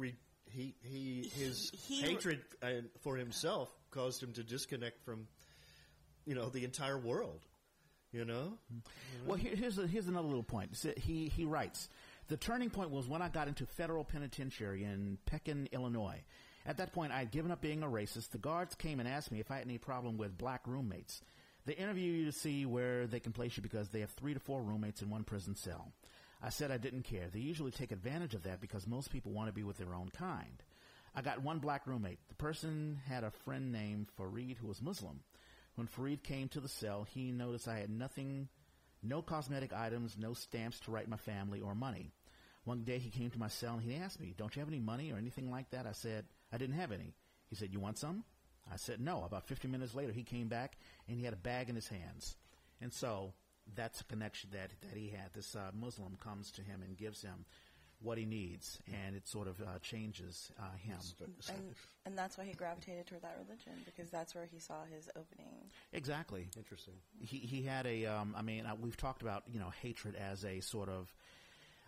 he 0.00 0.14
he, 0.50 0.74
he 0.82 1.30
his 1.34 1.70
He- 1.86 2.00
hatred 2.00 2.40
uh, 2.62 2.68
for 3.02 3.16
himself 3.16 3.68
caused 3.90 4.22
him 4.22 4.32
to 4.34 4.42
disconnect 4.42 5.04
from 5.04 5.26
you 6.26 6.34
know 6.34 6.48
the 6.48 6.64
entire 6.64 6.98
world. 6.98 7.40
You 8.12 8.24
know, 8.24 8.54
Well, 9.26 9.36
here, 9.36 9.54
here's, 9.54 9.78
a, 9.78 9.86
here's 9.86 10.08
another 10.08 10.28
little 10.28 10.42
point. 10.42 10.70
He, 10.96 11.28
he 11.28 11.44
writes, 11.44 11.90
the 12.28 12.38
turning 12.38 12.70
point 12.70 12.90
was 12.90 13.06
when 13.06 13.20
I 13.20 13.28
got 13.28 13.48
into 13.48 13.66
federal 13.66 14.04
penitentiary 14.04 14.84
in 14.84 15.18
Pekin, 15.26 15.68
Illinois. 15.72 16.22
At 16.64 16.78
that 16.78 16.92
point, 16.92 17.12
I 17.12 17.18
had 17.18 17.30
given 17.30 17.50
up 17.50 17.60
being 17.60 17.82
a 17.82 17.86
racist. 17.86 18.30
The 18.30 18.38
guards 18.38 18.74
came 18.74 19.00
and 19.00 19.08
asked 19.08 19.30
me 19.30 19.40
if 19.40 19.50
I 19.50 19.56
had 19.56 19.64
any 19.64 19.78
problem 19.78 20.16
with 20.16 20.38
black 20.38 20.62
roommates. 20.66 21.20
They 21.66 21.74
interview 21.74 22.10
you 22.10 22.24
to 22.26 22.32
see 22.32 22.64
where 22.64 23.06
they 23.06 23.20
can 23.20 23.32
place 23.32 23.56
you 23.56 23.62
because 23.62 23.88
they 23.88 24.00
have 24.00 24.10
three 24.10 24.32
to 24.32 24.40
four 24.40 24.62
roommates 24.62 25.02
in 25.02 25.10
one 25.10 25.24
prison 25.24 25.54
cell. 25.54 25.92
I 26.42 26.48
said 26.50 26.70
I 26.70 26.78
didn't 26.78 27.02
care. 27.02 27.26
They 27.30 27.40
usually 27.40 27.72
take 27.72 27.92
advantage 27.92 28.34
of 28.34 28.44
that 28.44 28.60
because 28.60 28.86
most 28.86 29.10
people 29.10 29.32
want 29.32 29.48
to 29.48 29.52
be 29.52 29.64
with 29.64 29.76
their 29.76 29.94
own 29.94 30.08
kind. 30.16 30.62
I 31.14 31.20
got 31.20 31.42
one 31.42 31.58
black 31.58 31.86
roommate. 31.86 32.20
The 32.28 32.34
person 32.36 33.00
had 33.06 33.24
a 33.24 33.30
friend 33.30 33.72
named 33.72 34.06
Fareed 34.18 34.56
who 34.58 34.68
was 34.68 34.80
Muslim. 34.80 35.20
When 35.78 35.86
Fareed 35.86 36.24
came 36.24 36.48
to 36.48 36.60
the 36.60 36.68
cell, 36.68 37.06
he 37.08 37.30
noticed 37.30 37.68
I 37.68 37.78
had 37.78 37.88
nothing, 37.88 38.48
no 39.00 39.22
cosmetic 39.22 39.72
items, 39.72 40.16
no 40.18 40.34
stamps 40.34 40.80
to 40.80 40.90
write 40.90 41.08
my 41.08 41.16
family 41.16 41.60
or 41.60 41.72
money. 41.72 42.10
One 42.64 42.82
day 42.82 42.98
he 42.98 43.10
came 43.10 43.30
to 43.30 43.38
my 43.38 43.46
cell 43.46 43.74
and 43.74 43.82
he 43.84 43.94
asked 43.94 44.18
me, 44.18 44.34
Don't 44.36 44.56
you 44.56 44.58
have 44.58 44.68
any 44.68 44.80
money 44.80 45.12
or 45.12 45.18
anything 45.18 45.52
like 45.52 45.70
that? 45.70 45.86
I 45.86 45.92
said, 45.92 46.24
I 46.52 46.58
didn't 46.58 46.80
have 46.80 46.90
any. 46.90 47.14
He 47.46 47.54
said, 47.54 47.72
You 47.72 47.78
want 47.78 47.96
some? 47.96 48.24
I 48.68 48.74
said, 48.74 49.00
No. 49.00 49.22
About 49.22 49.46
15 49.46 49.70
minutes 49.70 49.94
later, 49.94 50.10
he 50.10 50.24
came 50.24 50.48
back 50.48 50.76
and 51.06 51.16
he 51.16 51.22
had 51.22 51.32
a 51.32 51.36
bag 51.36 51.68
in 51.68 51.76
his 51.76 51.86
hands. 51.86 52.34
And 52.80 52.92
so 52.92 53.32
that's 53.76 54.00
a 54.00 54.04
connection 54.04 54.50
that 54.54 54.72
that 54.80 54.98
he 54.98 55.10
had. 55.10 55.32
This 55.32 55.54
uh, 55.54 55.70
Muslim 55.72 56.16
comes 56.18 56.50
to 56.50 56.62
him 56.62 56.82
and 56.84 56.96
gives 56.96 57.22
him 57.22 57.44
what 58.00 58.16
he 58.18 58.24
needs, 58.24 58.78
and 59.06 59.16
it 59.16 59.26
sort 59.26 59.48
of 59.48 59.60
uh, 59.60 59.78
changes 59.82 60.52
uh, 60.58 60.76
him. 60.76 60.98
And, 61.48 61.74
and 62.06 62.16
that's 62.16 62.38
why 62.38 62.44
he 62.44 62.52
gravitated 62.52 63.06
toward 63.06 63.22
that 63.22 63.36
religion 63.44 63.72
because 63.84 64.08
that's 64.10 64.34
where 64.34 64.46
he 64.46 64.58
saw 64.60 64.84
his 64.94 65.08
opening. 65.16 65.70
Exactly. 65.92 66.48
Interesting. 66.56 66.94
He 67.20 67.38
he 67.38 67.62
had 67.62 67.86
a. 67.86 68.06
Um, 68.06 68.34
I 68.36 68.42
mean, 68.42 68.66
uh, 68.66 68.74
we've 68.80 68.96
talked 68.96 69.22
about 69.22 69.42
you 69.52 69.58
know 69.58 69.70
hatred 69.82 70.14
as 70.14 70.44
a 70.44 70.60
sort 70.60 70.88
of. 70.88 71.12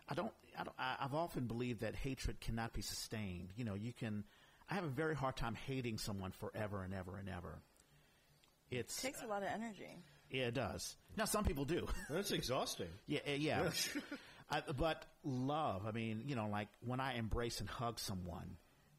I 0.08 0.14
don't. 0.14 0.32
I 0.58 0.64
don't 0.64 0.76
I, 0.78 0.96
I've 1.00 1.14
often 1.14 1.46
believed 1.46 1.80
that 1.82 1.94
hatred 1.94 2.40
cannot 2.40 2.72
be 2.72 2.82
sustained. 2.82 3.50
You 3.56 3.64
know, 3.64 3.74
you 3.74 3.92
can. 3.92 4.24
I 4.68 4.74
have 4.74 4.84
a 4.84 4.88
very 4.88 5.14
hard 5.14 5.36
time 5.36 5.54
hating 5.66 5.98
someone 5.98 6.32
forever 6.32 6.82
and 6.82 6.92
ever 6.94 7.16
and 7.16 7.28
ever. 7.28 7.58
It's 8.70 9.02
It 9.02 9.08
takes 9.08 9.22
a 9.22 9.26
lot 9.26 9.42
of 9.42 9.48
energy. 9.52 9.98
yeah, 10.30 10.44
it 10.46 10.54
does. 10.54 10.96
Now 11.16 11.24
some 11.24 11.44
people 11.44 11.64
do. 11.64 11.86
That's 12.08 12.30
exhausting. 12.30 12.86
Yeah, 13.08 13.18
uh, 13.26 13.32
yeah. 13.32 13.70
I, 14.50 14.62
but 14.76 15.04
love, 15.22 15.86
I 15.86 15.92
mean, 15.92 16.22
you 16.26 16.34
know, 16.34 16.48
like 16.50 16.68
when 16.84 16.98
I 17.00 17.14
embrace 17.14 17.60
and 17.60 17.68
hug 17.68 17.98
someone, 18.00 18.56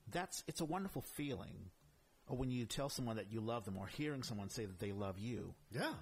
that's 0.09 0.43
it's 0.47 0.61
a 0.61 0.65
wonderful 0.65 1.01
feeling. 1.01 1.69
Or 2.27 2.37
when 2.37 2.49
you 2.51 2.65
tell 2.65 2.87
someone 2.87 3.17
that 3.17 3.31
you 3.31 3.41
love 3.41 3.65
them, 3.65 3.77
or 3.77 3.87
hearing 3.87 4.23
someone 4.23 4.49
say 4.49 4.65
that 4.65 4.79
they 4.79 4.93
love 4.93 5.19
you, 5.19 5.53
Yeah. 5.71 5.93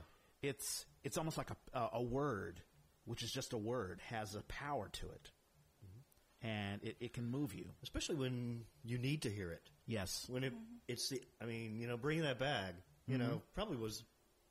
it's 0.43 0.85
it's 1.03 1.17
almost 1.17 1.37
like 1.37 1.49
a 1.49 1.77
a, 1.77 1.89
a 1.93 2.01
word, 2.03 2.61
which 3.05 3.23
is 3.23 3.31
just 3.31 3.53
a 3.53 3.57
word, 3.57 3.99
has 4.09 4.35
a 4.35 4.41
power 4.43 4.89
to 4.93 5.07
it, 5.09 5.31
and 6.41 6.83
it, 6.83 6.97
it 6.99 7.13
can 7.13 7.25
move 7.25 7.53
you. 7.53 7.65
Especially 7.83 8.15
when 8.15 8.61
you 8.83 8.97
need 8.97 9.23
to 9.23 9.29
hear 9.29 9.51
it. 9.51 9.69
Yes, 9.87 10.25
When 10.29 10.43
it, 10.43 10.53
it's 10.87 11.09
the, 11.09 11.19
I 11.41 11.45
mean, 11.45 11.79
you 11.79 11.87
know, 11.87 11.97
bringing 11.97 12.23
that 12.23 12.37
bag, 12.39 12.75
you 13.07 13.17
Mm-hmm. 13.17 13.27
know, 13.27 13.41
probably 13.55 13.77
was 13.77 14.03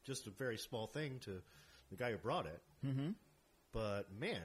just 0.04 0.26
a 0.26 0.30
very 0.30 0.58
small 0.58 0.88
thing 0.88 1.20
to 1.20 1.40
the 1.90 1.96
guy 1.96 2.11
who 2.11 2.16
brought 2.18 2.46
it. 2.46 2.61
Mm-hmm. 2.84 3.11
But 3.72 4.06
man, 4.18 4.42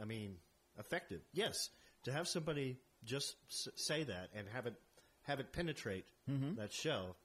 I 0.00 0.04
mean, 0.04 0.36
effective. 0.78 1.20
Yes, 1.32 1.70
to 2.04 2.12
have 2.12 2.26
somebody 2.28 2.78
just 3.04 3.36
s- 3.48 3.68
say 3.76 4.02
that 4.04 4.30
and 4.34 4.46
have 4.48 4.66
it 4.66 4.74
have 5.22 5.40
it 5.40 5.52
penetrate 5.52 6.06
Mm-hmm. 6.30 6.54
that 6.56 6.72
shell, 6.72 7.16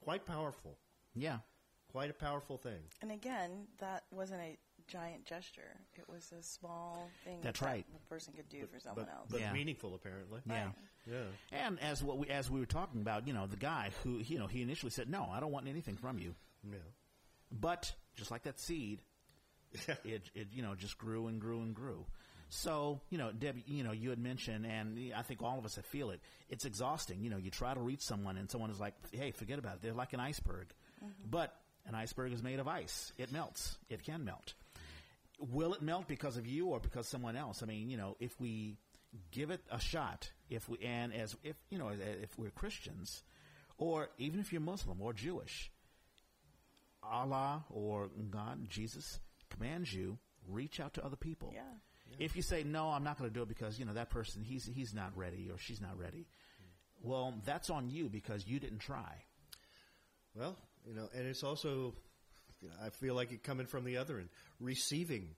quite 0.00 0.26
powerful. 0.26 0.78
yeah, 1.14 1.38
Quite 1.92 2.10
a 2.10 2.14
powerful 2.14 2.56
thing. 2.56 2.80
And 3.02 3.12
again, 3.12 3.66
that 3.78 4.04
wasn't 4.10 4.40
a 4.40 4.56
giant 4.88 5.26
gesture. 5.26 5.76
It 5.98 6.08
was 6.08 6.32
a 6.32 6.42
small 6.42 7.08
thing 7.24 7.38
That's 7.42 7.60
that 7.60 7.66
right. 7.66 7.86
a 7.94 8.08
person 8.08 8.32
could 8.34 8.48
do 8.48 8.66
for 8.66 8.80
someone 8.80 9.04
but, 9.04 9.14
else. 9.14 9.28
but 9.30 9.40
Yeah. 9.40 9.52
meaningful 9.52 9.94
apparently. 9.94 10.40
yeah. 10.46 10.64
Right. 10.64 10.74
Yeah. 11.06 11.24
And 11.66 11.78
as 11.80 12.02
what 12.02 12.16
we, 12.18 12.28
as 12.28 12.50
we 12.50 12.58
were 12.60 12.66
talking 12.66 13.00
about, 13.02 13.26
you 13.28 13.34
know, 13.34 13.46
the 13.46 13.56
guy 13.56 13.90
who 14.02 14.18
you 14.20 14.38
know 14.38 14.46
he 14.46 14.62
initially 14.62 14.90
said, 14.90 15.08
"No, 15.10 15.28
I 15.30 15.38
don't 15.40 15.52
want 15.52 15.68
anything 15.68 15.96
from 15.96 16.18
you," 16.18 16.34
Yeah. 16.64 16.78
but 17.50 17.94
just 18.16 18.30
like 18.30 18.42
that 18.44 18.58
seed, 18.58 19.02
Yeah. 19.88 19.94
it, 20.04 20.30
it 20.34 20.48
you 20.52 20.62
know 20.62 20.74
just 20.74 20.98
grew 20.98 21.28
and 21.28 21.40
grew 21.40 21.62
and 21.62 21.74
grew. 21.74 22.04
So 22.54 23.00
you 23.08 23.16
know, 23.16 23.32
Debbie, 23.32 23.64
you 23.66 23.82
know, 23.82 23.92
you 23.92 24.10
had 24.10 24.18
mentioned, 24.18 24.66
and 24.66 25.12
I 25.16 25.22
think 25.22 25.42
all 25.42 25.58
of 25.58 25.64
us 25.64 25.76
that 25.76 25.86
feel 25.86 26.10
it. 26.10 26.20
It's 26.50 26.66
exhausting. 26.66 27.22
You 27.22 27.30
know, 27.30 27.38
you 27.38 27.50
try 27.50 27.72
to 27.72 27.80
reach 27.80 28.02
someone, 28.02 28.36
and 28.36 28.50
someone 28.50 28.70
is 28.70 28.78
like, 28.78 28.94
"Hey, 29.10 29.30
forget 29.30 29.58
about 29.58 29.76
it. 29.76 29.82
They're 29.82 29.94
like 29.94 30.12
an 30.12 30.20
iceberg." 30.20 30.66
Mm-hmm. 31.02 31.30
But 31.30 31.56
an 31.86 31.94
iceberg 31.94 32.32
is 32.34 32.42
made 32.42 32.60
of 32.60 32.68
ice. 32.68 33.12
It 33.16 33.32
melts. 33.32 33.78
It 33.88 34.04
can 34.04 34.26
melt. 34.26 34.52
Will 35.38 35.72
it 35.72 35.80
melt 35.80 36.06
because 36.06 36.36
of 36.36 36.46
you 36.46 36.66
or 36.68 36.78
because 36.78 37.08
someone 37.08 37.36
else? 37.36 37.62
I 37.62 37.66
mean, 37.66 37.88
you 37.88 37.96
know, 37.96 38.16
if 38.20 38.38
we 38.38 38.76
give 39.30 39.50
it 39.50 39.62
a 39.70 39.80
shot, 39.80 40.30
if 40.50 40.68
we 40.68 40.78
and 40.80 41.14
as 41.14 41.34
if 41.42 41.56
you 41.70 41.78
know, 41.78 41.90
if 42.22 42.38
we're 42.38 42.50
Christians, 42.50 43.22
or 43.78 44.10
even 44.18 44.40
if 44.40 44.52
you're 44.52 44.60
Muslim 44.60 45.00
or 45.00 45.14
Jewish, 45.14 45.70
Allah 47.02 47.64
or 47.70 48.10
God, 48.30 48.68
Jesus 48.68 49.20
commands 49.54 49.92
you 49.92 50.18
reach 50.48 50.80
out 50.80 50.94
to 50.94 51.04
other 51.04 51.16
people. 51.16 51.52
Yeah. 51.54 51.62
If 52.18 52.36
you 52.36 52.42
say 52.42 52.62
no, 52.62 52.88
I'm 52.88 53.04
not 53.04 53.18
going 53.18 53.30
to 53.30 53.34
do 53.34 53.42
it 53.42 53.48
because 53.48 53.78
you 53.78 53.84
know 53.86 53.94
that 53.94 54.10
person 54.10 54.42
he's 54.42 54.66
he's 54.66 54.92
not 54.92 55.16
ready 55.16 55.48
or 55.50 55.58
she's 55.58 55.80
not 55.80 55.98
ready. 55.98 56.26
Well, 57.02 57.34
that's 57.44 57.70
on 57.70 57.90
you 57.90 58.08
because 58.08 58.46
you 58.46 58.60
didn't 58.60 58.78
try. 58.80 59.24
Well, 60.34 60.56
you 60.86 60.94
know, 60.94 61.08
and 61.14 61.26
it's 61.26 61.42
also, 61.42 61.94
you 62.60 62.68
know, 62.68 62.74
I 62.84 62.90
feel 62.90 63.14
like 63.14 63.32
it 63.32 63.42
coming 63.42 63.66
from 63.66 63.84
the 63.84 63.96
other 63.96 64.18
end, 64.18 64.28
receiving, 64.60 65.30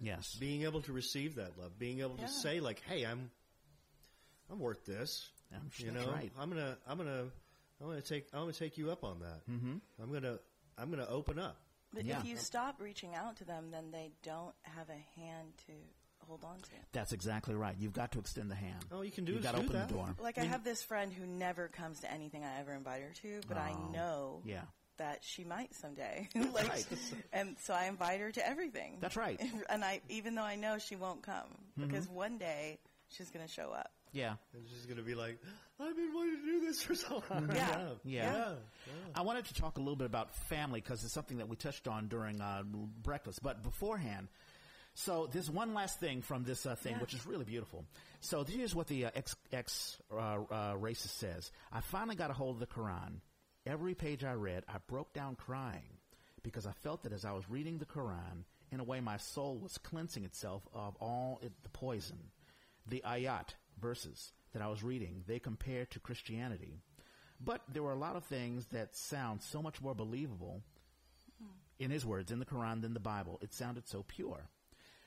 Yes. 0.00 0.34
being 0.40 0.62
able 0.62 0.80
to 0.82 0.92
receive 0.92 1.34
that 1.34 1.58
love, 1.58 1.78
being 1.78 2.00
able 2.00 2.16
Yeah. 2.18 2.26
to 2.26 2.32
say 2.32 2.60
like, 2.60 2.80
"Hey, 2.88 3.04
I'm, 3.04 3.30
I'm 4.50 4.58
worth 4.58 4.84
this." 4.86 5.28
I'm 5.54 5.68
sure 5.72 5.86
you 5.86 5.92
know, 5.92 6.10
right. 6.12 6.30
I'm 6.38 6.48
gonna, 6.48 6.76
I'm 6.88 6.96
gonna, 6.96 7.24
I'm 7.80 7.86
gonna 7.88 8.00
take, 8.02 8.26
I'm 8.32 8.40
gonna 8.40 8.52
take 8.52 8.78
you 8.78 8.90
up 8.90 9.02
on 9.04 9.18
that. 9.20 9.46
Mm-hmm. 9.50 9.74
I'm 10.02 10.12
gonna, 10.12 10.38
I'm 10.78 10.90
gonna 10.90 11.08
open 11.08 11.38
up. 11.38 11.56
But 11.92 12.04
Yeah. 12.04 12.18
if 12.20 12.24
you 12.24 12.36
stop 12.36 12.80
reaching 12.80 13.14
out 13.14 13.36
to 13.38 13.44
them, 13.44 13.70
then 13.70 13.90
they 13.90 14.12
don't 14.22 14.54
have 14.62 14.88
a 14.90 15.20
hand 15.20 15.52
to 15.66 15.72
hold 16.26 16.44
on 16.44 16.58
to. 16.58 16.70
That's 16.92 17.12
exactly 17.12 17.54
right. 17.54 17.74
You've 17.78 17.92
got 17.92 18.12
to 18.12 18.18
extend 18.20 18.50
the 18.50 18.54
hand. 18.54 18.84
All 18.92 19.04
you 19.04 19.10
can 19.10 19.24
do 19.24 19.32
You've 19.32 19.40
is 19.40 19.44
got 19.46 19.52
to 19.56 19.62
open 19.62 19.72
that. 19.72 19.88
the 19.88 19.94
door. 19.94 20.14
Like 20.20 20.38
I 20.38 20.44
have 20.44 20.62
this 20.64 20.82
friend 20.82 21.12
who 21.12 21.26
never 21.26 21.68
comes 21.68 22.00
to 22.00 22.12
anything 22.12 22.44
I 22.44 22.58
ever 22.60 22.72
invite 22.74 23.02
her 23.02 23.12
to, 23.22 23.40
but 23.48 23.56
I 23.56 23.72
Oh, 23.76 23.90
know 23.90 24.42
yeah. 24.44 24.62
that 24.98 25.24
she 25.24 25.42
might 25.44 25.74
someday. 25.74 26.28
like, 26.34 26.68
right. 26.68 26.86
and 27.32 27.56
so 27.60 27.74
I 27.74 27.86
invite 27.86 28.20
her 28.20 28.30
to 28.32 28.46
everything. 28.46 28.98
That's 29.00 29.16
right. 29.16 29.40
And 29.68 29.84
I, 29.84 30.00
even 30.08 30.34
though 30.36 30.42
I 30.44 30.56
know 30.56 30.78
she 30.78 30.94
won't 30.96 31.22
come, 31.22 31.48
Mm-hmm. 31.78 31.86
because 31.88 32.08
one 32.08 32.36
day 32.38 32.78
she's 33.08 33.30
going 33.30 33.44
to 33.46 33.50
show 33.52 33.70
up. 33.72 33.90
Yeah. 34.12 34.34
And 34.54 34.62
she's 34.68 34.86
gonna 34.86 35.02
be 35.02 35.14
like, 35.14 35.38
"I've 35.78 35.96
been 35.96 36.12
wanting 36.12 36.36
to 36.40 36.44
do 36.46 36.60
this 36.66 36.82
for 36.82 36.94
so 36.94 37.22
long." 37.30 37.50
Yeah. 37.54 37.78
Yeah. 38.04 38.32
yeah. 38.32 38.54
I 39.14 39.22
wanted 39.22 39.44
to 39.46 39.54
talk 39.54 39.76
a 39.76 39.80
little 39.80 39.96
bit 39.96 40.06
about 40.06 40.34
family 40.48 40.80
because 40.80 41.04
it's 41.04 41.12
something 41.12 41.38
that 41.38 41.48
we 41.48 41.56
touched 41.56 41.86
on 41.88 42.08
during 42.08 42.40
uh, 42.40 42.62
breakfast. 43.02 43.42
But 43.42 43.62
beforehand, 43.62 44.28
so 44.94 45.28
there's 45.32 45.50
one 45.50 45.74
last 45.74 46.00
thing 46.00 46.22
from 46.22 46.44
this 46.44 46.66
uh, 46.66 46.74
thing, 46.74 46.94
Yeah. 46.94 47.00
which 47.00 47.14
is 47.14 47.24
really 47.26 47.44
beautiful. 47.44 47.84
So 48.20 48.44
here's 48.44 48.74
what 48.74 48.88
the 48.88 49.06
uh, 49.06 49.10
ex, 49.14 49.36
ex 49.52 49.96
uh, 50.12 50.16
uh, 50.16 50.74
racist 50.74 51.18
says. 51.18 51.50
I 51.72 51.80
finally 51.80 52.16
got 52.16 52.30
a 52.30 52.34
hold 52.34 52.56
of 52.56 52.60
the 52.60 52.66
Quran. 52.66 53.20
Every 53.66 53.94
page 53.94 54.24
I 54.24 54.32
read, 54.32 54.64
I 54.68 54.78
broke 54.88 55.12
down 55.12 55.36
crying 55.36 55.98
because 56.42 56.66
I 56.66 56.72
felt 56.72 57.02
that 57.04 57.12
as 57.12 57.24
I 57.24 57.32
was 57.32 57.48
reading 57.48 57.78
the 57.78 57.84
Quran, 57.86 58.44
in 58.72 58.80
a 58.80 58.84
way, 58.84 59.00
my 59.00 59.16
soul 59.18 59.58
was 59.58 59.78
cleansing 59.78 60.24
itself 60.24 60.62
of 60.74 60.96
all 61.00 61.38
it, 61.42 61.52
the 61.62 61.68
poison. 61.68 62.18
The 62.86 63.02
ayat 63.06 63.54
verses 63.80 64.32
that 64.52 64.62
I 64.62 64.68
was 64.68 64.82
reading, 64.82 65.24
they 65.26 65.38
compared 65.38 65.90
to 65.90 66.00
Christianity. 66.00 66.78
But 67.40 67.62
there 67.72 67.82
were 67.82 67.92
a 67.92 67.98
lot 67.98 68.16
of 68.16 68.24
things 68.24 68.66
that 68.66 68.96
sound 68.96 69.42
so 69.42 69.62
much 69.62 69.80
more 69.80 69.94
believable 69.94 70.62
hmm. 71.40 71.48
in 71.78 71.90
his 71.90 72.04
words 72.04 72.30
in 72.30 72.38
the 72.38 72.44
Quran 72.44 72.82
than 72.82 72.94
the 72.94 73.00
Bible. 73.00 73.38
It 73.42 73.54
sounded 73.54 73.88
so 73.88 74.04
pure. 74.06 74.48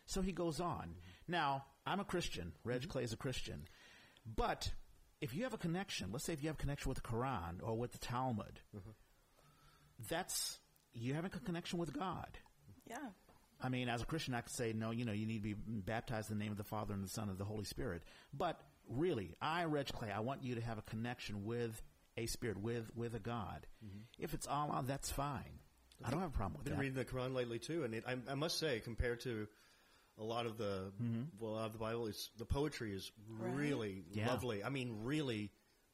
So 0.05 0.21
he 0.21 0.31
goes 0.31 0.59
on. 0.59 0.95
Now, 1.27 1.65
I'm 1.85 1.99
a 1.99 2.05
Christian. 2.05 2.53
Reg 2.63 2.81
mm-hmm. 2.81 2.91
Clay 2.91 3.03
is 3.03 3.13
a 3.13 3.17
Christian. 3.17 3.67
But 4.25 4.71
if 5.21 5.33
you 5.33 5.43
have 5.43 5.53
a 5.53 5.57
connection, 5.57 6.09
let's 6.11 6.25
say 6.25 6.33
if 6.33 6.43
you 6.43 6.49
have 6.49 6.57
a 6.57 6.61
connection 6.61 6.89
with 6.89 7.01
the 7.01 7.07
Quran 7.07 7.61
or 7.61 7.77
with 7.77 7.91
the 7.91 7.97
Talmud, 7.97 8.59
mm-hmm. 8.75 8.89
that's 10.09 10.59
you 10.93 11.13
having 11.13 11.31
a 11.33 11.39
connection 11.39 11.79
with 11.79 11.93
God. 11.93 12.37
Yeah. 12.89 12.97
I 13.63 13.69
mean, 13.69 13.87
as 13.89 14.01
a 14.01 14.05
Christian, 14.05 14.33
I 14.33 14.41
could 14.41 14.51
say, 14.51 14.73
no, 14.73 14.91
you 14.91 15.05
know, 15.05 15.13
you 15.13 15.25
need 15.25 15.41
to 15.43 15.55
be 15.55 15.55
baptized 15.81 16.29
in 16.29 16.37
the 16.37 16.43
name 16.43 16.51
of 16.51 16.57
the 16.57 16.63
Father 16.65 16.93
and 16.93 17.03
the 17.03 17.09
Son 17.09 17.29
and 17.29 17.37
the 17.37 17.45
Holy 17.45 17.63
Spirit. 17.63 18.03
But 18.33 18.59
really, 18.89 19.35
I, 19.41 19.63
Reg 19.63 19.87
Clay, 19.87 20.11
I 20.11 20.19
want 20.19 20.43
you 20.43 20.55
to 20.55 20.61
have 20.61 20.77
a 20.77 20.81
connection 20.81 21.45
with 21.45 21.81
a 22.17 22.25
spirit, 22.27 22.57
with 22.57 22.91
with 22.95 23.15
a 23.15 23.19
God. 23.19 23.65
Mm-hmm. 23.83 23.99
If 24.19 24.33
it's 24.33 24.47
Allah, 24.47 24.83
that's 24.85 25.09
fine. 25.09 25.59
I 26.03 26.09
don't 26.09 26.19
have 26.19 26.29
a 26.29 26.37
problem 26.37 26.57
I've 26.59 26.65
been 26.65 26.73
that. 26.73 26.79
reading 26.81 26.95
the 26.97 27.05
Quran 27.05 27.33
lately 27.33 27.59
too, 27.59 27.83
and 27.85 27.95
it, 27.95 28.03
I, 28.05 28.17
I 28.29 28.35
must 28.35 28.59
say, 28.59 28.81
compared 28.81 29.21
to 29.21 29.47
a 30.19 30.23
lot 30.23 30.45
of 30.45 30.57
the 30.57 30.91
mm-hmm. 31.01 31.23
well, 31.39 31.53
a 31.53 31.55
lot 31.55 31.65
of 31.67 31.73
the 31.73 31.79
Bible, 31.79 32.07
it's 32.07 32.29
the 32.37 32.45
poetry 32.45 32.93
is 32.93 33.11
Right. 33.29 33.55
really 33.55 34.03
Yeah. 34.11 34.27
lovely. 34.27 34.63
I 34.63 34.69
mean, 34.69 34.99
really, 35.03 35.49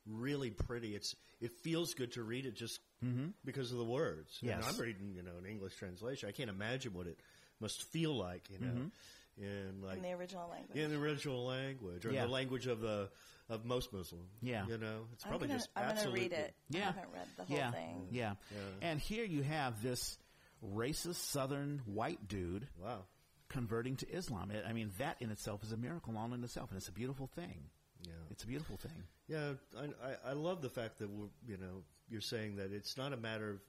really 0.07 0.49
pretty. 0.49 0.95
It's 0.95 1.15
it 1.39 1.51
feels 1.63 1.93
good 1.93 2.11
to 2.13 2.23
read 2.23 2.45
it 2.45 2.55
just 2.55 2.79
mm-hmm. 3.05 3.27
because 3.45 3.71
of 3.71 3.77
the 3.77 3.85
words. 3.85 4.39
And 4.41 4.51
I'm 4.65 4.77
reading, 4.77 5.13
you 5.15 5.23
know, 5.23 5.37
an 5.37 5.45
English 5.45 5.75
translation. 5.75 6.27
I 6.27 6.33
can't 6.33 6.49
imagine 6.49 6.93
what 6.93 7.07
it 7.07 7.17
must 7.59 7.83
feel 7.83 8.15
like, 8.15 8.49
you 8.49 8.59
know, 8.59 8.71
mm-hmm. 8.73 9.43
in 9.43 9.81
like 9.81 9.97
In 9.97 10.03
the 10.03 10.11
original 10.13 10.49
language. 10.49 10.77
in 10.77 10.89
the 10.91 10.97
original 10.97 11.45
language 11.45 12.05
or 12.05 12.11
Yeah. 12.11 12.25
the 12.25 12.31
language 12.31 12.67
of 12.67 12.81
the 12.81 13.09
of 13.49 13.65
most 13.65 13.91
Muslims. 13.91 14.29
Yeah. 14.41 14.65
you 14.67 14.77
know, 14.77 15.07
it's 15.13 15.25
I'm 15.25 15.29
probably 15.31 15.47
gonna, 15.47 15.59
just 15.59 15.69
I'm 15.75 15.95
gonna 15.95 16.11
read 16.11 16.33
it. 16.33 16.53
Yeah. 16.69 16.81
I 16.81 16.83
haven't 16.85 17.11
read 17.13 17.27
the 17.35 17.43
whole 17.45 17.57
yeah, 17.57 17.71
thing. 17.71 18.07
yeah, 18.11 18.33
Yeah. 18.51 18.87
And 18.89 18.99
here 18.99 19.25
you 19.25 19.41
have 19.41 19.81
this 19.81 20.17
racist 20.63 21.15
Southern 21.15 21.81
white 21.85 22.27
dude 22.27 22.67
Wow. 22.79 23.05
converting 23.49 23.95
to 23.97 24.09
Islam. 24.09 24.51
I 24.53 24.69
I 24.69 24.73
mean, 24.73 24.91
that 24.99 25.17
in 25.19 25.31
itself 25.31 25.63
is 25.63 25.71
a 25.71 25.77
miracle 25.77 26.15
all 26.17 26.31
in 26.33 26.43
itself, 26.43 26.69
and 26.69 26.77
it's 26.77 26.89
a 26.89 26.91
beautiful 26.91 27.25
thing. 27.27 27.69
Yeah. 28.05 28.13
It's 28.29 28.43
a 28.43 28.47
beautiful 28.47 28.77
thing. 28.77 29.03
Yeah, 29.27 29.53
I, 29.77 29.85
I, 30.07 30.29
I 30.29 30.33
love 30.33 30.61
the 30.61 30.69
fact 30.69 30.99
that 30.99 31.09
we're, 31.09 31.27
you 31.47 31.57
know 31.57 31.83
you're 32.09 32.21
saying 32.21 32.55
that 32.57 32.71
it's 32.71 32.97
not 32.97 33.13
a 33.13 33.17
matter 33.17 33.49
of 33.51 33.59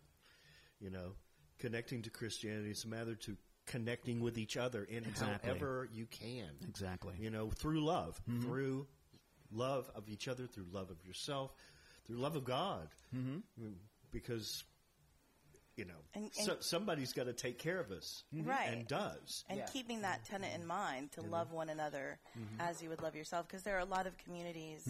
you 0.80 0.90
know 0.90 1.12
connecting 1.58 2.02
to 2.02 2.10
Christianity. 2.10 2.70
It's 2.70 2.84
a 2.84 2.88
matter 2.88 3.14
to 3.14 3.36
connecting 3.66 4.20
with 4.20 4.36
each 4.38 4.56
other 4.56 4.84
in 4.84 5.04
Exactly. 5.04 5.48
however 5.48 5.88
you 5.92 6.06
can. 6.06 6.50
Exactly. 6.68 7.14
You 7.18 7.30
know, 7.30 7.50
through 7.50 7.84
love, 7.84 8.20
Mm-hmm. 8.28 8.42
through 8.42 8.86
love 9.52 9.90
of 9.94 10.08
each 10.08 10.28
other, 10.28 10.46
through 10.46 10.66
love 10.72 10.90
of 10.90 11.04
yourself, 11.04 11.52
through 12.06 12.16
love 12.16 12.36
of 12.36 12.44
God. 12.44 12.88
Mm-hmm. 13.14 13.68
Because 14.10 14.64
you 15.76 15.84
know, 15.86 15.94
And- 16.12 16.24
and- 16.24 16.34
so, 16.34 16.56
somebody's 16.60 17.14
got 17.14 17.24
to 17.24 17.32
take 17.32 17.58
care 17.58 17.80
of 17.80 17.90
us, 17.90 18.22
Right. 18.32 18.68
And 18.68 18.86
does. 18.86 19.44
and 19.48 19.60
Yeah. 19.60 19.66
keeping 19.66 20.02
that 20.02 20.24
tenet 20.26 20.52
in 20.54 20.66
mind 20.66 21.12
to 21.12 21.22
love 21.22 21.52
one 21.52 21.70
another 21.70 22.18
as 22.58 22.82
you 22.82 22.90
would 22.90 23.00
love 23.00 23.14
yourself 23.16 23.46
because 23.46 23.62
there 23.62 23.76
are 23.76 23.80
a 23.80 23.84
lot 23.86 24.06
of 24.06 24.18
communities 24.18 24.86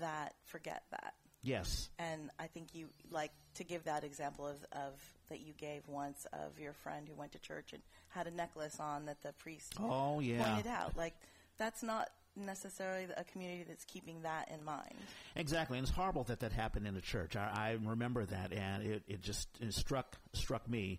that 0.00 0.34
forget 0.44 0.84
that 0.90 1.14
Yes. 1.42 1.88
and 1.98 2.30
i 2.38 2.46
think 2.48 2.74
you 2.74 2.90
like 3.10 3.32
to 3.54 3.64
give 3.64 3.84
that 3.84 4.04
example 4.04 4.46
of, 4.46 4.62
of 4.72 5.00
that 5.28 5.40
you 5.40 5.54
gave 5.54 5.86
once 5.88 6.26
of 6.32 6.58
your 6.58 6.72
friend 6.74 7.08
who 7.08 7.14
went 7.14 7.32
to 7.32 7.38
church 7.38 7.72
and 7.72 7.82
had 8.10 8.26
a 8.26 8.30
necklace 8.30 8.78
on 8.80 9.06
that 9.06 9.22
the 9.22 9.32
priest 9.34 9.74
Oh, 9.80 10.20
yeah. 10.20 10.42
pointed 10.44 10.66
out 10.66 10.96
like 10.96 11.14
that's 11.58 11.82
not 11.82 12.08
necessarily 12.36 13.06
a 13.16 13.24
community 13.24 13.64
that's 13.66 13.84
keeping 13.84 14.22
that 14.22 14.48
in 14.52 14.64
mind 14.64 14.94
Exactly, 15.34 15.76
and 15.78 15.86
it's 15.86 15.94
horrible 15.96 16.22
that 16.24 16.40
that 16.40 16.52
happened 16.52 16.86
in 16.86 16.94
a 16.96 17.00
church. 17.00 17.34
I, 17.36 17.50
I 17.54 17.78
remember 17.84 18.24
that, 18.26 18.52
and 18.52 18.82
it, 18.84 19.02
it 19.08 19.22
just 19.22 19.48
it 19.60 19.72
struck 19.74 20.16
struck 20.32 20.68
me. 20.68 20.98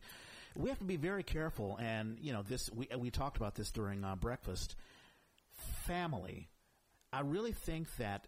We 0.55 0.69
have 0.69 0.79
to 0.79 0.85
be 0.85 0.97
very 0.97 1.23
careful, 1.23 1.77
and 1.81 2.17
you 2.21 2.33
know 2.33 2.41
this. 2.41 2.69
We 2.73 2.87
we 2.97 3.09
talked 3.11 3.37
about 3.37 3.55
this 3.55 3.71
during 3.71 4.03
uh, 4.03 4.15
breakfast. 4.15 4.75
Family, 5.85 6.47
I 7.11 7.21
really 7.21 7.51
think 7.51 7.93
that 7.97 8.27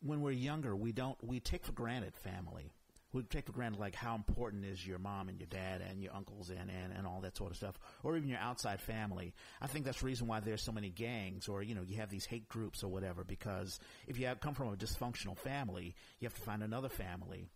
when 0.00 0.20
we're 0.20 0.30
younger, 0.32 0.76
we 0.76 0.92
don't 0.92 1.16
we 1.24 1.40
take 1.40 1.64
for 1.64 1.72
granted 1.72 2.14
family. 2.16 2.72
We 3.12 3.22
take 3.22 3.46
for 3.46 3.52
granted 3.52 3.80
like 3.80 3.94
how 3.94 4.14
important 4.14 4.64
is 4.64 4.86
your 4.86 4.98
mom 4.98 5.28
and 5.28 5.38
your 5.38 5.46
dad 5.46 5.80
and 5.80 6.02
your 6.02 6.14
uncles 6.14 6.50
and, 6.50 6.70
and, 6.70 6.92
and 6.96 7.06
all 7.06 7.20
that 7.22 7.36
sort 7.36 7.50
of 7.50 7.56
stuff, 7.56 7.78
or 8.02 8.16
even 8.16 8.28
your 8.28 8.38
outside 8.38 8.80
family. 8.80 9.32
I 9.60 9.66
think 9.66 9.84
that's 9.84 10.00
the 10.00 10.06
reason 10.06 10.26
why 10.26 10.40
there's 10.40 10.62
so 10.62 10.72
many 10.72 10.90
gangs, 10.90 11.48
or 11.48 11.62
you 11.62 11.74
know, 11.74 11.82
you 11.82 11.96
have 11.96 12.10
these 12.10 12.26
hate 12.26 12.48
groups 12.48 12.82
or 12.82 12.88
whatever. 12.88 13.24
Because 13.24 13.78
if 14.06 14.18
you 14.18 14.26
have, 14.26 14.40
come 14.40 14.54
from 14.54 14.72
a 14.72 14.76
dysfunctional 14.76 15.38
family, 15.38 15.94
you 16.20 16.26
have 16.26 16.34
to 16.34 16.42
find 16.42 16.62
another 16.62 16.88
family. 16.88 17.46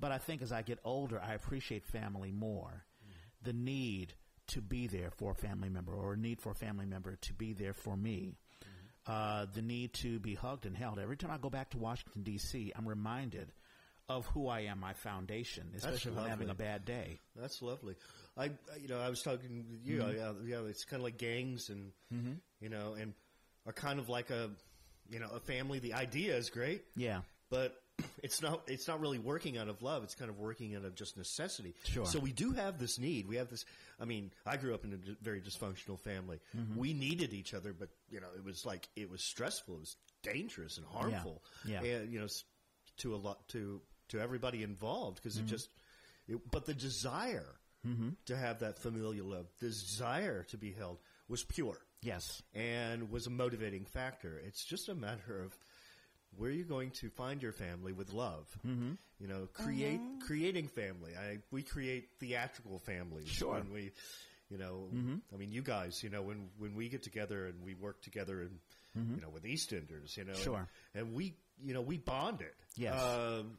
But 0.00 0.10
I 0.10 0.18
think 0.18 0.42
as 0.42 0.52
I 0.52 0.62
get 0.62 0.80
older, 0.84 1.20
I 1.20 1.34
appreciate 1.34 1.84
family 1.84 2.32
more. 2.32 2.84
The 3.42 3.52
need 3.52 4.14
to 4.48 4.60
be 4.60 4.86
there 4.86 5.10
for 5.10 5.32
a 5.32 5.34
family 5.34 5.68
member, 5.68 5.92
or 5.94 6.14
a 6.14 6.16
need 6.16 6.40
for 6.40 6.52
a 6.52 6.54
family 6.54 6.86
member 6.86 7.16
to 7.16 7.32
be 7.34 7.52
there 7.52 7.74
for 7.74 7.96
me 7.96 8.36
uh, 9.06 9.46
the 9.52 9.62
need 9.62 9.92
to 9.92 10.18
be 10.18 10.34
hugged 10.34 10.66
and 10.66 10.76
held. 10.76 10.98
Every 10.98 11.16
time 11.16 11.30
I 11.30 11.38
go 11.38 11.50
back 11.50 11.70
to 11.70 11.78
Washington 11.78 12.22
D.C., 12.22 12.72
I'm 12.74 12.88
reminded 12.88 13.52
of 14.08 14.26
who 14.26 14.48
I 14.48 14.60
am, 14.60 14.80
my 14.80 14.92
foundation, 14.92 15.70
especially 15.76 16.12
when 16.12 16.24
I'm 16.24 16.30
having 16.30 16.50
a 16.50 16.54
bad 16.54 16.84
day. 16.84 17.20
That's 17.36 17.62
lovely. 17.62 17.94
I, 18.36 18.50
you 18.80 18.88
know, 18.88 19.00
I 19.00 19.08
was 19.08 19.22
talking 19.22 19.64
with 19.70 19.86
you. 19.86 20.00
Mm-hmm. 20.00 20.48
Yeah, 20.48 20.58
yeah, 20.58 20.68
it's 20.68 20.84
kind 20.84 21.00
of 21.00 21.04
like 21.04 21.18
gangs, 21.18 21.70
and 21.70 21.92
you 22.60 22.68
know, 22.68 22.94
and 22.98 23.14
are 23.66 23.72
kind 23.72 23.98
of 23.98 24.08
like 24.08 24.30
a, 24.30 24.50
you 25.08 25.20
know, 25.20 25.28
a 25.34 25.40
family. 25.40 25.78
The 25.78 25.94
idea 25.94 26.36
is 26.36 26.50
great, 26.50 26.82
Yeah, 26.96 27.20
but 27.50 27.80
it's 28.22 28.42
not. 28.42 28.62
It's 28.66 28.88
not 28.88 29.00
really 29.00 29.18
working 29.18 29.56
out 29.56 29.68
of 29.68 29.82
love. 29.82 30.02
It's 30.04 30.14
kind 30.14 30.30
of 30.30 30.38
working 30.38 30.74
out 30.74 30.84
of 30.84 30.94
just 30.94 31.16
necessity. 31.16 31.74
Sure. 31.84 32.06
So 32.06 32.18
we 32.18 32.32
do 32.32 32.52
have 32.52 32.78
this 32.78 32.98
need. 32.98 33.26
We 33.26 33.36
have 33.36 33.48
this. 33.48 33.64
I 34.00 34.04
mean, 34.04 34.32
I 34.44 34.56
grew 34.56 34.74
up 34.74 34.84
in 34.84 34.92
a 34.92 35.24
very 35.24 35.40
dysfunctional 35.40 35.98
family. 35.98 36.40
Mm-hmm. 36.56 36.78
We 36.78 36.92
needed 36.92 37.32
each 37.32 37.54
other, 37.54 37.72
but 37.72 37.88
you 38.10 38.20
know, 38.20 38.26
it 38.36 38.44
was 38.44 38.66
like 38.66 38.88
it 38.96 39.10
was 39.10 39.22
stressful. 39.22 39.76
It 39.76 39.80
was 39.80 39.96
dangerous 40.22 40.76
and 40.76 40.86
harmful. 40.86 41.42
Yeah. 41.64 41.82
And 41.82 42.12
you 42.12 42.20
know, 42.20 42.26
to 42.98 43.14
a 43.14 43.16
lot 43.16 43.46
to 43.48 43.80
to 44.14 44.22
everybody 44.22 44.62
involved 44.62 45.16
because 45.22 45.36
Mm-hmm. 45.36 45.46
it 45.46 45.50
just. 45.50 45.68
It, 46.26 46.38
but 46.50 46.64
the 46.66 46.74
desire 46.74 47.46
to 48.24 48.34
have 48.34 48.60
that 48.60 48.78
familial 48.78 49.26
love, 49.26 49.46
desire 49.60 50.44
to 50.44 50.56
be 50.56 50.72
held, 50.72 50.96
was 51.28 51.42
pure 51.44 51.76
yes, 52.00 52.42
and 52.54 53.10
was 53.10 53.26
a 53.26 53.30
motivating 53.30 53.84
factor. 53.84 54.40
It's 54.46 54.64
just 54.64 54.88
a 54.88 54.94
matter 54.94 55.42
of 55.44 55.54
where 56.38 56.50
you're 56.50 56.64
going 56.64 56.92
to 56.92 57.10
find 57.10 57.42
your 57.42 57.52
family 57.52 57.92
with 57.92 58.14
love. 58.14 58.46
Mm-hmm. 58.66 58.92
You 59.20 59.28
know, 59.28 59.48
create 59.52 60.00
creating 60.26 60.68
family. 60.68 61.12
I 61.14 61.38
we 61.50 61.62
create 61.62 62.08
theatrical 62.20 62.78
families 62.78 63.28
Sure. 63.28 63.52
when 63.52 63.70
we, 63.70 63.92
you 64.48 64.56
know, 64.56 64.88
I 65.32 65.36
mean, 65.36 65.52
you 65.52 65.60
guys, 65.60 66.02
you 66.02 66.08
know, 66.08 66.22
when 66.22 66.48
when 66.58 66.74
we 66.74 66.88
get 66.88 67.02
together 67.02 67.44
and 67.44 67.62
we 67.66 67.74
work 67.74 68.00
together 68.00 68.40
and 68.40 68.58
you 69.16 69.20
know 69.20 69.28
with 69.28 69.42
EastEnders, 69.44 70.16
you 70.16 70.24
know, 70.24 70.32
Sure. 70.34 70.66
and, 70.94 71.08
and 71.08 71.14
we, 71.14 71.34
you 71.62 71.74
know, 71.74 71.82
we 71.82 71.98
bonded. 71.98 72.54
Yes. 72.76 72.98
Um, 72.98 73.58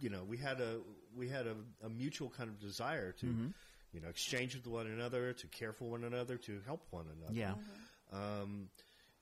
you 0.00 0.10
know, 0.10 0.24
we 0.24 0.36
had 0.36 0.60
a 0.60 0.78
we 1.16 1.28
had 1.28 1.46
a, 1.46 1.54
a 1.84 1.88
mutual 1.88 2.30
kind 2.30 2.48
of 2.48 2.58
desire 2.60 3.12
to, 3.12 3.26
mm-hmm. 3.26 3.46
you 3.92 4.00
know, 4.00 4.08
exchange 4.08 4.54
with 4.54 4.66
one 4.66 4.86
another, 4.86 5.32
to 5.32 5.46
care 5.48 5.72
for 5.72 5.84
one 5.84 6.04
another, 6.04 6.36
to 6.36 6.60
help 6.66 6.86
one 6.90 7.06
another. 7.18 7.34
yeah, 7.34 7.50
mm-hmm. 7.50 8.42
Um, 8.42 8.68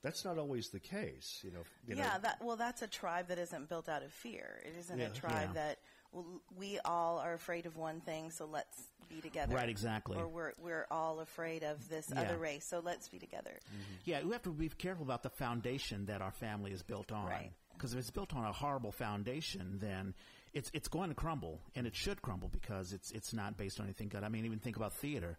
that's 0.03 0.23
not 0.23 0.37
always 0.37 0.69
the 0.69 0.79
case, 0.79 1.41
you 1.43 1.51
know. 1.51 1.63
You 1.87 1.95
yeah, 1.97 2.13
know, 2.13 2.19
that 2.21 2.37
well, 2.41 2.55
that's 2.55 2.81
a 2.81 2.87
tribe 2.87 3.27
that 3.29 3.39
isn't 3.39 3.69
built 3.69 3.89
out 3.89 4.03
of 4.03 4.11
fear. 4.11 4.61
It 4.65 4.75
isn't 4.79 4.99
Yeah. 4.99 5.07
a 5.07 5.09
tribe 5.09 5.49
Yeah. 5.55 5.61
that 5.61 5.79
well, 6.11 6.41
we 6.55 6.79
all 6.85 7.19
are 7.19 7.33
afraid 7.33 7.65
of 7.65 7.75
one 7.75 7.99
thing, 8.01 8.31
so 8.31 8.45
let's 8.45 8.77
be 9.09 9.19
together. 9.21 9.55
Right, 9.55 9.69
exactly. 9.69 10.17
Or 10.17 10.27
we're 10.27 10.53
we're 10.61 10.87
all 10.91 11.19
afraid 11.19 11.63
of 11.63 11.89
this 11.89 12.09
Yeah. 12.13 12.21
other 12.21 12.37
race, 12.37 12.65
so 12.65 12.79
let's 12.79 13.09
be 13.09 13.19
together. 13.19 13.59
Mm-hmm. 13.65 13.93
yeah. 14.05 14.23
We 14.23 14.31
have 14.31 14.43
to 14.43 14.51
be 14.51 14.69
careful 14.69 15.03
about 15.03 15.23
the 15.23 15.29
foundation 15.29 16.05
that 16.05 16.21
our 16.21 16.31
family 16.31 16.71
is 16.71 16.83
built 16.83 17.11
on. 17.11 17.25
Right. 17.25 17.51
Because 17.73 17.93
if 17.93 17.99
it's 17.99 18.09
built 18.11 18.33
on 18.33 18.43
a 18.45 18.51
horrible 18.51 18.91
foundation, 18.91 19.77
then 19.79 20.15
it's 20.57 20.71
it's 20.73 20.87
going 20.87 21.09
to 21.09 21.15
crumble, 21.15 21.61
and 21.75 21.85
it 21.85 21.95
should 21.95 22.21
crumble 22.21 22.49
because 22.49 22.91
it's 22.91 23.11
it's 23.11 23.33
not 23.33 23.57
based 23.57 23.79
on 23.79 23.85
anything 23.85 24.09
good. 24.09 24.23
I 24.23 24.29
mean, 24.29 24.45
even 24.45 24.59
think 24.59 24.75
about 24.75 24.93
theater. 24.93 25.37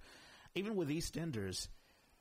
Even 0.55 0.77
with 0.77 0.89
EastEnders, 0.89 1.69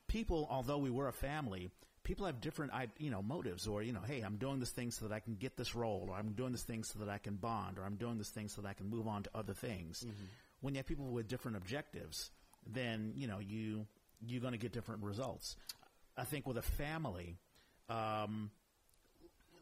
people, 0.07 0.47
although 0.49 0.79
we 0.79 0.89
were 0.89 1.07
a 1.07 1.13
family, 1.13 1.69
people 2.03 2.25
have 2.25 2.41
different, 2.41 2.71
you 2.97 3.11
know, 3.11 3.21
motives. 3.21 3.67
Or 3.67 3.83
you 3.83 3.93
know, 3.93 4.01
hey, 4.05 4.21
I'm 4.21 4.37
doing 4.37 4.59
this 4.59 4.71
thing 4.71 4.91
so 4.91 5.07
that 5.07 5.13
I 5.13 5.19
can 5.19 5.35
get 5.35 5.55
this 5.55 5.75
role, 5.75 6.07
or 6.09 6.15
I'm 6.15 6.33
doing 6.33 6.51
this 6.51 6.63
thing 6.63 6.83
so 6.83 6.99
that 6.99 7.09
I 7.09 7.19
can 7.19 7.35
bond, 7.35 7.77
or 7.77 7.83
I'm 7.83 7.95
doing 7.95 8.17
this 8.17 8.29
thing 8.29 8.49
so 8.49 8.61
that 8.61 8.67
I 8.67 8.73
can 8.73 8.89
move 8.89 9.07
on 9.07 9.23
to 9.23 9.29
other 9.35 9.53
things. 9.53 10.03
When 10.61 10.73
you 10.73 10.79
have 10.79 10.87
people 10.87 11.05
with 11.05 11.27
different 11.27 11.57
objectives, 11.57 12.31
then 12.65 13.13
you 13.15 13.27
know 13.27 13.39
you 13.39 13.85
you're 14.25 14.41
going 14.41 14.53
to 14.53 14.59
get 14.59 14.73
different 14.73 15.03
results. 15.03 15.55
I 16.17 16.23
think 16.23 16.47
with 16.47 16.57
a 16.57 16.63
family. 16.63 17.37
Um, 17.89 18.51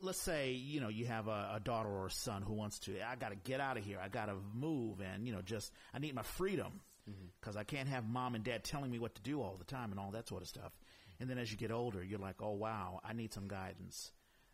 let's 0.06 0.22
say 0.22 0.52
you 0.52 0.80
know 0.80 0.90
you 0.90 1.06
have 1.06 1.28
a, 1.28 1.54
a 1.56 1.60
daughter 1.64 1.90
or 1.90 2.08
a 2.08 2.12
son 2.12 2.42
who 2.42 2.54
wants 2.54 2.80
to 2.80 2.94
i 3.06 3.16
got 3.16 3.30
to 3.30 3.36
get 3.36 3.60
out 3.60 3.78
of 3.78 3.84
here. 3.84 4.00
I 4.04 4.08
got 4.08 4.28
to 4.28 4.36
move 4.54 5.02
and 5.02 5.26
you 5.28 5.34
know 5.34 5.42
just 5.42 5.72
i 5.94 6.00
need 6.00 6.16
my 6.16 6.24
freedom. 6.24 6.82
Mm-hmm. 7.10 7.28
Because 7.40 7.56
i 7.56 7.64
can't 7.64 7.90
have 7.90 8.06
mom 8.08 8.36
and 8.36 8.44
dad 8.44 8.64
telling 8.64 8.92
me 8.92 9.00
what 9.00 9.16
to 9.16 9.22
do 9.22 9.42
all 9.42 9.56
the 9.58 9.66
time 9.66 9.92
and 9.92 10.00
all 10.00 10.12
that 10.12 10.28
sort 10.28 10.42
of 10.42 10.48
stuff. 10.48 10.72
And 11.20 11.30
then 11.30 11.38
as 11.38 11.52
you 11.52 11.58
get 11.58 11.72
older 11.72 12.04
you're 12.04 12.20
like 12.20 12.42
oh 12.42 12.54
wow 12.54 13.02
i 13.04 13.14
need 13.14 13.34
some 13.34 13.48
guidance. 13.48 14.12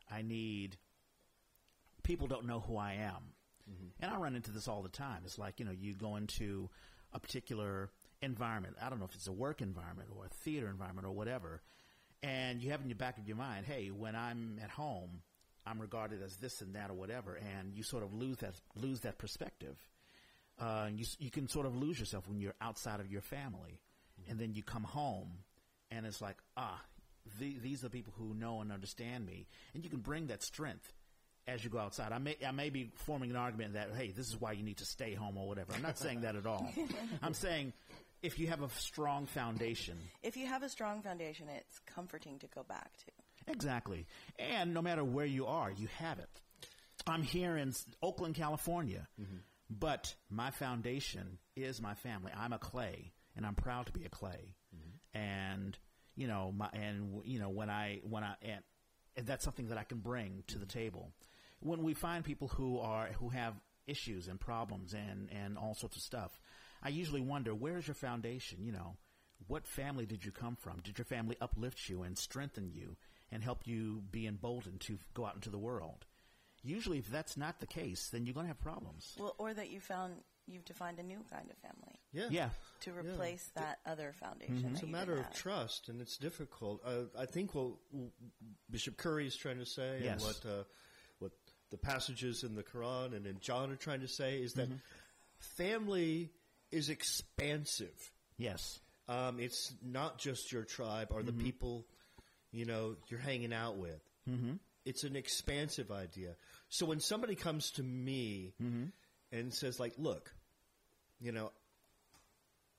I 0.09 0.21
need 0.21 0.77
people 2.03 2.27
don't 2.27 2.47
know 2.47 2.61
who 2.61 2.77
i 2.77 2.93
am. 2.93 3.33
Mm-hmm. 3.69 3.87
And 4.01 4.11
i 4.11 4.17
run 4.17 4.35
into 4.35 4.51
this 4.51 4.67
all 4.67 4.81
the 4.81 4.89
time. 4.89 5.21
It's 5.25 5.37
like 5.37 5.59
you 5.59 5.65
know 5.65 5.71
you 5.71 5.93
go 5.93 6.15
into 6.15 6.69
a 7.13 7.19
particular 7.19 7.89
environment. 8.21 8.75
I 8.81 8.89
don't 8.89 8.99
know 8.99 9.05
if 9.05 9.15
it's 9.15 9.27
a 9.27 9.33
work 9.33 9.61
environment 9.61 10.09
or 10.15 10.25
a 10.25 10.29
theater 10.29 10.69
environment 10.69 11.05
or 11.05 11.11
whatever 11.11 11.61
and 12.23 12.61
you 12.61 12.71
have 12.71 12.81
in 12.81 12.89
your 12.89 12.97
back 12.97 13.17
of 13.17 13.27
your 13.27 13.37
mind, 13.37 13.65
hey, 13.65 13.89
when 13.89 14.15
I'm 14.15 14.59
at 14.63 14.69
home, 14.69 15.21
I'm 15.65 15.79
regarded 15.79 16.21
as 16.23 16.37
this 16.37 16.61
and 16.61 16.75
that 16.75 16.89
or 16.89 16.93
whatever, 16.93 17.35
and 17.35 17.73
you 17.73 17.83
sort 17.83 18.03
of 18.03 18.13
lose 18.13 18.37
that 18.37 18.55
lose 18.75 19.01
that 19.01 19.17
perspective. 19.17 19.77
Uh, 20.59 20.85
and 20.87 20.99
you 20.99 21.05
you 21.19 21.31
can 21.31 21.47
sort 21.47 21.65
of 21.65 21.75
lose 21.75 21.99
yourself 21.99 22.27
when 22.27 22.39
you're 22.39 22.55
outside 22.61 22.99
of 22.99 23.11
your 23.11 23.21
family, 23.21 23.79
and 24.29 24.39
then 24.39 24.53
you 24.53 24.63
come 24.63 24.83
home, 24.83 25.29
and 25.89 26.05
it's 26.05 26.21
like 26.21 26.37
ah, 26.57 26.81
the, 27.39 27.57
these 27.61 27.81
are 27.81 27.87
the 27.87 27.89
people 27.91 28.13
who 28.17 28.33
know 28.33 28.61
and 28.61 28.71
understand 28.71 29.25
me, 29.25 29.47
and 29.73 29.83
you 29.83 29.89
can 29.89 29.99
bring 29.99 30.27
that 30.27 30.43
strength 30.43 30.93
as 31.47 31.63
you 31.63 31.69
go 31.69 31.79
outside. 31.79 32.11
I 32.11 32.17
may 32.17 32.37
I 32.45 32.51
may 32.51 32.69
be 32.69 32.91
forming 32.95 33.29
an 33.29 33.35
argument 33.35 33.73
that 33.73 33.89
hey, 33.95 34.11
this 34.11 34.27
is 34.27 34.39
why 34.39 34.53
you 34.53 34.63
need 34.63 34.77
to 34.77 34.85
stay 34.85 35.13
home 35.13 35.37
or 35.37 35.47
whatever. 35.47 35.73
I'm 35.73 35.81
not 35.81 35.97
saying 35.97 36.21
that 36.21 36.35
at 36.35 36.45
all. 36.45 36.67
I'm 37.21 37.33
saying 37.33 37.73
if 38.21 38.37
you 38.37 38.47
have 38.47 38.61
a 38.61 38.69
strong 38.69 39.25
foundation, 39.25 39.97
If 40.21 40.37
you 40.37 40.45
have 40.47 40.63
a 40.63 40.69
strong 40.69 41.01
foundation, 41.01 41.47
it's 41.49 41.79
comforting 41.79 42.39
to 42.39 42.47
go 42.47 42.63
back 42.63 42.95
to. 42.97 43.11
Exactly. 43.47 44.07
And 44.39 44.73
no 44.73 44.81
matter 44.81 45.03
where 45.03 45.25
you 45.25 45.47
are, 45.47 45.71
you 45.71 45.87
have 45.97 46.19
it. 46.19 46.29
I'm 47.07 47.23
here 47.23 47.57
in 47.57 47.73
Oakland, 48.01 48.35
California, 48.35 49.07
mm-hmm. 49.19 49.37
but 49.69 50.13
my 50.29 50.51
foundation 50.51 51.39
is 51.55 51.81
my 51.81 51.95
family. 51.95 52.31
I'm 52.37 52.53
a 52.53 52.59
clay, 52.59 53.11
and 53.35 53.45
I'm 53.45 53.55
proud 53.55 53.87
to 53.87 53.91
be 53.91 54.05
a 54.05 54.09
clay. 54.09 54.55
Mm-hmm. 54.75 55.19
And 55.19 55.77
you 56.15 56.27
know, 56.27 56.53
my 56.55 56.69
and 56.73 57.21
you 57.25 57.39
know 57.39 57.49
when 57.49 57.69
I 57.69 58.01
when 58.03 58.23
I 58.23 58.35
and, 58.41 58.61
and 59.15 59.27
that's 59.27 59.43
something 59.43 59.69
that 59.69 59.77
I 59.77 59.83
can 59.83 59.99
bring 59.99 60.43
to 60.47 60.59
the 60.59 60.65
table. 60.65 61.11
When 61.59 61.83
we 61.83 61.93
find 61.93 62.23
people 62.23 62.47
who 62.47 62.79
are 62.79 63.07
who 63.19 63.29
have 63.29 63.53
issues 63.87 64.27
and 64.27 64.39
problems 64.39 64.93
and 64.93 65.29
and 65.31 65.57
all 65.57 65.73
sorts 65.73 65.95
of 65.95 66.01
stuff, 66.01 66.39
I 66.83 66.89
usually 66.89 67.21
wonder 67.21 67.53
where 67.53 67.77
is 67.77 67.87
your 67.87 67.95
foundation. 67.95 68.59
You 68.63 68.73
know, 68.73 68.97
what 69.47 69.67
family 69.67 70.05
did 70.05 70.25
you 70.25 70.31
come 70.31 70.55
from? 70.55 70.79
Did 70.83 70.97
your 70.97 71.05
family 71.05 71.37
uplift 71.41 71.89
you 71.89 72.03
and 72.03 72.17
strengthen 72.17 72.71
you 72.71 72.95
and 73.31 73.43
help 73.43 73.65
you 73.65 74.01
be 74.11 74.27
emboldened 74.27 74.81
to 74.81 74.97
go 75.13 75.25
out 75.25 75.35
into 75.35 75.49
the 75.49 75.57
world? 75.59 76.05
Usually, 76.63 76.99
if 76.99 77.09
that's 77.09 77.37
not 77.37 77.59
the 77.59 77.65
case, 77.65 78.09
then 78.09 78.25
you're 78.25 78.33
going 78.35 78.45
to 78.45 78.49
have 78.49 78.59
problems. 78.61 79.15
Well, 79.19 79.35
or 79.39 79.53
that 79.53 79.71
you 79.71 79.79
found 79.79 80.13
you've 80.47 80.65
defined 80.65 80.99
a 80.99 81.03
new 81.03 81.23
kind 81.31 81.49
of 81.49 81.57
family 81.57 81.99
yeah, 82.11 82.25
Yeah, 82.29 82.49
to 82.81 82.91
replace 82.91 83.49
that 83.55 83.79
other 83.85 84.11
foundation. 84.19 84.55
Mm-hmm. 84.57 84.67
that 84.67 84.73
It's 84.73 84.83
a 84.83 84.87
matter 84.87 85.13
of 85.13 85.23
have. 85.25 85.33
trust, 85.35 85.87
and 85.89 86.01
it's 86.01 86.17
difficult. 86.17 86.81
Uh, 86.85 87.03
I 87.17 87.25
think 87.25 87.55
what 87.55 87.73
Bishop 88.69 88.97
Curry 88.97 89.27
is 89.27 89.35
trying 89.35 89.59
to 89.59 89.65
say, 89.65 90.01
Yes. 90.03 90.13
and 90.13 90.21
what 90.21 90.45
uh, 90.51 90.63
what 91.19 91.31
the 91.69 91.77
passages 91.77 92.43
in 92.43 92.55
the 92.55 92.63
Quran 92.63 93.15
and 93.15 93.25
in 93.25 93.39
John 93.39 93.71
are 93.71 93.75
trying 93.75 94.01
to 94.01 94.07
say, 94.07 94.37
is 94.39 94.53
that 94.53 94.67
Mm-hmm. 94.69 94.77
family 95.57 96.31
is 96.71 96.89
expansive. 96.89 98.11
Yes. 98.37 98.79
Um, 99.07 99.39
it's 99.39 99.73
not 99.83 100.17
just 100.19 100.51
your 100.51 100.63
tribe 100.63 101.09
or 101.11 101.23
the 101.23 101.33
people, 101.33 101.85
you 102.51 102.65
know, 102.65 102.95
you're 103.07 103.19
hanging 103.19 103.53
out 103.53 103.77
with. 103.77 104.01
Mm-hmm. 104.29 104.53
It's 104.85 105.03
an 105.03 105.15
expansive 105.15 105.91
idea. 105.91 106.35
So 106.69 106.85
when 106.85 106.99
somebody 106.99 107.35
comes 107.35 107.71
to 107.71 107.83
me 107.83 108.53
and 109.31 109.53
says, 109.53 109.79
like, 109.79 109.93
look, 109.97 110.33
you 111.19 111.31
know, 111.31 111.51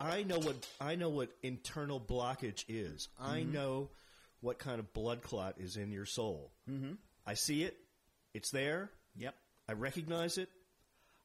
I 0.00 0.24
know 0.24 0.38
what 0.38 0.56
I 0.80 0.96
know 0.96 1.10
what 1.10 1.30
internal 1.42 2.00
blockage 2.00 2.64
is. 2.68 3.08
I 3.20 3.44
know 3.44 3.90
what 4.40 4.58
kind 4.58 4.80
of 4.80 4.92
blood 4.92 5.22
clot 5.22 5.54
is 5.58 5.76
in 5.76 5.92
your 5.92 6.06
soul. 6.06 6.50
Mm-hmm. 6.68 6.94
I 7.24 7.34
see 7.34 7.62
it. 7.62 7.76
It's 8.34 8.50
there. 8.50 8.90
Yep. 9.16 9.34
I 9.68 9.72
recognize 9.74 10.38
it. 10.38 10.48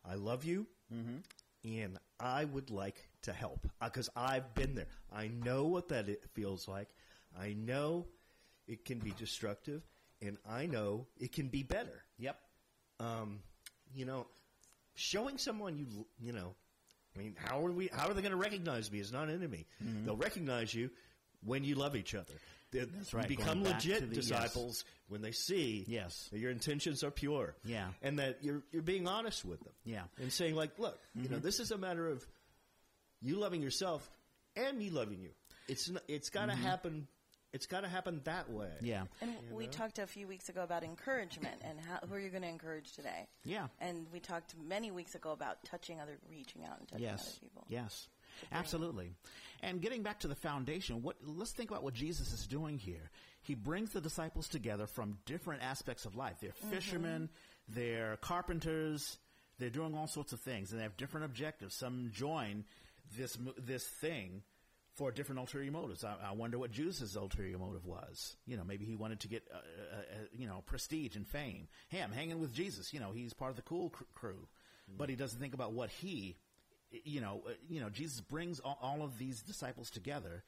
I 0.08 0.14
love 0.16 0.46
you, 0.46 0.68
and 1.66 1.98
I 2.20 2.46
would 2.46 2.70
like 2.70 3.08
to 3.24 3.34
help 3.34 3.68
because 3.84 4.10
I've 4.16 4.54
been 4.54 4.76
there. 4.76 4.88
I 5.12 5.28
know 5.28 5.66
what 5.66 5.90
that 5.90 6.08
it 6.08 6.24
feels 6.34 6.68
like. 6.68 6.88
I 7.38 7.54
know 7.54 8.06
it 8.68 8.86
can 8.86 9.00
be 9.00 9.12
destructive, 9.18 9.82
and 10.22 10.38
I 10.50 10.66
know 10.66 11.08
it 11.20 11.32
can 11.32 11.48
be 11.48 11.64
better. 11.64 12.04
Yep. 12.20 12.40
Um, 13.00 13.40
you 13.94 14.06
know, 14.06 14.28
showing 14.96 15.38
someone 15.38 15.78
you 15.78 16.06
you 16.20 16.34
know, 16.34 16.56
I 17.16 17.20
mean, 17.20 17.36
how 17.38 17.66
are 17.66 17.72
we? 17.72 17.90
How 17.94 18.08
are 18.10 18.14
they 18.14 18.22
going 18.22 18.32
to 18.32 18.38
recognize 18.38 18.92
me 18.92 19.00
as 19.00 19.12
not 19.12 19.30
an 19.30 19.36
enemy? 19.36 19.66
They'll 20.06 20.16
recognize 20.18 20.74
you 20.74 20.90
when 21.46 21.64
you 21.64 21.76
love 21.76 21.96
each 21.96 22.16
other. 22.16 22.26
They- 22.72 22.80
Mm-hmm. 22.80 22.98
That's 22.98 23.14
right, 23.14 23.30
You 23.30 23.38
become 23.38 23.64
legit 23.64 24.10
the- 24.10 24.16
yes. 24.16 24.26
disciples 24.28 24.84
when 25.08 25.22
they 25.22 25.32
see 25.32 25.86
Yes. 25.88 26.28
that 26.34 26.40
your 26.40 26.52
intentions 26.52 27.02
are 27.02 27.12
pure. 27.12 27.56
Yeah. 27.64 27.88
and 28.02 28.20
that 28.20 28.40
you're 28.44 28.62
you're 28.74 28.82
being 28.82 29.08
honest 29.08 29.46
with 29.46 29.62
them. 29.64 29.72
Yeah. 29.86 30.00
Mm-hmm. 30.02 30.24
and 30.24 30.34
saying 30.34 30.56
like, 30.56 30.78
look, 30.78 31.00
you 31.16 31.30
know, 31.30 31.38
this 31.40 31.62
is 31.62 31.72
a 31.72 31.78
matter 31.78 32.06
of 32.10 32.28
you 33.22 33.38
loving 33.40 33.62
yourself 33.62 34.10
and 34.58 34.78
me 34.78 34.90
loving 34.90 35.22
you. 35.22 35.30
It's 35.70 35.90
n- 35.90 36.00
it's 36.10 36.30
got 36.30 36.48
to 36.48 36.56
happen. 36.56 37.08
It's 37.58 37.66
got 37.66 37.82
to 37.82 37.88
happen 37.88 38.22
that 38.26 38.52
way. 38.52 38.68
Mm-hmm. 38.68 38.86
Yeah. 38.86 39.04
And 39.20 39.32
we 39.52 39.66
talked 39.66 39.98
a 39.98 40.06
few 40.06 40.28
weeks 40.28 40.48
ago 40.48 40.62
about 40.62 40.84
encouragement 40.84 41.56
and 41.68 41.80
how, 41.80 42.08
who 42.08 42.14
are 42.14 42.20
you 42.20 42.30
going 42.30 42.44
to 42.44 42.48
encourage 42.48 42.92
today? 42.92 43.26
Yeah. 43.44 43.66
And 43.80 44.06
we 44.14 44.20
talked 44.20 44.54
many 44.64 44.92
weeks 44.92 45.16
ago 45.16 45.32
about 45.32 45.64
touching 45.66 46.00
other, 46.00 46.20
reaching 46.30 46.64
out 46.64 46.78
and 46.78 46.88
touching 46.88 47.06
Yes. 47.06 47.22
other 47.22 47.40
people. 47.42 47.66
Yes. 47.68 48.10
Absolutely. 48.52 49.16
And 49.64 49.82
getting 49.82 50.04
back 50.04 50.20
to 50.20 50.28
the 50.28 50.36
foundation, 50.36 51.02
what 51.02 51.16
let's 51.26 51.52
think 51.52 51.72
about 51.72 51.82
what 51.82 51.96
Jesus 51.96 52.32
is 52.32 52.46
doing 52.46 52.78
here. 52.78 53.10
He 53.42 53.56
brings 53.56 53.90
the 53.90 54.02
disciples 54.02 54.48
together 54.48 54.86
from 54.86 55.18
different 55.26 55.64
aspects 55.64 56.06
of 56.06 56.16
life. 56.16 56.36
They're 56.40 56.52
fishermen, 56.70 57.30
they're 57.68 58.18
carpenters, 58.18 59.18
they're 59.58 59.72
doing 59.72 59.96
all 59.96 60.06
sorts 60.06 60.32
of 60.32 60.42
things, 60.42 60.70
and 60.70 60.80
they 60.80 60.84
have 60.84 60.96
different 60.96 61.26
objectives. 61.26 61.74
Some 61.74 62.12
join 62.14 62.66
this 63.18 63.36
this 63.58 63.88
thing 63.88 64.44
for 64.98 65.12
different 65.12 65.40
ulterior 65.40 65.72
motives. 65.72 66.04
I, 66.04 66.16
I 66.30 66.32
wonder 66.34 66.58
what 66.58 66.72
Judas' 66.72 67.16
ulterior 67.16 67.58
motive 67.60 67.86
was. 67.86 68.36
You 68.48 68.58
know, 68.58 68.64
maybe 68.64 68.84
he 68.84 68.96
wanted 68.96 69.20
to 69.22 69.28
get, 69.28 69.44
uh, 69.54 69.58
uh, 69.58 70.00
uh, 70.00 70.26
you 70.34 70.48
know, 70.48 70.64
prestige 70.66 71.16
and 71.16 71.28
fame. 71.28 71.68
Hey, 71.90 72.02
I'm 72.02 72.12
hanging 72.12 72.40
with 72.40 72.52
Jesus. 72.52 72.94
You 72.94 73.00
know, 73.00 73.12
he's 73.12 73.34
part 73.34 73.52
of 73.52 73.56
the 73.56 73.62
cool 73.62 73.92
cr- 73.92 74.04
crew, 74.16 74.48
but 74.98 75.10
he 75.10 75.16
doesn't 75.16 75.40
think 75.40 75.54
about 75.54 75.74
what 75.74 75.92
he, 75.92 76.36
you 76.90 77.22
know, 77.22 77.44
uh, 77.48 77.52
you 77.70 77.80
know, 77.80 77.90
Jesus 77.90 78.22
brings 78.22 78.60
all, 78.60 78.80
all 78.82 79.04
of 79.04 79.20
these 79.20 79.42
disciples 79.42 79.92
together, 79.92 80.44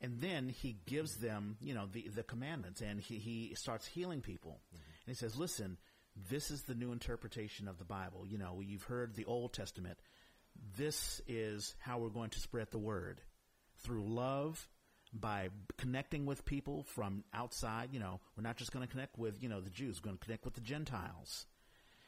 and 0.00 0.20
then 0.20 0.50
he 0.50 0.76
gives 0.86 1.16
them, 1.16 1.56
you 1.60 1.74
know, 1.74 1.86
the 1.90 2.06
the 2.14 2.22
commandments, 2.22 2.82
and 2.82 3.00
he 3.00 3.16
he 3.18 3.54
starts 3.54 3.86
healing 3.86 4.20
people, 4.20 4.60
and 4.72 4.82
he 5.06 5.14
says, 5.14 5.36
listen. 5.36 5.78
This 6.30 6.52
is 6.52 6.62
the 6.62 6.76
new 6.76 6.92
interpretation 6.92 7.66
of 7.66 7.78
the 7.78 7.84
Bible. 7.84 8.24
You 8.24 8.38
know, 8.38 8.60
you've 8.64 8.84
heard 8.84 9.16
the 9.16 9.24
Old 9.24 9.52
Testament. 9.52 9.98
This 10.76 11.20
is 11.26 11.74
how 11.80 11.98
we're 11.98 12.08
going 12.08 12.30
to 12.30 12.38
spread 12.38 12.68
the 12.70 12.78
word 12.78 13.20
through 13.84 14.04
love, 14.04 14.68
by 15.12 15.48
connecting 15.78 16.26
with 16.26 16.44
people 16.44 16.82
from 16.82 17.22
outside. 17.32 17.90
You 17.92 18.00
know, 18.00 18.20
we're 18.36 18.42
not 18.42 18.56
just 18.56 18.72
going 18.72 18.84
to 18.84 18.90
connect 18.90 19.16
with, 19.16 19.40
you 19.40 19.48
know, 19.48 19.60
the 19.60 19.70
Jews. 19.70 20.00
We're 20.00 20.08
going 20.08 20.18
to 20.18 20.24
connect 20.24 20.44
with 20.44 20.54
the 20.54 20.60
Gentiles. 20.60 21.46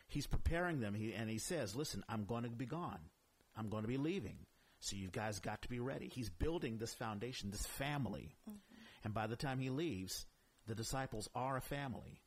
He's 0.08 0.26
preparing 0.26 0.80
them, 0.80 0.94
he, 0.94 1.12
and 1.14 1.30
he 1.30 1.38
says, 1.38 1.76
listen, 1.76 2.04
I'm 2.08 2.24
going 2.24 2.44
to 2.44 2.48
be 2.50 2.66
gone. 2.66 3.00
I'm 3.56 3.68
going 3.68 3.82
to 3.82 3.88
be 3.88 3.96
leaving. 3.96 4.38
So 4.80 4.96
you 4.96 5.08
guys 5.08 5.40
got 5.40 5.62
to 5.62 5.68
be 5.68 5.80
ready. 5.80 6.08
He's 6.08 6.30
building 6.30 6.78
this 6.78 6.94
foundation, 6.94 7.50
this 7.50 7.66
family. 7.66 8.36
Mm-hmm. 8.48 8.58
And 9.04 9.14
by 9.14 9.26
the 9.26 9.36
time 9.36 9.58
he 9.58 9.70
leaves, 9.70 10.26
the 10.66 10.74
disciples 10.74 11.28
are 11.34 11.56
a 11.56 11.60
family. 11.60 12.20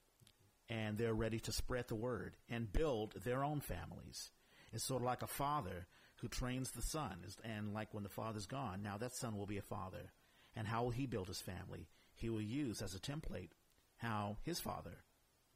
And 0.69 0.97
they're 0.97 1.13
ready 1.13 1.39
to 1.41 1.51
spread 1.51 1.87
the 1.87 1.95
word 1.95 2.35
and 2.49 2.71
build 2.71 3.13
their 3.23 3.43
own 3.43 3.59
families. 3.59 4.31
It's 4.71 4.83
sort 4.83 5.01
of 5.01 5.05
like 5.07 5.23
a 5.23 5.27
father 5.27 5.87
who 6.21 6.27
trains 6.27 6.71
the 6.71 6.81
son. 6.81 7.23
Is- 7.25 7.37
And 7.43 7.73
like 7.73 7.93
when 7.93 8.03
the 8.03 8.09
father's 8.09 8.45
gone, 8.47 8.81
now 8.83 8.97
that 8.97 9.15
son 9.15 9.37
will 9.37 9.45
be 9.45 9.57
a 9.57 9.61
father. 9.61 10.11
And 10.55 10.67
how 10.67 10.83
will 10.83 10.91
he 10.91 11.05
build 11.05 11.27
his 11.27 11.41
family? 11.41 11.87
He 12.15 12.29
will 12.29 12.41
use 12.41 12.81
as 12.81 12.93
a 12.95 12.99
template 12.99 13.51
how 13.97 14.37
his 14.43 14.59
father 14.59 15.03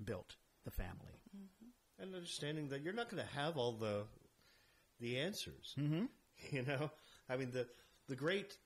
built 0.04 0.36
the 0.66 0.72
family. 0.72 1.20
and 2.00 2.14
understanding 2.16 2.70
that 2.70 2.82
you're 2.82 2.94
not 2.94 3.10
going 3.10 3.22
to 3.24 3.36
have 3.36 3.58
all 3.58 3.74
the 3.74 4.04
the 5.00 5.20
answers. 5.20 5.74
Mm-hmm. 5.78 6.06
You 6.52 6.64
know, 6.64 6.92
I 7.30 7.38
mean 7.38 7.52
the 7.52 7.68
the 8.08 8.16
great 8.16 8.58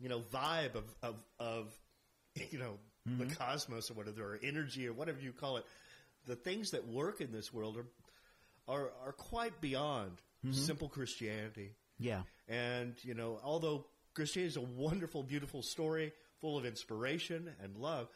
you 0.00 0.08
know 0.08 0.20
vibe 0.20 0.74
of 0.74 0.84
of, 1.02 1.16
of 1.38 1.78
you 2.50 2.58
know 2.58 2.78
the 3.06 3.26
cosmos 3.26 3.90
or 3.90 3.94
whatever 3.94 4.34
or 4.34 4.40
energy 4.42 4.88
or 4.88 4.92
whatever 4.94 5.20
you 5.20 5.32
call 5.32 5.58
it. 5.58 5.64
The 6.26 6.36
things 6.36 6.70
that 6.70 6.86
work 6.88 7.20
in 7.20 7.30
this 7.32 7.52
world 7.52 7.76
are 7.76 7.86
are 8.66 8.90
are 9.04 9.12
quite 9.12 9.60
beyond 9.60 10.20
Mm-hmm. 10.44 10.52
simple 10.52 10.88
Christianity. 10.88 11.72
Yeah. 11.98 12.22
And, 12.48 12.94
you 13.02 13.14
know, 13.14 13.40
although 13.42 13.86
Christianity 14.14 14.48
is 14.48 14.56
a 14.56 14.60
wonderful, 14.60 15.22
beautiful 15.22 15.62
story 15.62 16.12
full 16.40 16.58
of 16.58 16.66
inspiration 16.66 17.50
and 17.62 17.76
love 17.76 18.08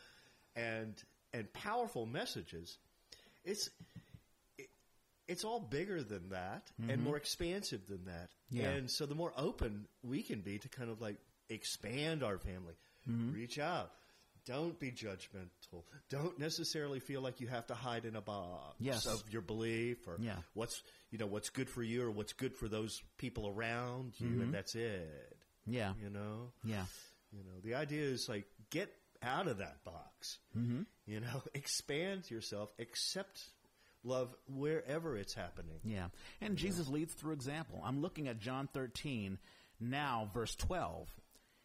and 0.54 0.94
and 1.32 1.52
powerful 1.52 2.06
messages, 2.06 2.78
it's 3.44 3.70
it, 4.58 4.68
it's 5.26 5.44
all 5.44 5.60
bigger 5.60 6.02
than 6.02 6.30
that 6.30 6.70
and 6.78 6.90
mm-hmm. 6.90 7.04
more 7.04 7.16
expansive 7.16 7.86
than 7.88 8.04
that. 8.06 8.30
Yeah. 8.50 8.68
And 8.70 8.90
so 8.90 9.06
the 9.06 9.14
more 9.14 9.32
open 9.36 9.86
we 10.02 10.22
can 10.22 10.40
be 10.40 10.58
to 10.58 10.68
kind 10.68 10.90
of 10.90 11.00
like 11.00 11.16
expand 11.48 12.22
our 12.22 12.38
family, 12.38 12.74
mm-hmm. 13.08 13.32
reach 13.32 13.58
out. 13.58 13.90
Don't 14.48 14.78
be 14.80 14.90
judgmental. 14.90 15.84
Don't 16.08 16.38
necessarily 16.38 17.00
feel 17.00 17.20
like 17.20 17.38
you 17.40 17.46
have 17.48 17.66
to 17.66 17.74
hide 17.74 18.06
in 18.06 18.16
a 18.16 18.22
box 18.22 18.76
Yes. 18.80 19.04
of 19.06 19.22
your 19.30 19.42
belief 19.42 20.08
or 20.08 20.16
Yeah. 20.18 20.38
what's 20.54 20.82
you 21.10 21.18
know 21.18 21.26
what's 21.26 21.50
good 21.50 21.68
for 21.68 21.82
you 21.82 22.02
or 22.02 22.10
what's 22.10 22.32
good 22.32 22.54
for 22.56 22.66
those 22.66 22.98
people 23.18 23.46
around 23.48 24.18
you, 24.18 24.40
and 24.42 24.52
that's 24.54 24.74
it. 24.74 25.36
Yeah. 25.66 25.92
You 26.02 26.08
know, 26.08 26.52
Yeah. 26.64 26.86
you 27.30 27.44
know. 27.44 27.60
The 27.62 27.74
idea 27.74 28.02
is 28.02 28.26
like 28.28 28.46
get 28.70 28.90
out 29.22 29.48
of 29.48 29.58
that 29.58 29.84
box. 29.84 30.38
Mm-hmm. 30.56 30.82
You 31.06 31.20
know, 31.20 31.42
expand 31.54 32.30
yourself, 32.30 32.70
accept 32.78 33.42
love 34.02 34.34
wherever 34.46 35.16
it's 35.18 35.34
happening. 35.34 35.80
Yeah. 35.84 36.08
And 36.40 36.56
Jesus 36.56 36.88
leads 36.88 37.12
through 37.14 37.32
example. 37.32 37.82
I'm 37.84 38.00
looking 38.00 38.28
at 38.28 38.38
John 38.38 38.68
13, 38.68 39.38
now 39.80 40.30
verse 40.32 40.54
12. 40.54 41.08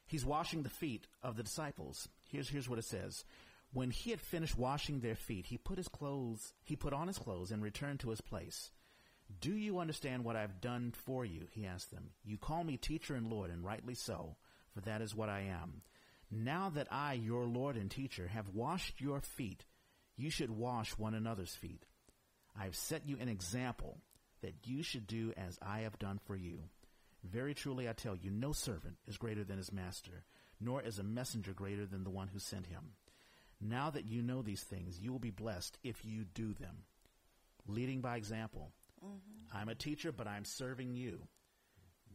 He's 0.06 0.26
washing 0.26 0.64
the 0.64 0.70
feet 0.70 1.08
of 1.22 1.36
the 1.36 1.44
disciples. 1.44 2.08
Here's, 2.30 2.50
here's 2.50 2.70
what 2.70 2.80
it 2.80 2.86
says. 2.86 3.26
When 3.72 3.90
he 3.90 4.12
had 4.12 4.22
finished 4.22 4.58
washing 4.58 5.00
their 5.00 5.16
feet, 5.16 5.48
he 5.48 5.58
put 5.58 5.78
his 5.78 5.88
clothes, 5.88 6.54
he 6.64 6.76
put 6.76 6.94
on 6.94 7.08
his 7.08 7.18
clothes 7.18 7.52
and 7.52 7.64
returned 7.64 8.02
to 8.02 8.12
his 8.12 8.22
place. 8.22 8.70
Do 9.40 9.54
you 9.54 9.80
understand 9.80 10.24
what 10.24 10.36
I've 10.36 10.62
done 10.62 10.94
for 11.06 11.26
you? 11.26 11.48
He 11.52 11.66
asked 11.66 11.92
them. 11.92 12.12
You 12.24 12.38
call 12.38 12.64
me 12.64 12.78
teacher 12.78 13.16
and 13.16 13.28
Lord, 13.28 13.50
and 13.50 13.64
rightly 13.64 13.96
so, 13.96 14.36
for 14.74 14.82
that 14.82 15.02
is 15.02 15.16
what 15.16 15.30
I 15.30 15.42
am. 15.42 15.82
Now 16.30 16.70
that 16.76 16.88
I, 16.92 17.14
your 17.14 17.46
Lord 17.46 17.76
and 17.76 17.90
teacher, 17.90 18.28
have 18.28 18.50
washed 18.50 19.02
your 19.02 19.22
feet, 19.22 19.66
you 20.18 20.30
should 20.30 20.52
wash 20.52 20.92
one 20.92 21.14
another's 21.14 21.56
feet. 21.56 21.86
I 22.60 22.66
have 22.66 22.76
set 22.76 23.08
you 23.08 23.18
an 23.20 23.30
example 23.30 23.98
that 24.42 24.54
you 24.66 24.84
should 24.84 25.08
do 25.08 25.34
as 25.36 25.58
I 25.62 25.80
have 25.80 25.98
done 25.98 26.20
for 26.26 26.36
you. 26.36 26.60
Very 27.24 27.54
truly 27.54 27.88
I 27.88 27.94
tell 27.94 28.16
you, 28.16 28.30
no 28.30 28.52
servant 28.52 28.98
is 29.08 29.18
greater 29.18 29.44
than 29.44 29.58
his 29.58 29.72
master, 29.72 30.26
nor 30.60 30.82
is 30.82 31.00
a 31.00 31.04
messenger 31.04 31.54
greater 31.54 31.86
than 31.86 32.04
the 32.04 32.10
one 32.10 32.28
who 32.28 32.40
sent 32.40 32.68
him. 32.68 32.94
Now 33.62 33.90
that 33.92 34.06
you 34.06 34.22
know 34.22 34.42
these 34.42 34.64
things, 34.64 35.00
you 35.00 35.12
will 35.12 35.20
be 35.20 35.30
blessed 35.32 35.78
if 35.84 36.04
you 36.04 36.26
do 36.26 36.54
them. 36.54 36.84
Leading 37.66 38.02
by 38.02 38.18
example. 38.18 38.72
Mm-hmm. 39.04 39.58
I'm 39.58 39.70
a 39.70 39.76
teacher, 39.76 40.12
but 40.12 40.28
I'm 40.28 40.44
serving 40.44 40.96
you. 40.96 41.20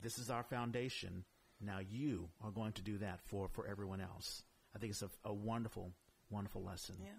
This 0.02 0.18
is 0.18 0.28
our 0.30 0.42
foundation. 0.42 1.24
Now 1.60 1.78
you 1.78 2.28
are 2.44 2.50
going 2.50 2.72
to 2.72 2.82
do 2.82 2.98
that 2.98 3.20
for, 3.24 3.48
for 3.48 3.66
everyone 3.66 4.00
else. 4.00 4.42
I 4.76 4.78
think 4.78 4.90
it's 4.90 5.02
a, 5.02 5.10
a 5.24 5.32
wonderful, 5.32 5.92
wonderful 6.30 6.62
lesson. 6.62 6.96
Yeah. 7.00 7.10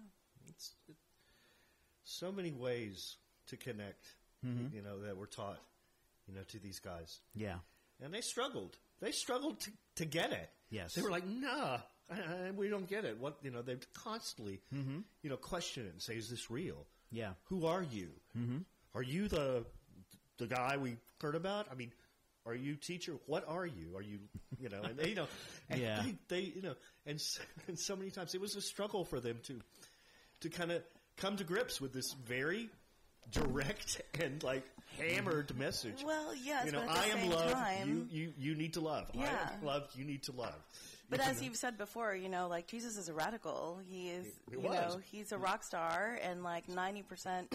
It's 0.48 0.74
it, 0.88 0.96
so 2.04 2.30
many 2.30 2.52
ways 2.52 3.16
to 3.48 3.56
connect. 3.56 4.06
Mm-hmm. 4.46 4.74
You 4.74 4.82
know 4.82 5.00
that 5.00 5.16
we're 5.16 5.26
taught. 5.26 5.60
You 6.26 6.34
know 6.34 6.42
to 6.48 6.58
these 6.58 6.78
guys. 6.78 7.18
Yeah. 7.34 7.56
And 8.02 8.12
they 8.12 8.20
struggled. 8.20 8.76
They 9.00 9.12
struggled 9.12 9.60
to, 9.60 9.70
to 9.96 10.04
get 10.04 10.32
it. 10.32 10.50
Yes. 10.70 10.94
they 10.94 11.02
were 11.02 11.10
like, 11.10 11.26
"Nah, 11.26 11.78
uh, 12.10 12.16
we 12.54 12.68
don't 12.68 12.88
get 12.88 13.04
it." 13.04 13.18
What 13.18 13.38
you 13.42 13.50
know, 13.50 13.62
they 13.62 13.76
constantly, 13.94 14.60
you 14.70 15.30
know, 15.30 15.36
question 15.36 15.86
it 15.86 15.92
and 15.92 16.02
say, 16.02 16.14
"Is 16.14 16.28
this 16.28 16.50
real? 16.50 16.86
Yeah. 17.10 17.30
Who 17.44 17.66
are 17.66 17.82
you? 17.82 18.10
Mm-hmm. 18.38 18.58
Are 18.94 19.02
you 19.02 19.28
the 19.28 19.64
the 20.38 20.46
guy 20.46 20.76
we 20.76 20.96
heard 21.20 21.34
about? 21.34 21.66
I 21.70 21.74
mean, 21.74 21.92
Are 22.46 22.54
you 22.54 22.74
teacher? 22.76 23.12
What 23.26 23.44
are 23.48 23.66
you? 23.66 23.96
Are 23.96 24.02
you, 24.02 24.18
you 24.58 24.68
know, 24.70 24.80
and 24.82 24.96
they, 24.96 25.08
you 25.10 25.14
know, 25.14 25.26
and 25.68 25.80
Yeah. 25.80 26.02
they, 26.02 26.14
they, 26.28 26.40
you 26.56 26.62
know, 26.62 26.74
and 27.06 27.20
so, 27.20 27.42
and 27.68 27.78
so 27.78 27.94
many 27.96 28.10
times 28.10 28.34
it 28.34 28.40
was 28.40 28.56
a 28.56 28.62
struggle 28.62 29.04
for 29.04 29.20
them 29.20 29.36
to, 29.44 29.60
to 30.40 30.48
kind 30.48 30.70
of 30.72 30.82
come 31.18 31.36
to 31.36 31.44
grips 31.44 31.80
with 31.80 31.92
this 31.92 32.12
very 32.26 32.70
direct 33.30 34.00
and 34.20 34.42
like 34.42 34.64
hammered 34.98 35.56
message. 35.58 36.02
Well, 36.04 36.34
yes, 36.34 36.66
you 36.66 36.72
know, 36.72 36.82
but 36.86 36.88
at 36.90 36.94
the 36.94 37.00
I 37.00 37.04
am 37.14 37.18
same 37.20 37.30
love. 37.30 37.52
time, 37.52 37.88
you, 37.88 38.06
you, 38.20 38.32
you 38.38 38.54
need 38.54 38.74
to 38.74 38.80
love. 38.80 39.10
I 39.14 39.18
Yeah. 39.20 39.50
am 39.58 39.64
love. 39.64 39.88
You 39.94 40.04
need 40.04 40.22
to 40.24 40.32
love. 40.32 40.54
But 41.08 41.20
You 41.20 41.24
as 41.26 41.38
know? 41.40 41.46
you've 41.46 41.56
said 41.56 41.76
before, 41.76 42.14
you 42.14 42.28
know, 42.28 42.46
like 42.48 42.66
Jesus 42.68 42.96
is 42.96 43.08
a 43.08 43.14
radical. 43.14 43.80
He 43.88 44.10
is, 44.10 44.26
He 44.48 44.56
you 44.56 44.60
was. 44.60 44.72
know, 44.74 45.00
he's 45.10 45.32
a 45.32 45.38
rock 45.38 45.64
star, 45.64 46.18
and 46.22 46.42
like 46.44 46.68
ninety 46.68 47.02
percent 47.02 47.52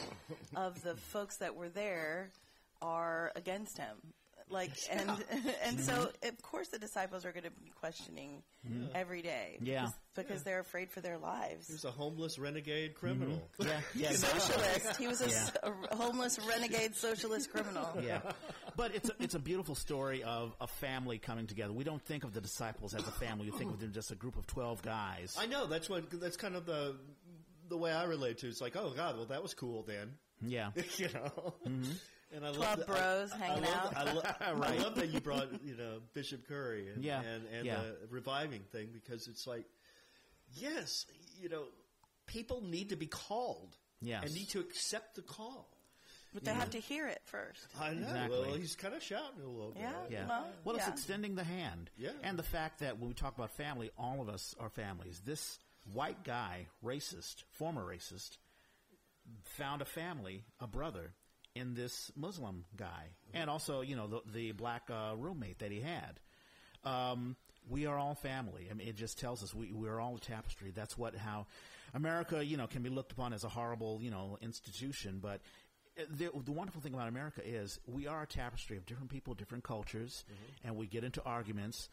of 0.56 0.82
the 0.84 0.96
folks 0.96 1.38
that 1.38 1.56
were 1.56 1.70
there 1.70 2.32
are 2.82 3.32
against 3.36 3.78
him. 3.78 3.96
Like 4.50 4.72
and 4.92 5.10
and 5.64 5.80
so 5.80 5.94
Mm-hmm. 5.94 6.28
of 6.30 6.42
course 6.44 6.68
the 6.68 6.78
disciples 6.80 7.26
are 7.26 7.32
going 7.32 7.46
to 7.46 7.50
be 7.52 7.72
questioning 7.80 8.44
mm-hmm. 8.68 8.86
every 8.94 9.22
day. 9.24 9.58
Yeah. 9.62 9.88
because 10.16 10.44
they're 10.44 10.60
afraid 10.60 10.92
for 10.92 11.02
their 11.02 11.18
lives. 11.18 11.68
he 11.68 11.74
was 11.74 11.84
a 11.86 11.92
homeless 11.92 12.38
renegade 12.38 12.94
criminal. 12.94 13.42
Mm-hmm. 13.60 13.70
Yeah, 13.70 13.80
yeah, 14.10 14.16
Socialist. 14.16 14.98
He 14.98 15.08
was 15.08 15.22
a, 15.22 15.30
Yeah. 15.30 15.36
s- 15.36 15.52
a 15.90 15.96
homeless 15.96 16.40
renegade 16.48 16.96
socialist 16.96 17.52
criminal. 17.52 17.88
yeah. 18.04 18.20
But 18.78 18.94
it's 18.94 19.10
a, 19.10 19.14
it's 19.20 19.34
a 19.36 19.40
beautiful 19.40 19.74
story 19.74 20.22
of 20.24 20.54
a 20.62 20.68
family 20.68 21.18
coming 21.18 21.48
together. 21.48 21.74
We 21.74 21.84
don't 21.84 22.02
think 22.04 22.24
of 22.24 22.34
the 22.34 22.42
disciples 22.42 22.94
as 22.94 23.08
a 23.08 23.12
family. 23.12 23.50
We 23.50 23.58
think 23.58 23.72
of 23.72 23.80
them 23.80 23.94
just 23.94 24.12
a 24.12 24.16
group 24.16 24.38
of 24.38 24.46
twelve 24.46 24.82
guys. 24.84 25.36
I 25.40 25.48
know 25.48 25.66
that's 25.66 25.90
what 25.90 26.12
that's 26.20 26.38
kind 26.38 26.56
of 26.56 26.66
the 26.68 26.96
the 27.68 27.78
way 27.78 27.92
I 27.92 28.04
relate 28.04 28.38
to. 28.40 28.46
it. 28.48 28.50
It's 28.50 28.62
like, 28.62 28.76
oh 28.76 28.92
God, 28.96 29.16
well 29.18 29.26
that 29.26 29.42
was 29.42 29.54
cool 29.56 29.82
then, 29.88 30.12
Yeah, 30.42 30.70
you 30.98 31.08
know. 31.14 31.54
Mm-hmm. 31.68 31.92
And 32.36 32.46
I 32.46 32.50
love 32.50 32.58
Club 32.58 32.78
that- 32.80 32.88
bros 32.88 33.32
I, 33.32 33.38
hanging 33.38 33.64
I 33.64 33.68
love, 33.70 33.96
out. 33.96 34.42
I, 34.42 34.52
lo- 34.52 34.62
I 34.68 34.78
love 34.84 34.96
that 34.96 35.10
you 35.10 35.20
brought 35.22 35.48
you 35.64 35.76
know 35.76 36.00
Bishop 36.14 36.48
Curry 36.48 36.90
and 36.94 37.04
Yeah, 37.04 37.22
and, 37.22 37.44
and 37.56 37.66
yeah. 37.66 37.78
the 37.78 37.96
reviving 38.10 38.62
thing 38.72 38.90
because 38.94 39.28
it's 39.28 39.48
like, 39.48 39.66
yes, 40.56 41.06
you 41.42 41.50
know, 41.50 41.64
people 42.28 42.62
need 42.62 42.90
to 42.90 42.96
be 42.96 43.08
called. 43.08 43.76
Yes. 44.02 44.26
and 44.26 44.36
need 44.36 44.50
to 44.50 44.60
accept 44.60 45.16
the 45.16 45.22
call. 45.24 45.68
But 46.34 46.44
they 46.44 46.52
have 46.54 46.72
to 46.72 46.80
hear 46.80 47.08
it 47.08 47.22
first. 47.24 47.66
I 47.80 47.94
know. 47.94 48.02
Exactly. 48.08 48.40
Well, 48.42 48.54
he's 48.56 48.76
kind 48.76 48.94
of 48.94 49.02
shouting 49.02 49.42
a 49.44 49.48
little 49.50 49.72
bit. 49.72 49.82
Yeah. 49.84 49.92
yeah. 50.10 50.28
Well, 50.28 50.46
Well, 50.66 50.76
it's 50.76 50.86
yeah. 50.86 50.92
extending 50.94 51.36
the 51.36 51.46
hand. 51.46 51.90
Yeah. 51.98 52.10
And 52.22 52.38
the 52.38 52.44
fact 52.44 52.82
that 52.82 53.00
when 53.00 53.08
we 53.08 53.14
talk 53.16 53.36
about 53.38 53.52
family, 53.52 53.90
all 53.98 54.22
of 54.22 54.28
us 54.28 54.54
are 54.60 54.70
families. 54.70 55.22
This 55.26 55.58
white 55.94 56.24
guy, 56.26 56.68
racist, 56.84 57.44
former 57.54 57.84
racist, 57.86 58.38
found 59.58 59.82
a 59.82 59.86
family, 59.86 60.44
a 60.60 60.68
brother, 60.68 61.14
in 61.56 61.74
this 61.74 62.12
Muslim 62.16 62.66
guy, 62.76 63.10
and 63.34 63.50
also, 63.50 63.82
you 63.82 63.96
know, 63.96 64.08
the, 64.08 64.22
the 64.34 64.52
black 64.52 64.84
uh, 64.90 65.16
roommate 65.18 65.60
that 65.60 65.72
he 65.72 65.80
had. 65.82 66.20
Um, 66.84 67.36
we 67.70 67.88
are 67.88 67.98
all 67.98 68.14
family. 68.14 68.68
I 68.70 68.74
mean, 68.76 68.88
it 68.88 68.96
just 68.96 69.20
tells 69.20 69.42
us 69.44 69.54
we 69.56 69.72
we're 69.72 70.00
all 70.00 70.18
a 70.18 70.20
tapestry. 70.20 70.72
That's 70.76 70.98
what 70.98 71.16
how 71.16 71.48
America, 71.94 72.46
you 72.46 72.58
know, 72.58 72.68
can 72.68 72.84
be 72.84 72.90
looked 72.90 73.12
upon 73.14 73.34
as 73.34 73.44
a 73.44 73.50
horrible, 73.50 74.00
you 74.02 74.12
know, 74.12 74.38
institution, 74.42 75.20
but. 75.22 75.42
uh, 75.98 76.04
The, 76.12 76.30
the 76.44 76.52
wonderful 76.52 76.82
thing 76.82 76.94
about 76.94 77.08
America 77.08 77.42
is 77.44 77.80
we 77.88 78.06
are 78.06 78.24
a 78.24 78.28
tapestry 78.28 78.76
of 78.78 78.86
different 78.86 79.10
people, 79.10 79.34
different 79.34 79.64
cultures, 79.64 80.26
and 80.66 80.76
we 80.76 80.88
get 80.88 81.04
into 81.06 81.24
arguments. 81.24 81.90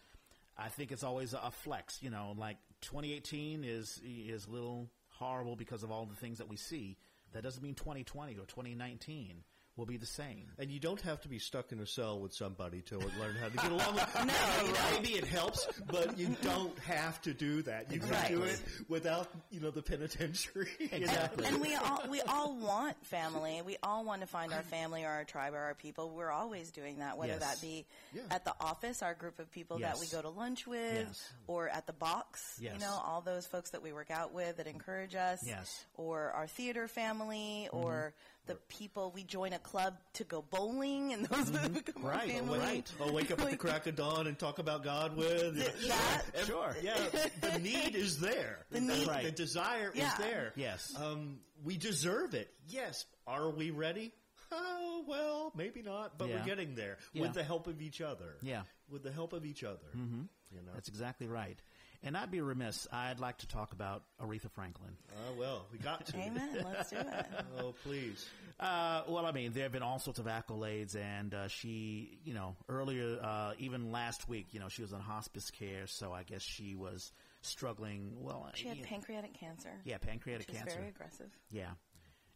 I 0.59 0.69
think 0.69 0.91
it's 0.93 1.05
always 1.05 1.33
a 1.35 1.51
flex, 1.51 2.03
you 2.03 2.11
know, 2.11 2.35
like 2.37 2.59
2018 2.83 3.65
is 3.65 4.01
is 4.05 4.47
a 4.47 4.51
little 4.51 4.91
horrible 5.09 5.57
because 5.57 5.83
of 5.85 5.91
all 5.93 6.05
the 6.05 6.17
things 6.17 6.39
that 6.39 6.49
we 6.49 6.57
see. 6.57 6.97
That 7.33 7.43
doesn't 7.43 7.63
mean 7.63 7.75
2020 7.75 8.35
or 8.35 8.45
2019 8.45 9.45
will 9.77 9.87
be 9.87 9.97
the 9.97 10.07
same. 10.07 10.45
And 10.59 10.71
you 10.71 10.79
don't 10.79 11.01
have 11.01 11.21
to 11.23 11.29
be 11.29 11.39
stuck 11.39 11.73
in 11.73 11.81
a 11.81 11.87
cell 11.87 12.21
with 12.21 12.35
somebody 12.35 12.83
to 12.83 12.99
learn 12.99 13.35
how 13.41 13.49
to 13.49 13.57
get 13.57 13.71
along. 13.73 13.95
with 13.95 14.15
No, 14.27 14.67
you 14.67 14.73
don't. 14.75 14.93
maybe 15.03 15.15
it 15.17 15.25
helps, 15.25 15.67
but 15.91 16.19
you 16.19 16.37
don't 16.43 16.79
have 16.81 17.21
to 17.23 17.33
do 17.33 17.63
that. 17.63 17.91
You 17.91 18.01
can 18.01 18.29
do 18.29 18.43
it 18.43 18.61
without, 18.89 19.29
you 19.51 19.61
know, 19.61 19.71
the 19.71 19.83
penitentiary. 19.83 20.69
Exactly. 20.93 21.47
and 21.47 21.61
we 21.61 21.75
all 21.75 22.03
we 22.11 22.21
all 22.23 22.55
want 22.55 22.97
family. 23.07 23.63
We 23.65 23.77
all 23.83 24.05
want 24.05 24.21
to 24.21 24.27
find 24.27 24.53
our 24.53 24.63
family 24.63 25.05
or 25.05 25.09
our 25.09 25.25
tribe 25.25 25.55
or 25.55 25.59
our 25.59 25.75
people. 25.75 26.11
We're 26.15 26.31
always 26.31 26.71
doing 26.71 26.99
that, 26.99 27.17
whether 27.17 27.33
Yes. 27.33 27.41
that 27.41 27.61
be 27.63 27.87
Yeah. 28.13 28.23
at 28.31 28.45
the 28.45 28.55
office, 28.61 29.03
our 29.03 29.15
group 29.15 29.39
of 29.39 29.51
people 29.51 29.79
that 29.79 29.99
we 29.99 30.07
go 30.09 30.21
to 30.21 30.29
lunch 30.29 30.67
with, 30.67 31.07
Yes. 31.09 31.33
or 31.47 31.69
at 31.69 31.87
the 31.87 31.93
box. 31.95 32.59
Yes. 32.61 32.75
You 32.75 32.81
know, 32.81 33.01
all 33.05 33.23
those 33.23 33.47
folks 33.47 33.71
that 33.71 33.83
we 33.83 33.93
work 33.93 34.11
out 34.11 34.33
with 34.35 34.59
that 34.59 34.67
encourage 34.67 35.15
us. 35.15 35.41
Yes. 35.47 35.85
Or 35.95 36.31
our 36.33 36.47
theater 36.47 36.89
family, 36.89 37.69
or 37.73 37.93
mm-hmm. 38.15 38.32
The 38.47 38.57
people 38.69 39.13
we 39.15 39.23
join 39.23 39.53
a 39.53 39.59
club 39.59 39.95
to 40.15 40.25
go 40.25 40.43
bowling, 40.43 41.13
and 41.13 41.27
those 41.27 41.51
become 41.69 42.05
our 42.05 42.11
Right, 42.13 42.31
family. 42.31 42.59
right. 42.59 42.93
Or 42.99 43.13
wake 43.13 43.31
up 43.31 43.41
at 43.41 43.51
the 43.51 43.57
crack 43.57 43.87
of 43.87 43.97
dawn 43.97 44.27
and 44.27 44.39
talk 44.39 44.59
about 44.59 44.83
God 44.83 45.17
with. 45.17 45.57
that- 45.89 46.25
And- 46.37 46.47
Sure. 46.47 46.77
Yeah, 46.83 46.99
the 47.41 47.59
need 47.61 47.95
is 47.95 48.19
there. 48.19 48.67
The, 48.71 48.81
need- 48.81 49.09
the 49.09 49.31
desire 49.31 49.93
Yeah. 49.95 50.13
is 50.13 50.19
there. 50.19 50.53
Yes. 50.57 50.93
Um, 51.01 51.39
we 51.65 51.77
deserve 51.77 52.35
it. 52.35 52.53
Yes. 52.69 53.07
Are 53.27 53.51
we 53.51 53.71
ready? 53.71 54.13
Oh, 54.51 55.05
well, 55.09 55.53
maybe 55.57 55.81
not, 55.83 56.19
but 56.19 56.29
Yeah. 56.29 56.37
we're 56.41 56.45
getting 56.45 56.75
there 56.75 56.99
Yeah. 57.13 57.23
with 57.23 57.35
the 57.35 57.43
help 57.45 57.69
of 57.69 57.81
each 57.81 58.01
other. 58.01 58.37
Yeah. 58.43 58.63
With 58.91 59.03
the 59.03 59.13
help 59.13 59.33
of 59.33 59.47
each 59.47 59.63
other. 59.65 59.79
Mm-hmm. 59.97 60.23
You 60.51 60.61
know. 60.63 60.73
That's 60.75 60.89
exactly 60.89 61.27
right. 61.29 61.59
And 62.05 62.17
I'd 62.17 62.31
be 62.33 62.41
remiss. 62.41 62.89
I'd 62.93 63.21
like 63.21 63.39
to 63.39 63.47
talk 63.47 63.73
about 63.73 64.03
Aretha 64.21 64.51
Franklin. 64.51 64.91
Oh, 65.17 65.39
well, 65.39 65.67
we 65.71 65.79
got 65.79 66.05
to. 66.07 66.17
Amen. 66.17 66.65
Let's 66.65 66.91
do 66.91 66.97
it. 66.97 67.27
Oh, 67.59 67.75
please. 67.85 68.29
Uh, 68.59 69.03
well, 69.09 69.25
I 69.25 69.31
mean, 69.33 69.53
there 69.53 69.63
have 69.65 69.73
been 69.73 69.83
all 69.83 69.99
sorts 70.01 70.19
of 70.19 70.27
accolades, 70.27 70.97
and 70.97 71.33
uh, 71.33 71.47
she, 71.49 72.19
you 72.25 72.35
know, 72.35 72.57
earlier, 72.69 73.19
uh, 73.23 73.53
even 73.59 73.93
last 73.93 74.29
week, 74.29 74.49
you 74.53 74.59
know, 74.59 74.69
she 74.69 74.83
was 74.83 74.93
on 74.93 75.01
hospice 75.01 75.51
care, 75.53 75.87
so 75.87 76.13
I 76.13 76.25
guess 76.25 76.43
she 76.43 76.75
was 76.75 77.13
struggling. 77.43 78.13
Well, 78.21 78.51
She 78.55 78.67
had 78.69 78.79
you 78.79 78.83
know, 78.83 78.89
pancreatic 78.89 79.35
cancer. 79.39 79.71
yeah, 79.85 79.99
pancreatic 79.99 80.49
which 80.49 80.57
cancer. 80.57 80.77
very 80.79 80.89
aggressive. 80.89 81.31
Yeah, 81.51 81.71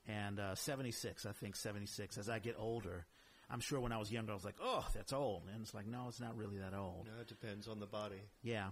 and 0.06 0.38
uh, 0.38 0.54
seventy 0.54 0.92
six, 0.92 1.26
I 1.26 1.32
think 1.32 1.56
seventy 1.56 1.86
six. 1.86 2.18
As 2.18 2.28
I 2.28 2.38
get 2.38 2.56
older, 2.58 3.04
I'm 3.50 3.60
sure 3.60 3.80
when 3.80 3.92
I 3.92 3.98
was 3.98 4.10
younger, 4.12 4.32
I 4.32 4.34
was 4.34 4.44
like, 4.44 4.56
oh, 4.62 4.84
that's 4.94 5.12
old, 5.12 5.42
and 5.52 5.62
it's 5.62 5.74
like, 5.74 5.86
no, 5.86 6.06
it's 6.08 6.20
not 6.20 6.36
really 6.36 6.58
that 6.58 6.74
old. 6.74 7.06
No, 7.06 7.20
it 7.20 7.28
depends 7.28 7.68
on 7.68 7.78
the 7.80 7.86
body. 7.86 8.20
Yeah. 8.42 8.68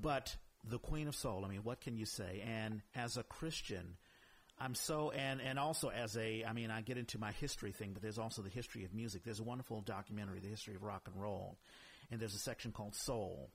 But 0.00 0.36
the 0.68 0.78
Queen 0.78 1.08
of 1.08 1.16
Soul, 1.16 1.44
I 1.44 1.48
mean, 1.48 1.62
what 1.62 1.80
can 1.80 1.96
you 1.96 2.06
say? 2.06 2.42
And 2.46 2.82
as 2.94 3.16
a 3.16 3.22
Christian, 3.22 3.96
I'm 4.58 4.74
so, 4.74 5.10
and, 5.10 5.40
and 5.40 5.58
also 5.58 5.88
as 5.88 6.16
a, 6.18 6.44
I 6.44 6.52
mean, 6.52 6.70
I 6.70 6.82
get 6.82 6.98
into 6.98 7.18
my 7.18 7.32
history 7.32 7.72
thing, 7.72 7.92
but 7.94 8.02
there's 8.02 8.18
also 8.18 8.42
the 8.42 8.50
history 8.50 8.84
of 8.84 8.92
music. 8.92 9.24
There's 9.24 9.40
a 9.40 9.44
wonderful 9.44 9.80
documentary, 9.80 10.40
The 10.40 10.48
History 10.48 10.74
of 10.74 10.82
Rock 10.82 11.08
and 11.12 11.20
Roll, 11.20 11.56
and 12.10 12.20
there's 12.20 12.34
a 12.34 12.38
section 12.38 12.72
called 12.72 12.94
Soul. 12.94 13.50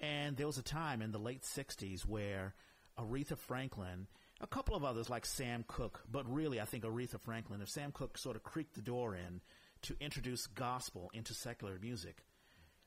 And 0.00 0.36
there 0.36 0.48
was 0.48 0.58
a 0.58 0.62
time 0.62 1.00
in 1.00 1.12
the 1.12 1.18
late 1.18 1.42
60s 1.42 2.00
where 2.02 2.54
Aretha 2.98 3.38
Franklin, 3.38 4.08
a 4.40 4.46
couple 4.48 4.74
of 4.74 4.84
others 4.84 5.08
like 5.08 5.26
Sam 5.26 5.64
Cooke, 5.68 6.02
but 6.10 6.30
really 6.30 6.60
I 6.60 6.64
think 6.64 6.82
Aretha 6.82 7.20
Franklin, 7.20 7.62
if 7.62 7.68
Sam 7.68 7.92
Cooke 7.92 8.18
sort 8.18 8.34
of 8.34 8.42
creaked 8.42 8.74
the 8.74 8.82
door 8.82 9.14
in 9.14 9.40
to 9.82 9.96
introduce 10.00 10.48
gospel 10.48 11.08
into 11.14 11.34
secular 11.34 11.78
music, 11.80 12.24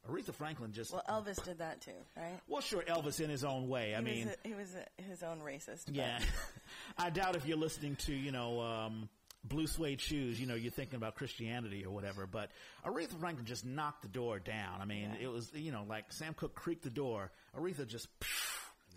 Aretha 0.09 0.33
Franklin 0.33 0.71
just 0.71 0.93
Well, 0.93 1.03
Elvis 1.09 1.43
did 1.43 1.57
that 1.59 1.81
too, 1.81 1.91
right? 2.15 2.39
well, 2.47 2.61
sure, 2.61 2.83
Elvis 2.83 3.19
in 3.19 3.29
his 3.29 3.43
own 3.43 3.67
way. 3.67 3.95
I 3.95 3.99
he 3.99 4.03
mean, 4.03 4.25
was 4.25 4.35
a, 4.43 4.47
he 4.47 4.53
was 4.53 4.75
a, 4.75 5.01
his 5.09 5.23
own 5.23 5.39
racist. 5.39 5.85
yeah. 5.91 6.19
I 6.97 7.09
doubt 7.09 7.35
if 7.35 7.45
you're 7.47 7.57
listening 7.57 7.95
to, 7.97 8.13
you 8.13 8.31
know, 8.31 8.61
um, 8.61 9.09
Blue 9.43 9.67
Suede 9.67 10.01
Shoes, 10.01 10.39
you 10.39 10.47
know, 10.47 10.55
you're 10.55 10.71
thinking 10.71 10.95
about 10.95 11.15
Christianity 11.15 11.85
or 11.85 11.91
whatever. 11.93 12.25
But 12.27 12.51
Aretha 12.85 13.19
Franklin 13.19 13.45
just 13.45 13.65
knocked 13.65 14.01
the 14.03 14.07
door 14.07 14.39
down. 14.39 14.81
I 14.81 14.85
mean, 14.85 15.11
it 15.21 15.27
was, 15.27 15.51
you 15.53 15.71
know, 15.71 15.83
like 15.87 16.11
Sam 16.11 16.33
Cooke 16.33 16.55
creaked 16.55 16.83
the 16.83 16.89
door. 16.89 17.31
Aretha 17.57 17.87
just 17.87 18.07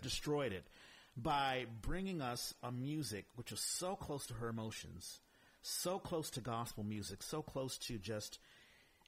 destroyed 0.01 0.53
it 0.53 0.65
by 1.17 1.65
bringing 1.81 2.21
us 2.21 2.53
a 2.63 2.71
music 2.71 3.25
which 3.35 3.51
was 3.51 3.61
so 3.61 3.95
close 3.95 4.25
to 4.27 4.33
her 4.35 4.47
emotions, 4.49 5.19
so 5.61 5.99
close 5.99 6.29
to 6.31 6.41
gospel 6.41 6.83
music, 6.83 7.21
so 7.21 7.41
close 7.41 7.77
to 7.79 7.97
just 7.97 8.39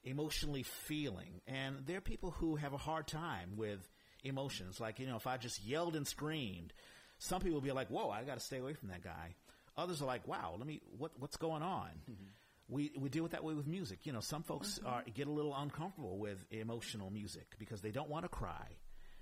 emotionally 0.04 0.62
feeling. 0.62 1.40
And 1.46 1.86
there 1.86 1.98
are 1.98 2.02
people 2.02 2.30
who 2.30 2.56
have 2.56 2.72
a 2.72 2.78
hard 2.78 3.06
time 3.06 3.56
with 3.56 3.88
emotions. 4.24 4.80
Like, 4.80 4.98
you 4.98 5.06
know, 5.06 5.16
if 5.16 5.26
I 5.26 5.36
just 5.36 5.64
yelled 5.64 5.96
and 5.96 6.06
screamed, 6.06 6.72
some 7.18 7.40
people 7.40 7.54
will 7.54 7.60
be 7.60 7.72
like, 7.72 7.88
whoa, 7.88 8.10
I 8.10 8.24
got 8.24 8.34
to 8.34 8.44
stay 8.44 8.58
away 8.58 8.74
from 8.74 8.88
that 8.88 9.02
guy. 9.02 9.34
Others 9.76 10.02
are 10.02 10.06
like, 10.06 10.26
wow, 10.26 10.54
let 10.58 10.66
me, 10.66 10.80
what, 10.98 11.12
what's 11.18 11.36
going 11.36 11.62
on? 11.62 11.88
Mm-hmm. 12.10 12.26
We, 12.68 12.92
we 12.96 13.08
deal 13.08 13.22
with 13.22 13.32
that 13.32 13.44
way 13.44 13.54
with 13.54 13.66
music. 13.66 14.00
You 14.04 14.12
know, 14.12 14.20
some 14.20 14.42
folks 14.42 14.78
mm-hmm. 14.78 14.88
are, 14.88 15.02
get 15.14 15.26
a 15.26 15.30
little 15.30 15.54
uncomfortable 15.54 16.18
with 16.18 16.44
emotional 16.50 17.10
music 17.10 17.46
because 17.58 17.80
they 17.80 17.90
don't 17.90 18.08
want 18.08 18.24
to 18.24 18.28
cry. 18.28 18.66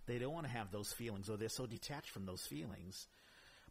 They 0.07 0.19
don't 0.19 0.33
want 0.33 0.47
to 0.47 0.53
have 0.53 0.71
those 0.71 0.93
feelings 0.93 1.29
or 1.29 1.37
they're 1.37 1.49
so 1.49 1.67
detached 1.67 2.11
from 2.11 2.27
those 2.27 2.43
feelings. 2.43 3.07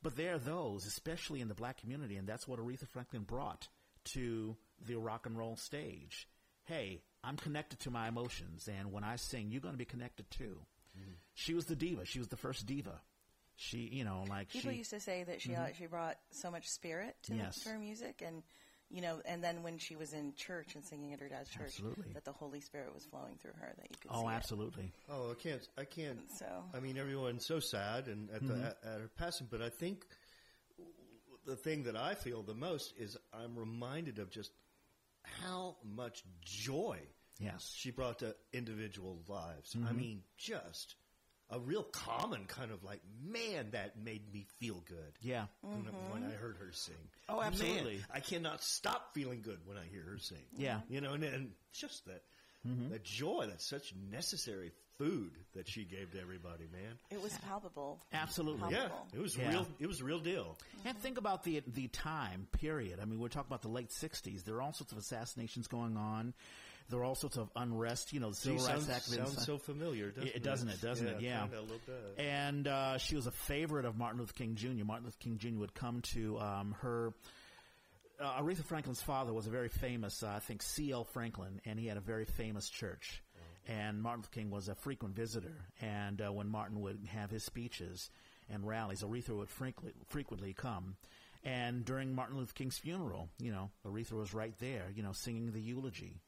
But 0.01 0.15
there 0.15 0.35
are 0.35 0.39
those, 0.39 0.85
especially 0.85 1.41
in 1.41 1.49
the 1.49 1.53
black 1.53 1.81
community, 1.81 2.15
and 2.15 2.27
that's 2.27 2.47
what 2.47 2.59
Aretha 2.59 2.87
Franklin 2.87 3.23
brought 3.23 3.67
to 4.13 4.55
the 4.85 4.95
rock 4.95 5.25
and 5.25 5.37
roll 5.37 5.57
stage. 5.57 6.27
Hey, 6.69 7.01
I'm 7.23 7.35
connected 7.35 7.79
to 7.81 7.91
my 7.91 8.07
emotions, 8.07 8.69
and 8.69 8.91
when 8.93 9.03
I 9.03 9.15
sing, 9.15 9.49
you're 9.49 9.59
going 9.61 9.73
to 9.73 9.77
be 9.77 9.85
connected 9.85 10.29
too. 10.29 10.59
She 11.33 11.53
was 11.55 11.65
the 11.65 11.75
diva. 11.75 12.05
She 12.05 12.19
was 12.19 12.27
the 12.27 12.37
first 12.37 12.65
diva. 12.65 13.01
She, 13.55 13.89
you 13.91 14.03
know, 14.03 14.23
like 14.29 14.49
People 14.49 14.71
she. 14.71 14.77
used 14.77 14.91
to 14.91 14.99
say 14.99 15.23
that 15.23 15.41
she 15.41 15.49
mm-hmm. 15.49 15.61
actually 15.61 15.87
brought 15.87 16.17
so 16.31 16.51
much 16.51 16.69
spirit 16.69 17.15
to, 17.23 17.33
Yes. 17.35 17.59
to 17.61 17.69
her 17.69 17.79
music, 17.79 18.21
and 18.25 18.43
you 18.89 19.01
know, 19.01 19.19
and 19.25 19.43
then 19.43 19.63
when 19.63 19.77
she 19.77 19.95
was 19.95 20.13
in 20.13 20.33
church 20.35 20.75
and 20.75 20.83
singing 20.83 21.13
at 21.13 21.19
her 21.19 21.27
dad's 21.27 21.49
church, 21.49 21.65
Absolutely. 21.79 22.13
that 22.13 22.25
the 22.25 22.31
Holy 22.31 22.59
Spirit 22.61 22.93
was 22.93 23.05
flowing 23.05 23.35
through 23.41 23.53
her, 23.59 23.73
that 23.77 23.89
you 23.89 23.95
could 24.01 24.11
Oh, 24.13 24.21
see 24.21 24.27
it. 24.27 24.31
absolutely. 24.31 24.91
Oh, 25.09 25.31
I 25.31 25.35
can't. 25.35 25.67
I 25.77 25.83
can't. 25.85 26.19
So 26.37 26.45
I 26.73 26.79
mean, 26.79 26.97
everyone's 26.97 27.45
so 27.45 27.59
sad 27.59 28.07
and 28.07 28.29
at, 28.31 28.45
the, 28.45 28.53
mm-hmm. 28.53 28.63
at, 28.65 28.77
at 28.83 29.01
her 29.01 29.09
passing, 29.17 29.47
but 29.49 29.61
I 29.61 29.69
think 29.69 30.05
the 31.45 31.55
thing 31.55 31.83
that 31.83 31.95
I 31.95 32.13
feel 32.15 32.41
the 32.43 32.53
most 32.53 32.93
is 32.97 33.17
I'm 33.33 33.57
reminded 33.57 34.19
of 34.19 34.29
just 34.29 34.51
how 35.43 35.77
much 35.83 36.23
joy 36.41 36.99
Yes. 37.39 37.73
she 37.73 37.91
brought 37.91 38.19
to 38.19 38.35
individual 38.51 39.21
lives. 39.27 39.75
I 39.75 39.79
mm-hmm. 39.79 39.97
mean, 39.97 40.23
just 40.37 40.95
a 41.49 41.59
real 41.59 41.83
common 41.83 42.45
kind 42.45 42.71
of 42.71 42.83
like, 42.83 43.01
man, 43.23 43.69
that 43.71 43.97
made 43.97 44.31
me 44.31 44.45
feel 44.59 44.83
good. 44.87 45.13
Yeah. 45.21 45.45
When, 45.61 45.85
when 46.11 46.21
mm-hmm. 46.23 46.31
I 46.31 46.35
heard 46.35 46.57
her 46.57 46.71
sing. 46.73 46.95
Oh, 47.27 47.41
absolutely. 47.41 47.95
Man, 47.95 48.05
I 48.13 48.19
cannot 48.19 48.61
stop 48.61 49.13
feeling 49.13 49.41
good 49.41 49.59
when 49.65 49.77
I 49.77 49.85
hear 49.89 50.03
her 50.03 50.17
sing. 50.19 50.37
Yeah. 50.57 50.81
You 50.89 51.01
know, 51.01 51.13
and, 51.13 51.23
and 51.23 51.51
just 51.71 52.05
that, 52.05 52.23
mm-hmm. 52.67 52.91
that 52.91 53.03
joy, 53.03 53.45
that's 53.47 53.67
such 53.67 53.93
necessary 54.11 54.71
food 54.99 55.31
that 55.55 55.67
she 55.67 55.83
gave 55.85 56.11
to 56.11 56.21
everybody, 56.21 56.65
man. 56.71 56.99
it 57.09 57.19
was 57.23 57.33
palpable. 57.39 57.99
Absolutely. 58.13 58.71
Yeah, 58.73 58.89
it 59.13 59.19
was 59.19 59.35
Yeah. 59.35 59.49
real. 59.49 59.67
It 59.79 59.87
was 59.87 60.01
a 60.01 60.03
real 60.03 60.19
deal. 60.19 60.57
And 60.85 60.95
think 60.99 61.17
about 61.17 61.43
the 61.43 61.61
the 61.65 61.87
time 61.87 62.47
period. 62.51 62.99
I 63.01 63.05
mean, 63.05 63.19
we're 63.19 63.29
talking 63.29 63.47
about 63.49 63.61
the 63.63 63.69
late 63.69 63.89
'60s. 63.89 64.43
There 64.43 64.55
are 64.57 64.61
all 64.61 64.73
sorts 64.73 64.91
of 64.91 64.97
assassinations 64.99 65.67
going 65.67 65.97
on. 65.97 66.33
There 66.89 66.99
are 66.99 67.03
all 67.03 67.15
sorts 67.15 67.37
of 67.37 67.49
unrest. 67.55 68.13
You 68.13 68.19
know, 68.19 68.29
the 68.31 68.35
Gee, 68.35 68.41
civil 68.57 68.65
rights 68.65 68.85
sounds, 68.85 68.89
activists. 68.89 69.15
sounds 69.35 69.45
so 69.45 69.57
familiar, 69.57 70.09
doesn't 70.11 70.27
it, 70.29 70.35
it? 70.37 70.43
doesn't 70.43 70.69
it? 70.69 70.81
Doesn't 70.81 71.07
it? 71.07 71.21
Yeah. 71.21 71.41
kinda 71.41 71.59
a 71.59 71.61
little 71.61 71.79
bit. 71.85 72.15
And 72.19 72.67
uh, 72.67 72.97
she 72.97 73.15
was 73.15 73.25
a 73.27 73.31
favorite 73.31 73.85
of 73.85 73.97
Martin 73.97 74.19
Luther 74.19 74.33
King 74.33 74.55
Jr. 74.55 74.83
Martin 74.85 75.05
Luther 75.05 75.17
King 75.19 75.37
Jr. 75.37 75.59
would 75.59 75.73
come 75.73 76.01
to 76.13 76.39
um, 76.39 76.75
her. 76.81 77.13
Uh, 78.19 78.41
Aretha 78.41 78.65
Franklin's 78.65 79.01
father 79.01 79.31
was 79.31 79.47
a 79.47 79.49
very 79.49 79.69
famous, 79.69 80.23
uh, 80.23 80.27
I 80.27 80.39
think, 80.39 80.61
C.L. 80.61 81.05
Franklin, 81.05 81.61
and 81.63 81.79
he 81.79 81.87
had 81.87 81.95
a 81.95 82.01
very 82.01 82.25
famous 82.25 82.67
church. 82.69 83.23
And 83.67 84.01
Martin 84.01 84.21
Luther 84.21 84.31
King 84.31 84.49
was 84.49 84.67
a 84.67 84.75
frequent 84.75 85.15
visitor. 85.15 85.65
And 85.81 86.21
uh, 86.21 86.31
when 86.31 86.47
Martin 86.49 86.81
would 86.81 86.99
have 87.11 87.29
his 87.29 87.43
speeches 87.43 88.09
and 88.49 88.65
rallies, 88.67 89.03
Aretha 89.03 89.35
would 89.35 89.49
frequently, 89.49 89.93
frequently 90.07 90.53
come. 90.53 90.95
And 91.43 91.85
during 91.85 92.13
Martin 92.13 92.37
Luther 92.37 92.53
King's 92.53 92.77
funeral, 92.77 93.29
you 93.39 93.51
know, 93.51 93.69
Aretha 93.85 94.13
was 94.13 94.33
right 94.33 94.53
there, 94.59 94.87
you 94.93 95.03
know, 95.03 95.13
singing 95.13 95.51
the 95.51 95.61
eulogy. 95.61 96.19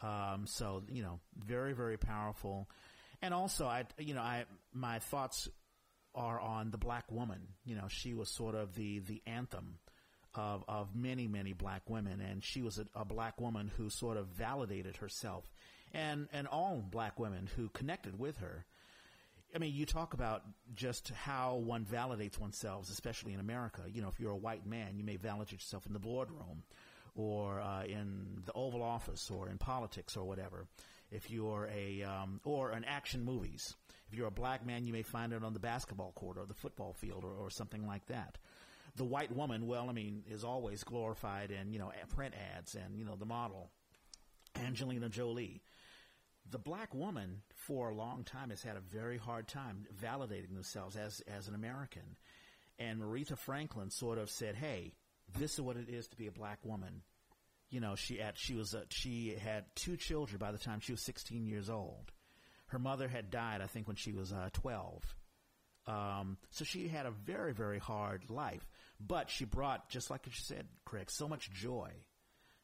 Um, 0.00 0.46
so 0.46 0.82
you 0.90 1.02
know, 1.02 1.20
very 1.36 1.72
very 1.72 1.96
powerful. 1.96 2.68
And 3.20 3.34
also, 3.34 3.66
I 3.66 3.84
you 3.98 4.14
know, 4.14 4.20
I 4.20 4.44
my 4.72 5.00
thoughts 5.00 5.48
are 6.14 6.40
on 6.40 6.70
the 6.70 6.78
black 6.78 7.10
woman. 7.10 7.40
You 7.64 7.74
know, 7.74 7.88
she 7.88 8.14
was 8.14 8.30
sort 8.30 8.54
of 8.54 8.74
the 8.74 9.00
the 9.00 9.22
anthem 9.26 9.78
of 10.34 10.64
of 10.68 10.94
many 10.94 11.26
many 11.26 11.52
black 11.52 11.90
women, 11.90 12.20
and 12.20 12.42
she 12.42 12.62
was 12.62 12.78
a, 12.78 12.86
a 12.94 13.04
black 13.04 13.40
woman 13.40 13.70
who 13.76 13.90
sort 13.90 14.16
of 14.16 14.28
validated 14.28 14.96
herself, 14.96 15.44
and 15.92 16.28
and 16.32 16.46
all 16.46 16.84
black 16.90 17.18
women 17.18 17.48
who 17.56 17.68
connected 17.70 18.18
with 18.18 18.38
her. 18.38 18.64
I 19.54 19.58
mean, 19.58 19.74
you 19.74 19.86
talk 19.86 20.12
about 20.12 20.42
just 20.74 21.08
how 21.10 21.56
one 21.56 21.84
validates 21.86 22.38
oneself, 22.38 22.90
especially 22.90 23.32
in 23.32 23.40
America. 23.40 23.82
You 23.90 24.02
know, 24.02 24.08
if 24.08 24.20
you're 24.20 24.32
a 24.32 24.36
white 24.36 24.66
man, 24.66 24.98
you 24.98 25.04
may 25.04 25.16
validate 25.16 25.52
yourself 25.52 25.86
in 25.86 25.94
the 25.94 25.98
boardroom 25.98 26.64
or 27.14 27.60
uh, 27.60 27.84
in 27.84 28.42
the 28.44 28.52
Oval 28.52 28.82
Office 28.82 29.30
or 29.30 29.48
in 29.48 29.56
politics 29.56 30.16
or 30.16 30.24
whatever. 30.24 30.66
If 31.10 31.30
you're 31.30 31.68
a, 31.74 32.02
um, 32.02 32.40
or 32.44 32.72
in 32.72 32.84
action 32.84 33.24
movies. 33.24 33.74
If 34.10 34.16
you're 34.16 34.28
a 34.28 34.30
black 34.30 34.64
man, 34.64 34.86
you 34.86 34.92
may 34.92 35.02
find 35.02 35.32
it 35.32 35.44
on 35.44 35.52
the 35.52 35.58
basketball 35.58 36.12
court 36.12 36.38
or 36.38 36.46
the 36.46 36.54
football 36.54 36.94
field 36.94 37.24
or, 37.24 37.32
or 37.32 37.50
something 37.50 37.86
like 37.86 38.06
that. 38.06 38.38
The 38.96 39.04
white 39.04 39.34
woman, 39.34 39.66
well, 39.66 39.88
I 39.88 39.92
mean, 39.92 40.22
is 40.30 40.44
always 40.44 40.82
glorified 40.82 41.50
in, 41.50 41.72
you 41.72 41.78
know, 41.78 41.92
print 42.14 42.34
ads 42.56 42.74
and, 42.74 42.96
you 42.96 43.04
know, 43.04 43.16
the 43.16 43.26
model. 43.26 43.70
Angelina 44.56 45.08
Jolie 45.08 45.62
the 46.50 46.58
black 46.58 46.94
woman 46.94 47.42
for 47.54 47.90
a 47.90 47.94
long 47.94 48.24
time 48.24 48.50
has 48.50 48.62
had 48.62 48.76
a 48.76 48.80
very 48.80 49.18
hard 49.18 49.48
time 49.48 49.86
validating 50.02 50.54
themselves 50.54 50.96
as 50.96 51.22
as 51.28 51.48
an 51.48 51.54
American. 51.54 52.16
And 52.78 53.02
Aretha 53.02 53.36
Franklin 53.36 53.90
sort 53.90 54.18
of 54.18 54.30
said, 54.30 54.54
"Hey, 54.54 54.94
this 55.38 55.54
is 55.54 55.60
what 55.60 55.76
it 55.76 55.88
is 55.88 56.08
to 56.08 56.16
be 56.16 56.26
a 56.26 56.32
black 56.32 56.64
woman." 56.64 57.02
You 57.70 57.80
know, 57.80 57.96
she 57.96 58.16
had 58.16 58.38
she 58.38 58.54
was 58.54 58.74
a, 58.74 58.84
she 58.90 59.34
had 59.34 59.64
two 59.74 59.96
children 59.96 60.38
by 60.38 60.52
the 60.52 60.58
time 60.58 60.80
she 60.80 60.92
was 60.92 61.02
16 61.02 61.46
years 61.46 61.68
old. 61.68 62.12
Her 62.68 62.78
mother 62.78 63.08
had 63.08 63.30
died, 63.30 63.60
I 63.60 63.66
think, 63.66 63.86
when 63.86 63.96
she 63.96 64.12
was 64.12 64.32
uh, 64.32 64.50
12. 64.52 65.02
Um, 65.86 66.36
so 66.50 66.64
she 66.64 66.88
had 66.88 67.06
a 67.06 67.10
very 67.10 67.52
very 67.52 67.78
hard 67.78 68.30
life, 68.30 68.66
but 69.00 69.30
she 69.30 69.44
brought, 69.44 69.88
just 69.88 70.10
like 70.10 70.26
you 70.26 70.32
said, 70.34 70.66
Craig, 70.84 71.10
so 71.10 71.28
much 71.28 71.50
joy, 71.50 71.90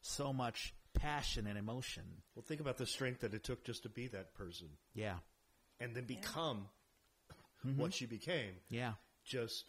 so 0.01 0.31
much 0.31 0.73
passion 0.95 1.47
and 1.47 1.57
emotion. 1.57 2.03
Well, 2.35 2.43
think 2.47 2.61
about 2.61 2.77
the 2.77 2.85
strength 2.85 3.21
that 3.21 3.33
it 3.33 3.43
took 3.43 3.63
just 3.63 3.83
to 3.83 3.89
be 3.89 4.07
that 4.07 4.33
person 4.35 4.67
Yeah, 4.93 5.15
and 5.79 5.95
then 5.95 6.05
become 6.05 6.67
mm-hmm. 7.65 7.79
what 7.79 7.93
she 7.93 8.05
became. 8.05 8.53
yeah. 8.69 8.93
Just 9.23 9.65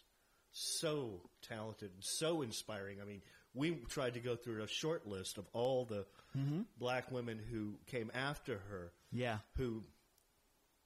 so 0.53 1.23
talented 1.43 1.91
and 1.95 2.03
so 2.05 2.43
inspiring. 2.43 2.99
I 3.01 3.05
mean, 3.05 3.23
we 3.55 3.73
tried 3.89 4.15
to 4.15 4.21
go 4.21 4.37
through 4.37 4.63
a 4.63 4.69
short 4.69 5.07
list 5.07 5.39
of 5.39 5.47
all 5.53 5.85
the 5.87 6.07
mm-hmm. 6.37 6.63
black 6.79 7.11
women 7.11 7.39
who 7.51 7.75
came 7.87 8.11
after 8.15 8.59
her, 8.71 8.93
Yeah, 9.13 9.39
who, 9.57 9.83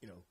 you 0.01 0.09
know, 0.09 0.23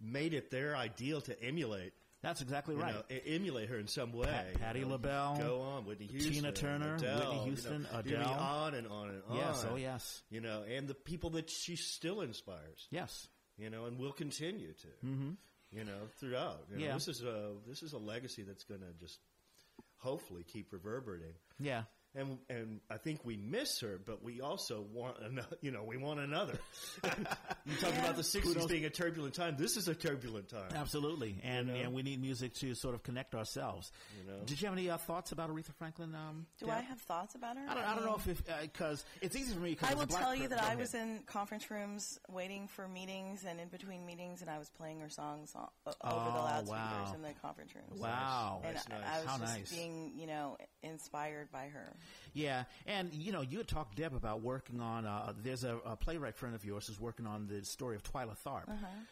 made 0.00 0.34
it 0.34 0.50
their 0.50 0.76
ideal 0.76 1.20
to 1.22 1.40
emulate. 1.42 1.92
That's 2.22 2.40
exactly 2.40 2.74
You 2.74 2.80
right. 2.82 2.94
know, 2.94 3.02
emulate 3.26 3.68
her 3.68 3.78
in 3.78 3.86
some 3.86 4.12
way. 4.12 4.26
Pat- 4.26 4.60
Patti 4.60 4.78
you 4.80 4.84
know. 4.86 4.92
LaBelle, 4.92 5.36
go 5.38 5.60
on, 5.60 5.84
Whitney 5.86 6.06
Houston, 6.06 6.32
Tina 6.32 6.52
Turner, 6.52 6.94
Adele, 6.96 7.18
Whitney 7.18 7.44
Houston, 7.44 7.86
you 8.04 8.10
mean 8.12 8.20
Adele. 8.20 8.32
on 8.32 8.74
and 8.74 8.86
on 8.88 9.08
and 9.10 9.22
on. 9.28 9.36
Yes, 9.36 9.66
oh 9.70 9.76
yes, 9.76 10.22
You 10.30 10.40
know, 10.40 10.62
and 10.68 10.88
the 10.88 10.94
people 10.94 11.30
that 11.30 11.48
she 11.50 11.76
still 11.76 12.20
inspires. 12.20 12.86
yes, 12.90 13.28
You 13.56 13.70
know, 13.70 13.86
and 13.86 13.98
will 13.98 14.12
continue 14.12 14.72
to. 14.72 15.06
Mm-hmm. 15.06 15.30
You 15.70 15.84
know, 15.84 16.08
throughout. 16.18 16.64
You 16.70 16.78
know, 16.78 16.84
Yeah. 16.86 16.94
This 16.94 17.08
is 17.08 17.22
a 17.22 17.52
this 17.66 17.82
is 17.82 17.92
a 17.92 17.98
legacy 17.98 18.42
that's 18.42 18.64
going 18.64 18.80
to 18.80 18.92
just 18.98 19.18
hopefully 19.98 20.42
keep 20.44 20.72
reverberating. 20.72 21.34
yeah. 21.58 21.82
And 22.18 22.38
and 22.50 22.80
I 22.90 22.96
think 22.96 23.24
we 23.24 23.36
miss 23.36 23.80
her, 23.80 24.00
but 24.04 24.22
we 24.24 24.40
also 24.40 24.84
want 24.92 25.16
another. 25.22 25.56
You 25.60 25.70
know, 25.70 25.84
we 25.84 25.96
want 25.96 26.20
another. 26.20 26.58
you 27.04 27.76
talk 27.76 27.92
Yeah. 27.92 28.00
about 28.00 28.16
the 28.16 28.22
'60s 28.22 28.68
being 28.68 28.84
a 28.84 28.90
turbulent 28.90 29.34
time. 29.34 29.56
This 29.58 29.76
is 29.76 29.88
a 29.88 29.94
turbulent 29.94 30.48
time. 30.48 30.70
Absolutely, 30.74 31.36
and 31.44 31.68
know? 31.68 31.74
and 31.74 31.92
we 31.92 32.02
need 32.02 32.20
music 32.20 32.54
to 32.54 32.74
sort 32.74 32.94
of 32.94 33.02
connect 33.02 33.34
ourselves. 33.34 33.92
You 34.18 34.32
know? 34.32 34.38
Did 34.46 34.60
you 34.60 34.66
have 34.68 34.76
any 34.76 34.90
uh, 34.90 34.96
thoughts 34.96 35.32
about 35.32 35.50
Aretha 35.50 35.72
Franklin? 35.78 36.14
Um, 36.14 36.46
Do 36.58 36.66
Deb? 36.66 36.74
I 36.76 36.80
have 36.80 36.98
thoughts 37.00 37.34
about 37.34 37.56
her? 37.56 37.64
I 37.68 37.74
don't, 37.74 37.84
I 37.84 37.94
don't 37.94 38.04
know 38.04 38.20
if 38.26 38.42
because 38.62 39.04
it's 39.20 39.36
easy 39.36 39.54
for 39.54 39.60
me. 39.60 39.74
Cause 39.76 39.90
I 39.90 39.94
will 39.94 40.06
tell 40.06 40.34
you 40.34 40.48
that 40.48 40.62
I 40.62 40.74
was 40.74 40.94
in 40.94 41.20
conference 41.26 41.70
rooms 41.70 42.18
waiting 42.28 42.66
for 42.68 42.88
meetings, 42.88 43.44
and 43.48 43.60
in 43.60 43.68
between 43.68 44.04
meetings, 44.06 44.40
and 44.40 44.50
I 44.50 44.58
was 44.58 44.68
playing 44.70 45.00
her 45.00 45.08
songs 45.08 45.52
o- 45.54 45.68
o- 45.86 45.92
over 46.02 46.30
the 46.30 46.38
Oh, 46.38 46.44
loudspeakers 46.44 46.70
wow. 46.70 47.12
in 47.14 47.22
the 47.22 47.32
conference 47.42 47.74
rooms. 47.74 48.00
Wow, 48.00 48.62
And 48.64 48.74
Nice, 48.74 48.84
I, 48.90 48.94
nice. 48.98 49.04
I 49.06 49.16
was 49.20 49.26
How 49.26 49.38
just 49.38 49.54
nice. 49.58 49.72
being, 49.72 50.12
you 50.16 50.26
know, 50.26 50.56
inspired 50.82 51.50
by 51.52 51.66
her. 51.68 51.94
Yeah, 52.34 52.64
and 52.86 53.12
you 53.12 53.32
know, 53.32 53.40
you 53.40 53.58
had 53.58 53.68
talked 53.68 53.96
Deb 53.96 54.14
about 54.14 54.42
working 54.42 54.80
on. 54.80 55.06
Uh, 55.06 55.32
there's 55.42 55.64
a, 55.64 55.76
a 55.84 55.96
playwright 55.96 56.36
friend 56.36 56.54
of 56.54 56.64
yours 56.64 56.86
who's 56.86 57.00
working 57.00 57.26
on 57.26 57.46
the 57.46 57.64
story 57.64 57.96
of 57.96 58.02
Twyla 58.02 58.36
Tharp, 58.46 58.64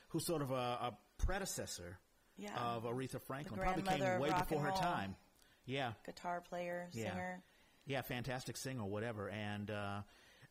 who's 0.08 0.24
sort 0.26 0.42
of 0.42 0.50
a, 0.50 0.54
a 0.54 0.98
predecessor 1.18 1.98
Yeah. 2.36 2.54
of 2.58 2.84
Aretha 2.84 3.20
Franklin. 3.20 3.58
Probably 3.60 3.82
came 3.82 4.20
way 4.20 4.30
before 4.30 4.60
her 4.60 4.70
time. 4.72 5.16
Yeah, 5.64 5.92
Guitar 6.04 6.40
player, 6.48 6.88
Yeah. 6.92 7.10
singer. 7.10 7.42
yeah, 7.86 8.02
fantastic 8.02 8.56
singer, 8.56 8.84
whatever. 8.84 9.28
And 9.28 9.70
uh, 9.70 10.00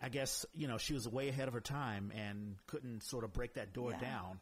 I 0.02 0.10
guess 0.10 0.46
you 0.54 0.68
know 0.68 0.78
she 0.78 0.94
was 0.94 1.08
way 1.08 1.30
ahead 1.30 1.48
of 1.48 1.54
her 1.54 1.62
time 1.62 2.12
and 2.16 2.56
couldn't 2.68 3.04
sort 3.04 3.24
of 3.24 3.32
break 3.32 3.54
that 3.54 3.72
door 3.74 3.92
Yeah. 3.92 4.00
down. 4.00 4.40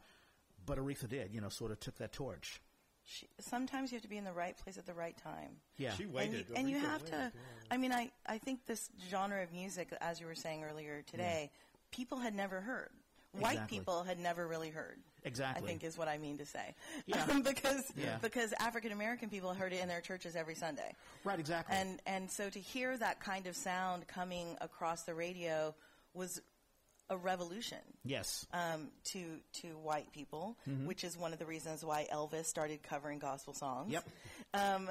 But 0.66 0.78
Aretha 0.80 1.08
did, 1.10 1.34
you 1.34 1.42
know, 1.42 1.50
sort 1.50 1.72
of 1.72 1.80
took 1.82 1.98
that 1.98 2.14
torch. 2.14 2.62
She, 3.06 3.28
sometimes 3.40 3.92
you 3.92 3.98
have 3.98 4.04
to 4.04 4.10
be 4.10 4.18
in 4.18 4.24
the 4.24 4.32
right 4.34 4.58
place 4.58 4.78
at 4.78 4.86
the 4.86 4.94
right 4.94 5.16
time. 5.18 5.58
Yeah, 5.78 5.94
She 5.94 6.04
and 6.04 6.14
waited. 6.14 6.46
you, 6.50 6.56
and 6.56 6.70
you 6.70 6.80
have 6.80 7.02
waited, 7.04 7.12
to. 7.12 7.32
I 7.72 7.78
mean, 7.78 7.92
I, 7.92 8.12
I 8.26 8.38
think 8.38 8.66
this 8.66 8.90
genre 9.10 9.44
of 9.44 9.52
music, 9.52 9.90
as 10.02 10.20
you 10.22 10.26
were 10.28 10.36
saying 10.36 10.64
earlier 10.64 11.04
today, 11.10 11.52
people 11.92 12.18
had 12.20 12.34
never 12.34 12.62
heard. 12.62 12.90
White 13.34 13.54
Exactly. 13.54 13.78
people 13.80 14.04
had 14.04 14.20
never 14.20 14.48
really 14.48 14.70
heard. 14.70 15.00
Exactly. 15.24 15.64
I 15.64 15.68
think 15.68 15.84
is 15.84 15.98
what 15.98 16.08
I 16.08 16.18
mean 16.20 16.38
to 16.38 16.46
say. 16.46 16.76
Yeah. 17.08 17.26
because 17.44 17.92
Yeah. 17.98 18.18
because 18.22 18.54
African 18.60 18.92
American 18.92 19.30
people 19.30 19.54
heard 19.56 19.74
it 19.74 19.82
in 19.82 19.88
their 19.88 20.02
churches 20.02 20.36
every 20.36 20.54
Sunday. 20.54 20.94
right, 21.24 21.40
exactly. 21.40 21.76
And 21.76 22.00
and 22.06 22.30
so 22.30 22.50
to 22.52 22.60
hear 22.60 22.96
that 22.98 23.20
kind 23.20 23.48
of 23.48 23.56
sound 23.56 24.08
coming 24.08 24.56
across 24.62 25.02
the 25.04 25.16
radio 25.16 25.74
was 26.14 26.42
a 27.14 27.18
revolution 27.18 27.78
yes, 28.04 28.46
um, 28.54 28.90
to 29.06 29.24
to 29.62 29.68
white 29.78 30.12
people, 30.12 30.58
Mm-hmm. 30.70 30.86
which 30.88 31.04
is 31.04 31.18
one 31.18 31.32
of 31.34 31.40
the 31.40 31.46
reasons 31.46 31.84
why 31.86 32.08
Elvis 32.14 32.46
started 32.46 32.84
covering 32.84 33.20
gospel 33.20 33.54
songs. 33.54 33.92
Yep. 33.92 34.04
Um, 34.56 34.88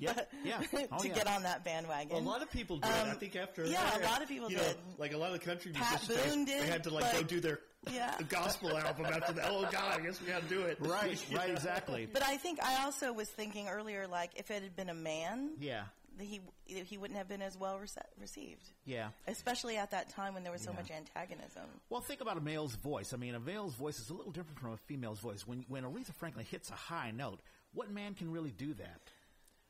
Yep. 0.00 0.30
Yeah. 0.44 0.60
Oh, 0.92 0.98
to 0.98 1.08
yeah. 1.08 1.14
get 1.14 1.26
on 1.28 1.44
that 1.44 1.64
bandwagon. 1.64 2.10
Well, 2.12 2.20
a 2.22 2.28
lot 2.28 2.42
of 2.42 2.50
people 2.50 2.76
did. 2.76 2.90
I 2.90 3.10
Um, 3.10 3.16
think 3.16 3.36
after 3.36 3.64
yeah, 3.64 3.78
her, 3.92 4.02
a 4.02 4.04
lot 4.04 4.20
of 4.22 4.28
people 4.28 4.50
you 4.50 4.58
know, 4.58 4.62
did. 4.64 4.76
like 4.98 5.14
a 5.14 5.16
lot 5.16 5.32
of 5.32 5.40
the 5.40 5.46
country 5.46 5.72
Pat 5.72 6.02
musicians, 6.06 6.34
Boone 6.34 6.44
they 6.44 6.52
did, 6.60 6.64
had 6.68 6.84
to 6.84 6.90
like 6.90 7.10
go 7.14 7.22
do 7.22 7.40
their 7.40 7.60
Yeah. 7.90 8.14
gospel 8.28 8.76
album 8.76 9.06
after 9.06 9.32
that. 9.32 9.48
Oh 9.50 9.66
God, 9.72 9.98
I 9.98 10.02
guess 10.02 10.20
we 10.20 10.26
got 10.26 10.42
to 10.42 10.48
do 10.48 10.60
it. 10.62 10.76
right, 10.80 11.24
right, 11.32 11.48
exactly. 11.50 12.06
But 12.12 12.22
I 12.22 12.36
think 12.36 12.62
I 12.62 12.84
also 12.84 13.12
was 13.14 13.28
thinking 13.30 13.68
earlier, 13.68 14.06
like 14.06 14.32
if 14.36 14.50
it 14.50 14.62
had 14.62 14.76
been 14.76 14.90
a 14.90 14.94
man, 14.94 15.52
yeah, 15.58 15.84
he 16.20 16.40
he 16.64 16.98
wouldn't 16.98 17.16
have 17.18 17.28
been 17.28 17.42
as 17.42 17.56
well 17.56 17.78
rece- 17.78 17.96
received. 18.20 18.68
Yeah. 18.84 19.08
Especially 19.26 19.76
at 19.76 19.90
that 19.92 20.08
time 20.10 20.34
when 20.34 20.42
there 20.42 20.52
was 20.52 20.62
so 20.62 20.70
Yeah. 20.70 20.76
much 20.76 20.90
antagonism. 20.90 21.64
Well, 21.90 22.00
think 22.00 22.20
about 22.20 22.36
a 22.36 22.40
male's 22.40 22.74
voice. 22.74 23.12
I 23.12 23.16
mean, 23.16 23.34
a 23.34 23.40
male's 23.40 23.74
voice 23.74 23.98
is 23.98 24.10
a 24.10 24.14
little 24.14 24.32
different 24.32 24.58
from 24.58 24.72
a 24.72 24.76
female's 24.76 25.20
voice. 25.20 25.46
When 25.46 25.64
when 25.68 25.84
Aretha 25.84 26.14
Franklin 26.14 26.44
hits 26.44 26.70
a 26.70 26.74
high 26.74 27.10
note, 27.10 27.40
what 27.72 27.90
man 27.90 28.14
can 28.14 28.30
really 28.32 28.50
do 28.52 28.74
that? 28.74 29.00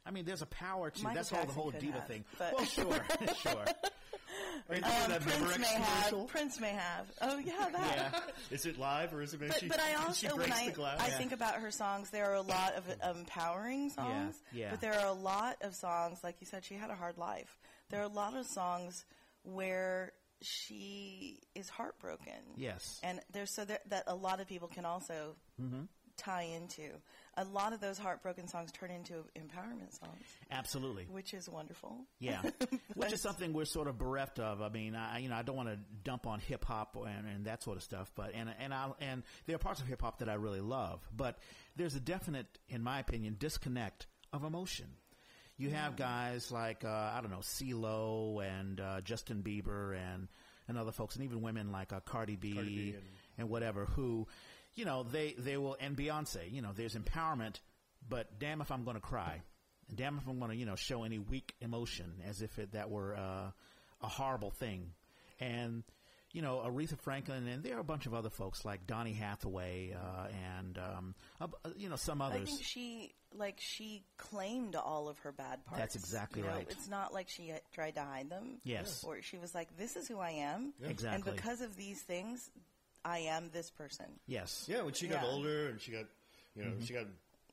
I 0.07 0.11
mean, 0.11 0.25
there's 0.25 0.41
a 0.43 0.47
power 0.47 0.89
to 0.91 1.03
Michael 1.03 1.15
that's 1.17 1.33
all 1.35 1.45
the 1.45 1.53
whole 1.53 1.71
diva 1.71 1.99
have, 1.99 2.07
thing. 2.07 2.25
Well, 2.41 2.65
sure, 2.65 3.05
sure. 3.43 3.65
Are 4.69 4.75
you 4.77 4.83
thinking 4.83 5.15
Um, 5.15 5.21
Prince 5.23 5.59
may 5.59 5.67
have. 5.67 6.29
Prince 6.29 6.61
may 6.61 6.73
have. 6.73 7.07
Oh 7.23 7.39
yeah, 7.39 7.69
that. 7.73 7.97
Yeah. 8.13 8.21
Is 8.51 8.67
it 8.67 8.79
live 8.79 9.15
or 9.15 9.23
is 9.23 9.33
it 9.35 9.41
But, 9.41 9.55
she, 9.59 9.69
but 9.69 9.81
I 9.81 9.95
also, 10.05 10.37
when 10.37 10.53
I? 10.53 10.73
I 10.99 11.11
think 11.11 11.33
about 11.33 11.55
her 11.55 11.71
songs, 11.71 12.11
there 12.11 12.31
are 12.31 12.35
a 12.35 12.43
lot 12.43 12.75
of 12.75 12.85
empowering 13.17 13.91
songs. 13.91 14.37
yeah. 14.53 14.71
But 14.71 14.81
there 14.81 14.95
are 14.95 15.07
a 15.07 15.13
lot 15.13 15.57
of 15.63 15.75
songs, 15.75 16.19
like 16.23 16.37
you 16.41 16.47
said, 16.47 16.65
she 16.65 16.75
had 16.75 16.91
a 16.91 16.95
hard 16.95 17.17
life. 17.19 17.59
There 17.91 18.01
are 18.01 18.05
a 18.05 18.09
lot 18.09 18.37
of 18.37 18.47
songs 18.47 19.05
where 19.45 20.13
she 20.43 21.41
is 21.55 21.69
heartbroken. 21.69 22.35
Yes. 22.57 23.01
And 23.03 23.21
there's 23.33 23.55
so 23.55 23.65
there, 23.65 23.81
that 23.89 24.05
a 24.07 24.15
lot 24.15 24.41
of 24.41 24.47
people 24.49 24.69
can 24.69 24.85
also 24.85 25.35
tie 26.19 26.43
into. 26.43 26.91
A 27.41 27.45
lot 27.45 27.73
of 27.73 27.81
those 27.81 27.99
heartbroken 27.99 28.49
songs 28.49 28.73
turn 28.73 28.91
into 28.91 29.15
empowerment 29.37 29.97
songs, 29.99 30.25
Absolutely. 30.51 31.05
which 31.11 31.33
is 31.35 31.49
wonderful. 31.49 31.97
Yeah, 32.19 32.43
which 32.97 33.13
is 33.13 33.23
something 33.23 33.53
we're 33.53 33.65
sort 33.65 33.87
of 33.87 33.97
bereft 33.97 34.41
of. 34.41 34.61
I 34.61 34.69
mean, 34.69 34.97
I 34.97 35.19
you 35.21 35.29
know 35.29 35.37
I 35.37 35.43
don't 35.43 35.55
want 35.57 35.69
to 35.69 35.79
dump 36.03 36.27
on 36.27 36.41
hip 36.41 36.65
hop 36.65 36.97
and, 36.97 37.29
and 37.29 37.45
that 37.47 37.63
sort 37.63 37.77
of 37.77 37.83
stuff, 37.85 38.11
but 38.17 38.33
and 38.35 38.51
and 38.59 38.75
I 38.75 38.91
and 39.01 39.23
there 39.47 39.55
are 39.55 39.61
parts 39.61 39.81
of 39.81 39.87
hip 39.87 40.03
hop 40.03 40.19
that 40.19 40.29
I 40.29 40.35
really 40.35 40.61
love, 40.61 41.01
but 41.17 41.39
there's 41.77 41.95
a 41.95 42.01
definite, 42.01 42.47
in 42.69 42.83
my 42.83 42.99
opinion, 42.99 43.37
disconnect 43.39 44.09
of 44.33 44.43
emotion. 44.43 44.87
You 45.57 45.71
have 45.71 45.97
guys 45.97 46.51
like 46.53 46.85
uh, 46.85 46.89
I 46.89 47.21
don't 47.21 47.31
know 47.31 47.39
CeeLo 47.39 48.45
and 48.45 48.81
uh, 48.81 49.01
Justin 49.03 49.43
Bieber 49.43 49.97
and 49.97 50.29
and 50.69 50.77
other 50.77 50.93
folks, 50.93 51.15
and 51.17 51.25
even 51.25 51.41
women 51.41 51.73
like 51.73 51.93
uh, 51.93 52.01
Cardi 52.01 52.37
B, 52.37 52.53
Cardi 52.53 52.69
B 52.69 52.91
and, 52.95 53.03
and- 53.39 53.49
whatever, 53.49 53.87
who 53.87 54.27
you 54.79 54.85
know 54.85 55.03
they 55.03 55.35
they 55.37 55.57
will 55.57 55.77
and 55.81 55.97
Beyonce. 55.97 56.51
You 56.51 56.63
know, 56.63 56.71
there's 56.75 56.95
empowerment, 56.95 57.57
but 58.09 58.39
damn 58.39 58.61
if 58.61 58.71
I'm 58.71 58.85
going 58.85 58.97
to 58.97 59.03
cry. 59.03 59.43
And 59.89 59.99
damn 59.99 60.17
if 60.19 60.27
I'm 60.29 60.39
going 60.39 60.53
to, 60.53 60.57
you 60.57 60.67
know, 60.67 60.77
show 60.77 61.03
any 61.03 61.19
weak 61.19 61.55
emotion 61.61 62.13
as 62.29 62.43
if 62.43 62.59
it, 62.59 62.73
that 62.73 62.91
were 62.91 63.17
uh, 63.17 63.51
a 64.03 64.07
horrible 64.07 64.51
thing. 64.51 64.93
And, 65.41 65.83
you 66.33 66.43
know, 66.43 66.63
Aretha 66.65 66.99
Franklin, 66.99 67.49
and 67.49 67.63
there 67.63 67.77
are 67.77 67.81
a 67.81 67.85
bunch 67.85 68.07
of 68.07 68.15
other 68.15 68.29
folks 68.31 68.65
like 68.65 68.87
Donny 68.87 69.15
Hathaway 69.15 69.95
uh, 69.95 70.29
and, 70.59 70.79
um, 70.79 71.15
uh, 71.41 71.47
you 71.77 71.89
know, 71.89 71.97
some 71.97 72.21
others. 72.21 72.43
I 72.43 72.45
think 72.45 72.63
she 72.63 73.15
like 73.35 73.57
she 73.59 74.05
claimed 74.17 74.77
all 74.77 75.09
of 75.09 75.19
her 75.21 75.33
bad 75.33 75.65
parts. 75.65 75.81
That's 75.81 75.97
exactly 75.97 76.43
You 76.43 76.49
know, 76.49 76.55
right. 76.55 76.67
It's 76.69 76.89
not 76.89 77.13
like 77.13 77.29
she 77.29 77.53
tried 77.73 77.95
to 77.97 78.03
hide 78.03 78.31
them. 78.31 78.61
Yes. 78.65 79.03
Or 79.05 79.23
she 79.23 79.39
was 79.39 79.55
like, 79.55 79.77
"This 79.77 79.97
is 79.97 80.09
who 80.09 80.19
I 80.19 80.31
am." 80.31 80.73
Exactly. 80.83 81.15
And 81.15 81.37
because 81.37 81.61
of 81.61 81.77
these 81.77 82.01
things, 82.01 82.51
I 83.05 83.19
am 83.21 83.51
this 83.53 83.71
person. 83.71 84.07
yes. 84.27 84.65
yeah, 84.69 84.83
when 84.83 84.95
she 84.95 85.07
got 85.09 85.23
Yeah. 85.23 85.29
older 85.31 85.69
and 85.69 85.81
she 85.81 85.93
got, 85.93 86.07
you 86.55 86.65
know, 86.65 86.73
she 86.85 86.93
got 86.95 87.07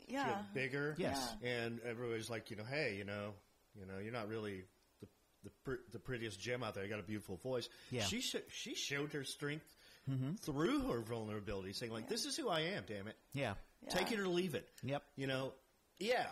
she 0.08 0.14
Yeah. 0.14 0.28
got 0.30 0.54
bigger. 0.54 0.96
Yes. 0.98 1.36
and 1.44 1.80
everybody's 1.82 2.30
like, 2.30 2.50
you 2.52 2.58
know, 2.58 2.64
hey, 2.64 2.96
you 2.98 3.04
know, 3.06 3.34
you 3.80 3.86
know, 3.86 4.00
you're 4.00 4.14
not 4.14 4.28
really 4.28 4.64
the 5.02 5.08
the, 5.44 5.50
pr- 5.64 5.84
the 5.92 6.00
prettiest 6.00 6.40
gem 6.40 6.64
out 6.64 6.74
there. 6.74 6.84
You 6.84 6.90
got 6.90 7.00
a 7.00 7.04
beautiful 7.04 7.38
voice. 7.38 7.70
Yeah. 7.92 8.04
she 8.04 8.22
sh- 8.22 8.36
she 8.50 8.76
showed 8.76 9.14
her 9.14 9.24
strength 9.24 9.66
mm-hmm. 10.10 10.34
through 10.36 10.82
her 10.92 11.02
vulnerability, 11.02 11.74
saying 11.74 11.92
like, 11.92 12.08
"This 12.10 12.26
is 12.26 12.36
who 12.36 12.50
I 12.50 12.62
am. 12.62 12.84
Damn 12.88 13.08
it, 13.08 13.16
Yeah. 13.34 13.54
Yeah. 13.84 13.90
take 13.90 14.12
it 14.12 14.20
or 14.20 14.28
leave 14.28 14.56
it." 14.56 14.68
Yep. 14.84 15.04
You 15.16 15.28
know, 15.28 15.54
yeah, 16.00 16.28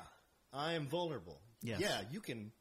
I 0.52 0.74
am 0.74 0.88
vulnerable. 0.88 1.40
Yes. 1.62 1.80
Yeah, 1.80 2.02
you 2.12 2.20
can 2.22 2.52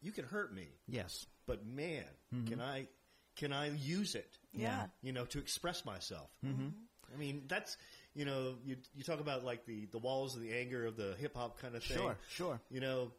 you 0.00 0.12
can 0.12 0.24
hurt 0.24 0.52
me, 0.54 0.68
Yes. 0.88 1.26
but 1.46 1.66
man, 1.66 2.04
mm-hmm. 2.34 2.46
can 2.46 2.60
I 2.60 2.86
can 3.36 3.52
I 3.52 3.68
use 3.70 4.14
it? 4.14 4.38
Yeah. 4.52 4.86
you 5.02 5.12
know, 5.12 5.24
to 5.26 5.38
express 5.38 5.84
myself. 5.84 6.30
Mm-hmm. 6.44 6.68
I 7.14 7.18
mean, 7.18 7.42
that's 7.46 7.76
you 8.14 8.24
know, 8.24 8.54
you 8.64 8.76
you 8.94 9.04
talk 9.04 9.20
about 9.20 9.44
like 9.44 9.66
the 9.66 9.86
the 9.92 9.98
walls 9.98 10.34
of 10.34 10.42
the 10.42 10.52
anger 10.54 10.86
of 10.86 10.96
the 10.96 11.14
hip 11.18 11.36
hop 11.36 11.60
kind 11.60 11.74
of 11.76 11.82
thing. 11.84 11.98
Sure, 11.98 12.16
sure. 12.28 12.60
You 12.70 12.80
know, 12.80 13.12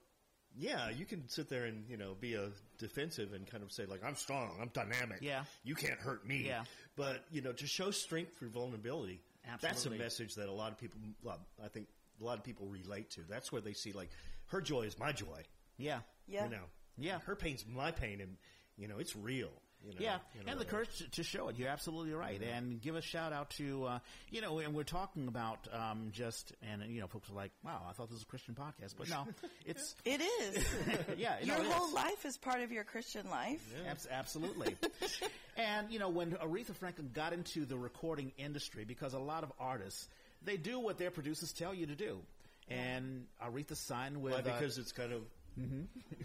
yeah, 0.57 0.89
you 0.89 1.05
can 1.05 1.28
sit 1.30 1.49
there 1.49 1.65
and 1.65 1.86
you 1.88 1.97
know 1.97 2.15
be 2.20 2.34
a 2.34 2.49
defensive 2.80 3.34
and 3.34 3.45
kind 3.47 3.63
of 3.63 3.72
say 3.72 3.86
like 3.86 4.03
I'm 4.03 4.15
strong, 4.15 4.51
I'm 4.61 4.70
dynamic. 4.74 5.20
Yeah. 5.22 5.43
you 5.63 5.76
can't 5.76 5.99
hurt 5.99 6.28
me. 6.28 6.43
Yeah. 6.47 6.63
but 6.95 7.24
you 7.32 7.41
know, 7.41 7.53
to 7.53 7.68
show 7.68 7.91
strength 7.91 8.38
through 8.38 8.49
vulnerability, 8.49 9.22
that's 9.61 9.86
a 9.86 9.91
message 9.91 10.36
that 10.36 10.49
a 10.49 10.51
lot 10.51 10.72
of 10.72 10.78
people, 10.80 10.99
well, 11.24 11.39
I 11.63 11.68
think, 11.68 11.88
a 12.20 12.24
lot 12.26 12.38
of 12.39 12.43
people 12.43 12.65
relate 12.68 13.11
to. 13.11 13.22
That's 13.30 13.51
where 13.51 13.61
they 13.61 13.74
see 13.74 13.91
like 13.93 14.09
her 14.47 14.59
joy 14.61 14.82
is 14.82 14.97
my 14.97 15.11
joy. 15.11 15.43
Yeah. 15.78 15.99
Yeah. 16.28 16.45
You 16.45 16.49
know, 16.49 16.63
Yeah. 16.97 17.20
her 17.28 17.36
pain's 17.36 17.63
my 17.68 17.91
pain, 17.91 18.20
and 18.22 18.38
you 18.78 18.88
know, 18.88 18.97
it's 18.97 19.15
real. 19.15 19.51
You 19.86 19.93
know, 19.93 19.99
Yeah, 19.99 20.17
you 20.38 20.43
know, 20.45 20.51
and 20.51 20.59
the 20.59 20.65
uh, 20.65 20.69
courage 20.69 20.89
to, 20.97 21.09
to 21.11 21.23
show 21.23 21.47
it. 21.49 21.57
You're 21.57 21.69
absolutely 21.69 22.13
right. 22.13 22.41
And 22.41 22.82
give 22.82 22.95
a 22.95 23.01
shout 23.01 23.32
out 23.32 23.51
to, 23.51 23.86
uh, 23.86 23.99
you 24.32 24.41
know, 24.41 24.59
and 24.59 24.73
we're 24.73 24.84
talking 24.84 25.28
about 25.28 25.59
um, 25.71 26.09
just, 26.11 26.51
and, 26.71 26.84
you 26.91 26.99
know, 26.99 27.07
folks 27.07 27.30
are 27.30 27.34
like, 27.36 27.51
wow, 27.63 27.82
I 27.88 27.93
thought 27.93 28.07
this 28.09 28.15
was 28.15 28.23
a 28.23 28.25
Christian 28.25 28.55
podcast. 28.55 28.95
But 28.97 29.09
no, 29.09 29.28
it's, 29.65 29.95
It 30.03 30.21
is. 30.21 30.65
yeah, 31.17 31.36
no, 31.45 31.55
your 31.57 31.65
it 31.65 31.71
whole 31.71 31.88
is. 31.89 31.93
life 31.93 32.25
is 32.25 32.38
part 32.38 32.61
of 32.61 32.71
your 32.71 32.84
Christian 32.84 33.30
life. 33.30 33.61
Abs- 33.88 34.07
absolutely. 34.11 34.75
and, 35.57 35.89
you 35.91 35.99
know, 35.99 36.09
when 36.09 36.32
Aretha 36.32 36.75
Franklin 36.75 37.11
got 37.13 37.32
into 37.34 37.65
the 37.65 37.78
recording 37.78 38.32
industry, 38.38 38.84
because 38.84 39.13
a 39.13 39.19
lot 39.19 39.43
of 39.43 39.51
artists, 39.59 40.07
they 40.43 40.57
do 40.57 40.80
what 40.80 40.97
their 40.97 41.11
producers 41.11 41.53
tell 41.53 41.73
you 41.73 41.86
to 41.88 41.95
do. 41.95 42.19
And 42.69 43.25
Aretha 43.41 43.78
signed 43.78 44.21
with. 44.21 44.34
Why? 44.34 44.39
uh, 44.39 44.41
Because 44.41 44.78
it's 44.78 44.91
kind 44.91 45.13
of 45.13 45.21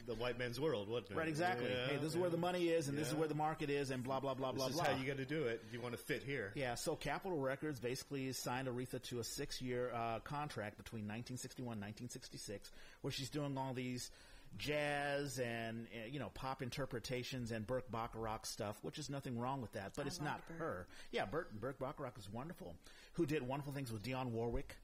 the 0.06 0.14
white 0.14 0.38
man's 0.38 0.60
world, 0.60 0.88
wasn't 0.88 1.12
it? 1.12 1.16
Right, 1.16 1.28
exactly. 1.28 1.68
Yeah, 1.68 1.92
hey, 1.92 1.96
this 1.96 2.10
is 2.10 2.14
yeah. 2.14 2.20
where 2.20 2.30
the 2.30 2.36
money 2.36 2.68
is, 2.68 2.88
and 2.88 2.96
this 2.96 3.08
is 3.08 3.14
where 3.14 3.28
the 3.28 3.34
market 3.34 3.70
is, 3.70 3.90
and 3.90 4.02
blah 4.02 4.20
blah 4.20 4.34
blah 4.34 4.52
blah 4.52 4.66
This 4.66 4.76
is 4.76 4.80
blah. 4.80 4.90
how 4.90 5.00
you 5.00 5.06
got 5.06 5.18
to 5.18 5.24
do 5.24 5.44
it. 5.44 5.62
You 5.72 5.80
want 5.80 5.94
to 5.94 6.00
fit 6.00 6.22
here. 6.22 6.52
Yeah, 6.54 6.74
so 6.74 6.96
Capitol 6.96 7.38
Records 7.38 7.80
basically 7.80 8.32
signed 8.32 8.68
Aretha 8.68 9.02
to 9.04 9.20
a 9.20 9.24
six-year 9.24 9.92
uh, 9.94 10.18
contract 10.20 10.76
between 10.76 11.02
1961 11.02 11.74
and 11.74 11.82
1966, 11.82 12.70
where 13.00 13.10
she's 13.12 13.30
doing 13.30 13.56
all 13.56 13.72
these 13.74 14.10
jazz 14.58 15.38
and 15.38 15.86
uh, 15.94 16.06
you 16.10 16.18
know 16.18 16.30
pop 16.34 16.62
interpretations 16.62 17.52
and 17.52 17.66
Burt 17.66 17.90
Bacharach 17.90 18.46
stuff, 18.46 18.78
which 18.82 18.98
is 18.98 19.08
nothing 19.08 19.38
wrong 19.38 19.62
with 19.62 19.72
that, 19.72 19.92
but 19.96 20.04
I 20.04 20.08
it's 20.08 20.20
not 20.20 20.46
Burt. 20.48 20.58
her. 20.58 20.86
Yeah, 21.10 21.24
Burt, 21.24 21.58
Burt 21.60 21.78
Bacharach 21.78 22.18
is 22.18 22.28
wonderful. 22.30 22.74
Who 23.14 23.26
did 23.26 23.42
wonderful 23.46 23.72
things 23.72 23.92
with 23.92 24.02
Dionne 24.02 24.30
Warwick 24.30 24.76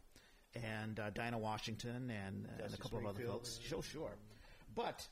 and 0.54 0.98
uh, 0.98 1.10
Dinah 1.10 1.38
Washington 1.38 2.10
and, 2.10 2.46
uh, 2.46 2.64
and 2.64 2.74
a 2.74 2.76
couple 2.76 2.98
of 2.98 3.04
other 3.04 3.14
Springfield, 3.14 3.46
folks. 3.46 3.60
Sure, 3.62 3.82
sure. 3.82 4.10
But 4.74 5.06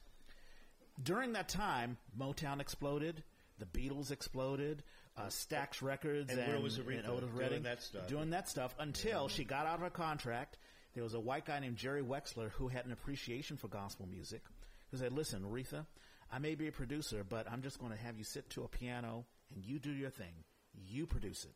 during 1.03 1.33
that 1.33 1.49
time, 1.49 1.97
Motown 2.19 2.61
exploded, 2.61 3.23
the 3.59 3.67
Beatles 3.67 4.11
exploded, 4.11 4.83
uh, 5.17 5.27
Stax 5.27 5.83
Records 5.83 6.31
And 6.31 6.39
and, 6.39 6.63
was 6.63 6.79
and 6.79 7.07
Otis 7.07 7.31
doing 7.31 7.63
that 7.63 7.83
stuff? 7.83 8.07
doing 8.09 8.31
that 8.31 8.49
stuff 8.49 8.75
until 8.79 9.29
she 9.29 9.45
got 9.45 9.67
out 9.67 9.77
of 9.77 9.81
her 9.81 9.91
contract. 9.91 10.59
There 10.95 11.03
was 11.05 11.15
a 11.15 11.21
white 11.21 11.45
guy 11.45 11.59
named 11.61 11.77
Jerry 11.77 12.03
Wexler 12.03 12.51
who 12.53 12.69
had 12.69 12.87
an 12.87 12.93
appreciation 12.93 13.57
for 13.57 13.69
gospel 13.69 14.07
music, 14.07 14.43
who 14.91 14.97
said, 14.99 15.13
"Listen, 15.13 15.43
Aretha, 15.43 15.87
I 16.33 16.39
may 16.39 16.55
be 16.55 16.69
a 16.69 16.73
producer, 16.73 17.25
but 17.25 17.51
I'm 17.51 17.63
just 17.63 17.79
going 17.79 17.93
to 17.93 17.99
have 17.99 18.17
you 18.19 18.25
sit 18.25 18.49
to 18.51 18.65
a 18.65 18.69
piano 18.69 19.27
and 19.55 19.65
you 19.65 19.79
do 19.79 19.91
your 19.93 20.11
thing. 20.11 20.45
You 20.75 21.07
produce 21.07 21.45
it, 21.45 21.55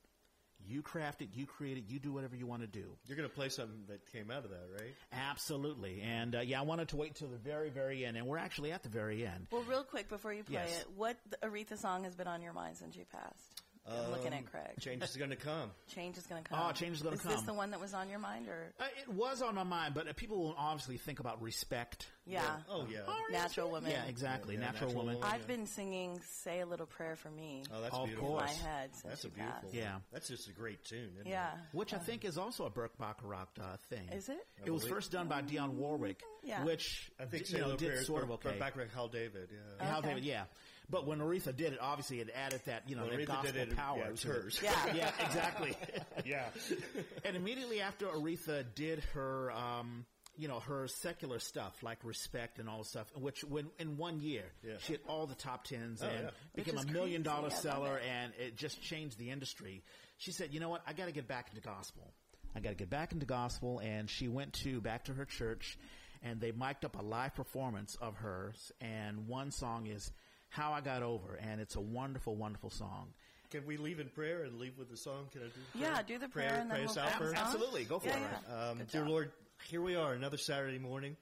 you 0.66 0.82
craft 0.82 1.22
it, 1.22 1.28
you 1.34 1.46
create 1.46 1.76
it, 1.78 1.84
you 1.88 1.98
do 1.98 2.12
whatever 2.12 2.36
you 2.36 2.46
want 2.46 2.62
to 2.62 2.68
do." 2.68 2.84
You're 3.06 3.16
going 3.16 3.28
to 3.28 3.34
play 3.34 3.48
something 3.48 3.84
that 3.88 4.10
came 4.12 4.30
out 4.30 4.44
of 4.44 4.50
that, 4.50 4.66
right? 4.78 4.94
Absolutely, 5.12 6.00
and 6.02 6.34
uh, 6.34 6.40
yeah, 6.40 6.60
I 6.60 6.62
wanted 6.64 6.88
to 6.88 6.96
wait 6.96 7.08
until 7.10 7.28
the 7.28 7.36
very, 7.38 7.70
very 7.70 8.04
end, 8.04 8.16
and 8.16 8.26
we're 8.26 8.38
actually 8.38 8.72
at 8.72 8.82
the 8.82 8.88
very 8.88 9.26
end. 9.26 9.46
Well, 9.50 9.62
real 9.62 9.84
quick 9.84 10.08
before 10.08 10.32
you 10.32 10.44
play 10.44 10.54
Yes. 10.66 10.80
it, 10.82 10.86
what 10.96 11.16
Aretha 11.42 11.76
song 11.78 12.04
has 12.04 12.14
been 12.14 12.26
on 12.28 12.42
your 12.42 12.52
mind 12.52 12.76
since 12.76 12.96
you 12.96 13.04
passed? 13.10 13.59
I'm 13.88 14.10
looking 14.12 14.32
at 14.32 14.46
Craig. 14.50 14.78
Change 14.78 15.02
is 15.02 15.16
going 15.16 15.30
to 15.30 15.36
come. 15.36 15.70
Change 15.88 16.16
is 16.18 16.26
going 16.26 16.42
to 16.42 16.48
come. 16.48 16.60
Oh, 16.62 16.72
Change 16.72 16.96
is 16.96 17.02
gonna 17.02 17.16
come. 17.16 17.30
Is 17.32 17.36
this 17.38 17.46
the 17.46 17.54
one 17.54 17.70
that 17.72 17.80
was 17.80 17.92
on 17.94 18.08
your 18.08 18.18
mind, 18.18 18.46
or 18.48 18.72
Uh, 18.78 18.84
it 19.00 19.08
was 19.12 19.42
on 19.42 19.54
my 19.54 19.62
mind, 19.64 19.94
but 19.94 20.06
uh, 20.08 20.12
people 20.12 20.38
will 20.38 20.54
obviously 20.56 20.96
think 20.96 21.18
about 21.18 21.42
respect. 21.42 22.06
yeah, 22.26 22.58
Oh 22.68 22.86
yeah. 22.90 23.00
natural 23.32 23.70
woman? 23.70 23.90
Yeah, 23.90 24.04
exactly. 24.04 24.54
Yeah, 24.54 24.60
natural, 24.60 24.88
Natural 24.90 25.02
woman. 25.04 25.14
Woman. 25.20 25.30
I've 25.34 25.46
been 25.48 25.66
singing 25.66 26.20
"Say 26.24 26.60
a 26.60 26.66
Little 26.66 26.86
Prayer 26.86 27.16
for 27.16 27.30
Me" 27.30 27.64
Oh, 27.74 27.80
that's 27.80 27.94
Of 27.94 28.06
beautiful. 28.06 28.38
in 28.38 28.44
my 28.44 28.50
head 28.50 28.90
since 28.92 29.02
That's 29.04 29.24
a 29.24 29.28
beautiful. 29.28 29.60
passed. 29.62 29.74
Yeah. 29.74 29.96
That's 30.12 30.28
just 30.28 30.48
a 30.48 30.52
great 30.52 30.84
tune. 30.84 31.10
Isn't 31.18 31.26
Yeah, 31.26 31.50
Which 31.72 31.92
I 31.94 31.98
think 31.98 32.24
is 32.24 32.38
also 32.38 32.66
a 32.66 32.70
Burt 32.70 32.96
Bacharach 32.98 33.48
uh, 33.60 33.76
thing. 33.88 34.08
Is 34.12 34.28
it? 34.28 34.46
It 34.64 34.70
was 34.70 34.84
first 34.86 35.10
done 35.10 35.26
by 35.26 35.42
Dionne 35.42 35.72
Warwick, 35.74 36.22
Yeah. 36.44 36.64
which 36.64 37.10
I 37.18 37.24
think 37.24 37.46
d- 37.46 37.54
you 37.54 37.58
know, 37.60 37.64
Sailor 37.68 37.76
did 37.78 37.88
Bears 37.88 38.06
sort 38.06 38.22
of 38.22 38.28
were- 38.28 38.34
okay. 38.36 38.58
were 38.76 38.86
Hal 38.94 39.08
David. 39.08 39.48
Yeah. 39.50 39.84
Hal 39.86 40.02
David, 40.02 40.24
yeah. 40.24 40.44
But 40.90 41.06
when 41.06 41.20
Aretha 41.20 41.54
did 41.54 41.72
it, 41.72 41.78
obviously 41.80 42.20
it 42.20 42.30
added 42.34 42.60
that 42.66 42.82
you 42.88 42.96
know 42.96 43.02
When 43.02 43.10
that 43.12 43.20
Aretha 43.20 43.26
gospel 43.26 43.52
did 43.52 43.68
it, 43.68 43.76
power. 43.76 43.98
yeah, 43.98 44.08
it's 44.10 44.22
to 44.22 44.30
it. 44.30 44.34
hers. 44.42 44.60
Yeah. 44.62 44.86
yeah, 44.94 45.10
exactly. 45.24 45.76
yeah. 46.26 46.46
and 47.24 47.36
immediately 47.36 47.80
after 47.80 48.06
Aretha 48.06 48.64
did 48.74 49.00
her, 49.14 49.52
um, 49.52 50.04
you 50.36 50.48
know, 50.48 50.60
her 50.60 50.88
secular 50.88 51.38
stuff 51.38 51.80
like 51.82 51.98
Respect 52.02 52.58
and 52.58 52.68
all 52.68 52.78
the 52.78 52.84
stuff, 52.84 53.06
which 53.16 53.44
when 53.44 53.66
in 53.78 53.96
one 53.98 54.20
year 54.20 54.44
Yeah. 54.66 54.74
she 54.80 54.94
hit 54.94 55.02
all 55.06 55.26
the 55.26 55.34
top 55.34 55.64
tens 55.64 56.02
Oh, 56.02 56.06
and 56.08 56.24
yeah. 56.24 56.30
became 56.54 56.78
a 56.78 56.84
million 56.86 57.22
crazy. 57.22 57.36
dollar 57.36 57.50
seller, 57.50 57.98
it. 57.98 58.04
and 58.08 58.32
it 58.38 58.56
just 58.56 58.80
changed 58.82 59.18
the 59.18 59.30
industry. 59.30 59.82
She 60.18 60.32
said, 60.32 60.52
"You 60.52 60.60
know 60.60 60.68
what? 60.70 60.82
I 60.86 60.92
got 60.92 61.06
to 61.06 61.12
get 61.12 61.28
back 61.28 61.48
into 61.50 61.60
gospel. 61.60 62.12
I 62.54 62.60
got 62.60 62.70
to 62.70 62.74
get 62.74 62.90
back 62.90 63.12
into 63.12 63.26
gospel." 63.26 63.78
And 63.80 64.08
she 64.10 64.28
went 64.28 64.54
to 64.64 64.80
back 64.80 65.04
to 65.04 65.14
her 65.14 65.24
church. 65.24 65.78
and 66.22 66.38
they 66.38 66.52
mic'd 66.52 66.84
up 66.84 66.98
a 66.98 67.02
live 67.02 67.34
performance 67.34 67.96
of 68.00 68.14
hers. 68.16 68.72
And 68.82 69.26
one 69.26 69.50
song 69.50 69.86
is 69.86 70.12
"How 70.50 70.72
I 70.72 70.80
Got 70.80 71.02
Over," 71.02 71.34
and 71.36 71.60
it's 71.60 71.76
a 71.76 71.80
wonderful, 71.80 72.36
wonderful 72.36 72.70
song. 72.70 73.12
Can 73.50 73.66
we 73.66 73.76
leave 73.78 73.98
in 73.98 74.08
prayer 74.08 74.44
and 74.44 74.58
leave 74.60 74.78
with 74.78 74.88
the 74.90 74.96
song? 74.96 75.26
Can 75.32 75.40
I 75.40 75.44
do 75.46 75.50
the 75.72 75.78
Yeah, 75.80 75.90
prayer? 75.94 76.04
do 76.06 76.18
the 76.18 76.28
prayer 76.28 76.48
and 76.60 76.70
then 76.70 76.76
pray 76.76 76.80
we'll 76.82 76.90
us 76.90 76.96
out 76.98 77.12
first? 77.18 77.36
Absolutely, 77.36 77.84
go 77.84 77.98
for 77.98 78.08
Yeah, 78.08 78.16
it. 78.18 78.38
yeah. 78.48 78.68
Um, 78.70 78.80
dear. 78.92 79.08
Lord, 79.08 79.32
here 79.68 79.82
we 79.82 79.96
are, 79.96 80.12
another 80.12 80.36
Saturday 80.36 80.78
morning, 80.78 81.16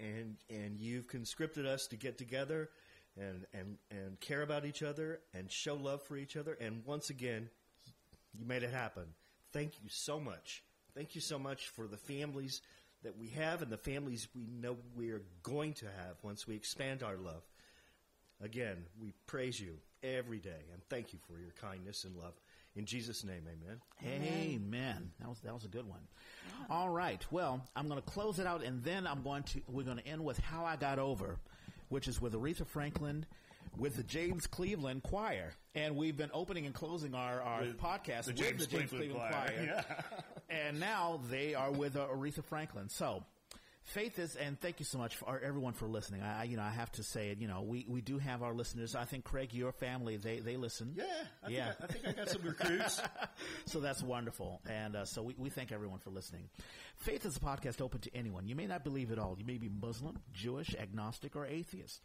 and 0.00 0.36
and 0.48 0.80
you've 0.80 1.06
conscripted 1.06 1.66
us 1.66 1.86
to 1.88 1.96
get 1.96 2.18
together 2.18 2.70
and 3.16 3.46
and 3.52 3.78
and 3.90 4.18
care 4.20 4.42
about 4.42 4.64
each 4.64 4.82
other 4.82 5.20
and 5.34 5.50
show 5.50 5.74
love 5.76 6.02
for 6.02 6.16
each 6.16 6.36
other. 6.36 6.54
And 6.54 6.84
once 6.86 7.10
again, 7.10 7.50
you 8.34 8.44
made 8.44 8.62
it 8.64 8.70
happen. 8.70 9.04
Thank 9.52 9.80
you 9.82 9.88
so 9.88 10.18
much. 10.18 10.62
Thank 10.94 11.14
you 11.14 11.20
so 11.20 11.38
much 11.38 11.68
for 11.68 11.86
the 11.86 11.96
families 11.96 12.62
that 13.02 13.16
we 13.16 13.28
have 13.30 13.62
and 13.62 13.70
the 13.70 13.78
families 13.78 14.28
we 14.34 14.44
know 14.46 14.76
we 14.96 15.10
are 15.10 15.22
going 15.42 15.72
to 15.74 15.86
have 15.86 16.16
once 16.22 16.46
we 16.46 16.54
expand 16.56 17.02
our 17.02 17.16
love. 17.16 17.42
Again, 18.42 18.76
we 19.00 19.12
praise 19.26 19.60
you 19.60 19.76
every 20.02 20.38
day 20.38 20.64
and 20.72 20.82
thank 20.88 21.12
you 21.12 21.18
for 21.26 21.38
your 21.38 21.52
kindness 21.60 22.04
and 22.04 22.16
love. 22.16 22.32
In 22.76 22.86
Jesus' 22.86 23.24
name, 23.24 23.42
amen. 23.46 23.80
Amen. 24.06 25.10
That 25.18 25.28
was 25.28 25.40
that 25.40 25.52
was 25.52 25.64
a 25.64 25.68
good 25.68 25.86
one. 25.86 26.00
All 26.70 26.88
right. 26.88 27.24
Well, 27.30 27.60
I'm 27.74 27.88
going 27.88 28.00
to 28.00 28.08
close 28.08 28.38
it 28.38 28.46
out, 28.46 28.62
and 28.62 28.82
then 28.84 29.06
I'm 29.06 29.22
going 29.22 29.42
to 29.42 29.60
we're 29.66 29.82
going 29.82 29.98
to 29.98 30.06
end 30.06 30.24
with 30.24 30.38
how 30.38 30.64
I 30.64 30.76
got 30.76 30.98
over, 30.98 31.36
which 31.88 32.06
is 32.06 32.20
with 32.20 32.32
Aretha 32.32 32.64
Franklin, 32.66 33.26
with 33.76 33.96
the 33.96 34.04
James 34.04 34.46
Cleveland 34.46 35.02
Choir, 35.02 35.52
and 35.74 35.96
we've 35.96 36.16
been 36.16 36.30
opening 36.32 36.64
and 36.64 36.74
closing 36.74 37.12
our 37.14 37.42
our 37.42 37.62
With 37.62 37.78
podcast 37.78 38.26
the 38.26 38.32
with 38.32 38.36
James 38.36 38.66
the 38.66 38.76
James 38.78 38.90
Cleveland 38.90 39.20
Cleveland, 39.20 39.30
Choir. 39.32 39.84
Choir, 39.84 39.84
and 40.48 40.78
now 40.78 41.20
they 41.28 41.54
are 41.54 41.72
with 41.72 41.96
uh, 41.96 42.06
Aretha 42.06 42.44
Franklin. 42.44 42.88
So. 42.88 43.24
Faith 43.94 44.18
is, 44.18 44.36
and 44.36 44.60
thank 44.60 44.78
you 44.78 44.84
so 44.84 44.98
much 44.98 45.16
for 45.16 45.40
everyone 45.40 45.72
for 45.72 45.86
listening. 45.88 46.22
I, 46.22 46.40
I- 46.40 46.44
you 46.44 46.56
know, 46.56 46.62
I 46.62 46.70
have 46.70 46.92
to 46.92 47.02
say 47.02 47.30
it. 47.30 47.38
You 47.38 47.48
know, 47.48 47.62
we, 47.62 47.84
we 47.88 48.00
do 48.00 48.18
have 48.18 48.42
our 48.42 48.52
listeners. 48.54 48.94
I 48.94 49.04
think 49.04 49.24
Craig, 49.24 49.52
your 49.52 49.72
family, 49.72 50.16
they 50.16 50.38
they 50.40 50.56
listen. 50.56 50.94
Yeah, 50.96 51.04
I, 51.44 51.48
Yeah. 51.48 51.72
Think, 51.72 51.80
I, 51.80 51.84
I 51.84 51.86
think 51.88 52.06
I 52.06 52.12
got 52.20 52.28
some 52.30 52.42
recruits. 52.42 53.02
so 53.66 53.80
that's 53.80 54.02
wonderful. 54.02 54.60
And 54.68 54.94
uh, 54.96 55.04
so 55.04 55.22
we, 55.22 55.34
we 55.38 55.50
thank 55.50 55.72
everyone 55.72 55.98
for 55.98 56.10
listening. 56.10 56.48
Faith 56.96 57.24
is 57.26 57.36
a 57.36 57.40
podcast 57.40 57.80
open 57.80 58.00
to 58.00 58.14
anyone. 58.14 58.46
You 58.46 58.54
may 58.54 58.66
not 58.66 58.84
believe 58.84 59.10
it 59.10 59.18
all. 59.18 59.34
You 59.38 59.44
may 59.44 59.58
be 59.58 59.68
Muslim, 59.68 60.18
Jewish, 60.32 60.74
agnostic, 60.78 61.34
or 61.34 61.46
atheist. 61.46 62.00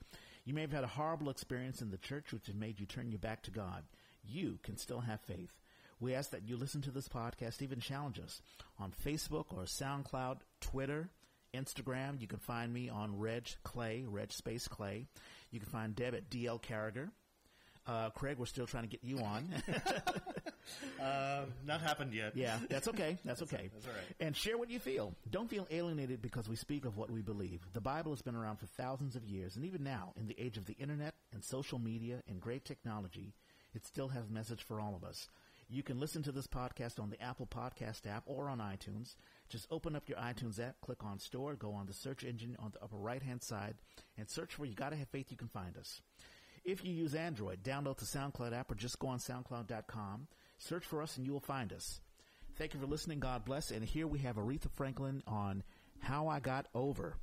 You 0.46 0.54
may 0.54 0.62
have 0.62 0.72
had 0.72 0.84
a 0.84 0.88
horrible 0.88 1.30
experience 1.30 1.82
in 1.82 1.92
the 1.92 1.98
church 1.98 2.32
which 2.34 2.48
has 2.48 2.56
made 2.56 2.80
you 2.80 2.86
turn 2.86 3.10
your 3.12 3.20
back 3.20 3.44
to 3.44 3.52
God. 3.52 3.84
You 4.24 4.58
can 4.64 4.78
still 4.78 5.02
have 5.02 5.22
faith. 5.22 5.54
We 6.00 6.16
ask 6.16 6.32
that 6.32 6.48
you 6.48 6.58
listen 6.58 6.82
to 6.84 6.92
this 6.92 7.08
podcast, 7.08 7.62
even 7.62 7.80
challenge 7.80 8.20
us 8.20 8.42
on 8.80 8.92
Facebook 9.06 9.46
or 9.54 9.64
SoundCloud, 9.64 10.40
Twitter, 10.60 11.10
Instagram. 11.56 12.22
You 12.22 12.28
can 12.28 12.40
find 12.40 12.74
me 12.74 12.90
on 12.90 13.18
Reg 13.20 13.48
Clay, 13.64 14.06
Reg 14.08 14.32
Space 14.32 14.68
Clay. 14.68 15.08
You 15.52 15.60
can 15.60 15.70
find 15.70 15.96
Deb 15.96 16.14
at 16.14 16.30
DL 16.30 16.62
Carragher. 16.62 17.10
Uh, 17.88 18.10
Craig, 18.12 18.38
we're 18.40 18.46
still 18.46 18.66
trying 18.66 18.84
to 18.84 18.90
get 18.90 19.04
you 19.04 19.20
on. 19.20 19.48
Um, 21.00 21.54
not 21.66 21.82
happened 21.82 22.14
yet. 22.14 22.36
Yeah, 22.36 22.58
that's 22.70 22.88
okay. 22.88 23.18
That's 23.24 23.42
okay. 23.44 23.70
That's 23.74 23.86
all 23.86 23.94
right. 23.94 24.16
And 24.20 24.36
share 24.36 24.58
what 24.58 24.70
you 24.70 24.80
feel. 24.80 25.14
Don't 25.30 25.50
feel 25.50 25.68
alienated 25.70 26.22
because 26.22 26.50
we 26.50 26.56
speak 26.56 26.86
of 26.86 26.98
what 26.98 27.12
we 27.12 27.22
believe. 27.22 27.62
The 27.74 27.82
Bible 27.82 28.12
has 28.12 28.22
been 28.22 28.36
around 28.36 28.58
for 28.58 28.66
thousands 28.66 29.16
of 29.16 29.24
years, 29.24 29.56
and 29.56 29.66
even 29.66 29.84
now, 29.84 30.14
in 30.20 30.28
the 30.28 30.36
age 30.40 30.58
of 30.58 30.66
the 30.66 30.74
internet 30.74 31.14
and 31.34 31.44
social 31.44 31.78
media 31.78 32.24
and 32.28 32.42
great 32.42 32.66
technology, 32.66 33.34
it 33.74 33.86
still 33.86 34.08
has 34.08 34.26
a 34.28 34.34
message 34.34 34.64
for 34.64 34.80
all 34.80 34.96
of 34.96 35.04
us. 35.04 35.28
You 35.68 35.82
can 35.82 36.00
listen 36.00 36.22
to 36.24 36.32
this 36.32 36.46
podcast 36.48 37.00
on 37.00 37.10
the 37.10 37.22
Apple 37.22 37.48
Podcast 37.48 38.06
app 38.08 38.24
or 38.28 38.50
on 38.50 38.60
iTunes. 38.60 39.16
Just 39.50 39.68
open 39.72 39.96
up 39.96 40.08
your 40.08 40.20
iTunes 40.20 40.60
app, 40.60 40.80
click 40.82 41.04
on 41.04 41.18
Store, 41.18 41.56
go 41.56 41.74
on 41.74 41.88
the 41.88 41.94
search 41.94 42.24
engine 42.24 42.56
on 42.60 42.72
the 42.72 42.84
upper 42.84 42.98
right 42.98 43.24
hand 43.24 43.42
side, 43.42 43.76
and 44.18 44.30
search 44.30 44.54
for 44.54 44.66
You 44.66 44.76
Gotta 44.76 44.96
Have 44.96 45.10
Faith. 45.10 45.32
You 45.32 45.38
can 45.38 45.48
find 45.48 45.76
us. 45.78 46.02
If 46.64 46.86
you 46.86 46.94
use 46.94 47.16
Android, 47.16 47.64
download 47.64 47.98
the 47.98 48.06
SoundCloud 48.06 48.54
app 48.54 48.72
or 48.72 48.76
just 48.76 49.00
go 49.00 49.08
on 49.08 49.20
SoundCloud.com. 49.20 50.28
Search 50.58 50.86
for 50.86 51.02
us 51.02 51.18
and 51.18 51.26
you 51.26 51.34
will 51.34 51.40
find 51.40 51.74
us. 51.74 52.00
Thank 52.56 52.74
you 52.74 52.80
for 52.80 52.88
listening. 52.88 53.20
God 53.20 53.44
bless. 53.44 53.72
And 53.72 53.84
here 53.84 54.08
we 54.08 54.20
have 54.20 54.38
Aretha 54.38 54.70
Franklin 54.72 55.24
on 55.28 55.64
How 56.00 56.28
I 56.28 56.40
Got 56.40 56.68
Over. 56.74 57.18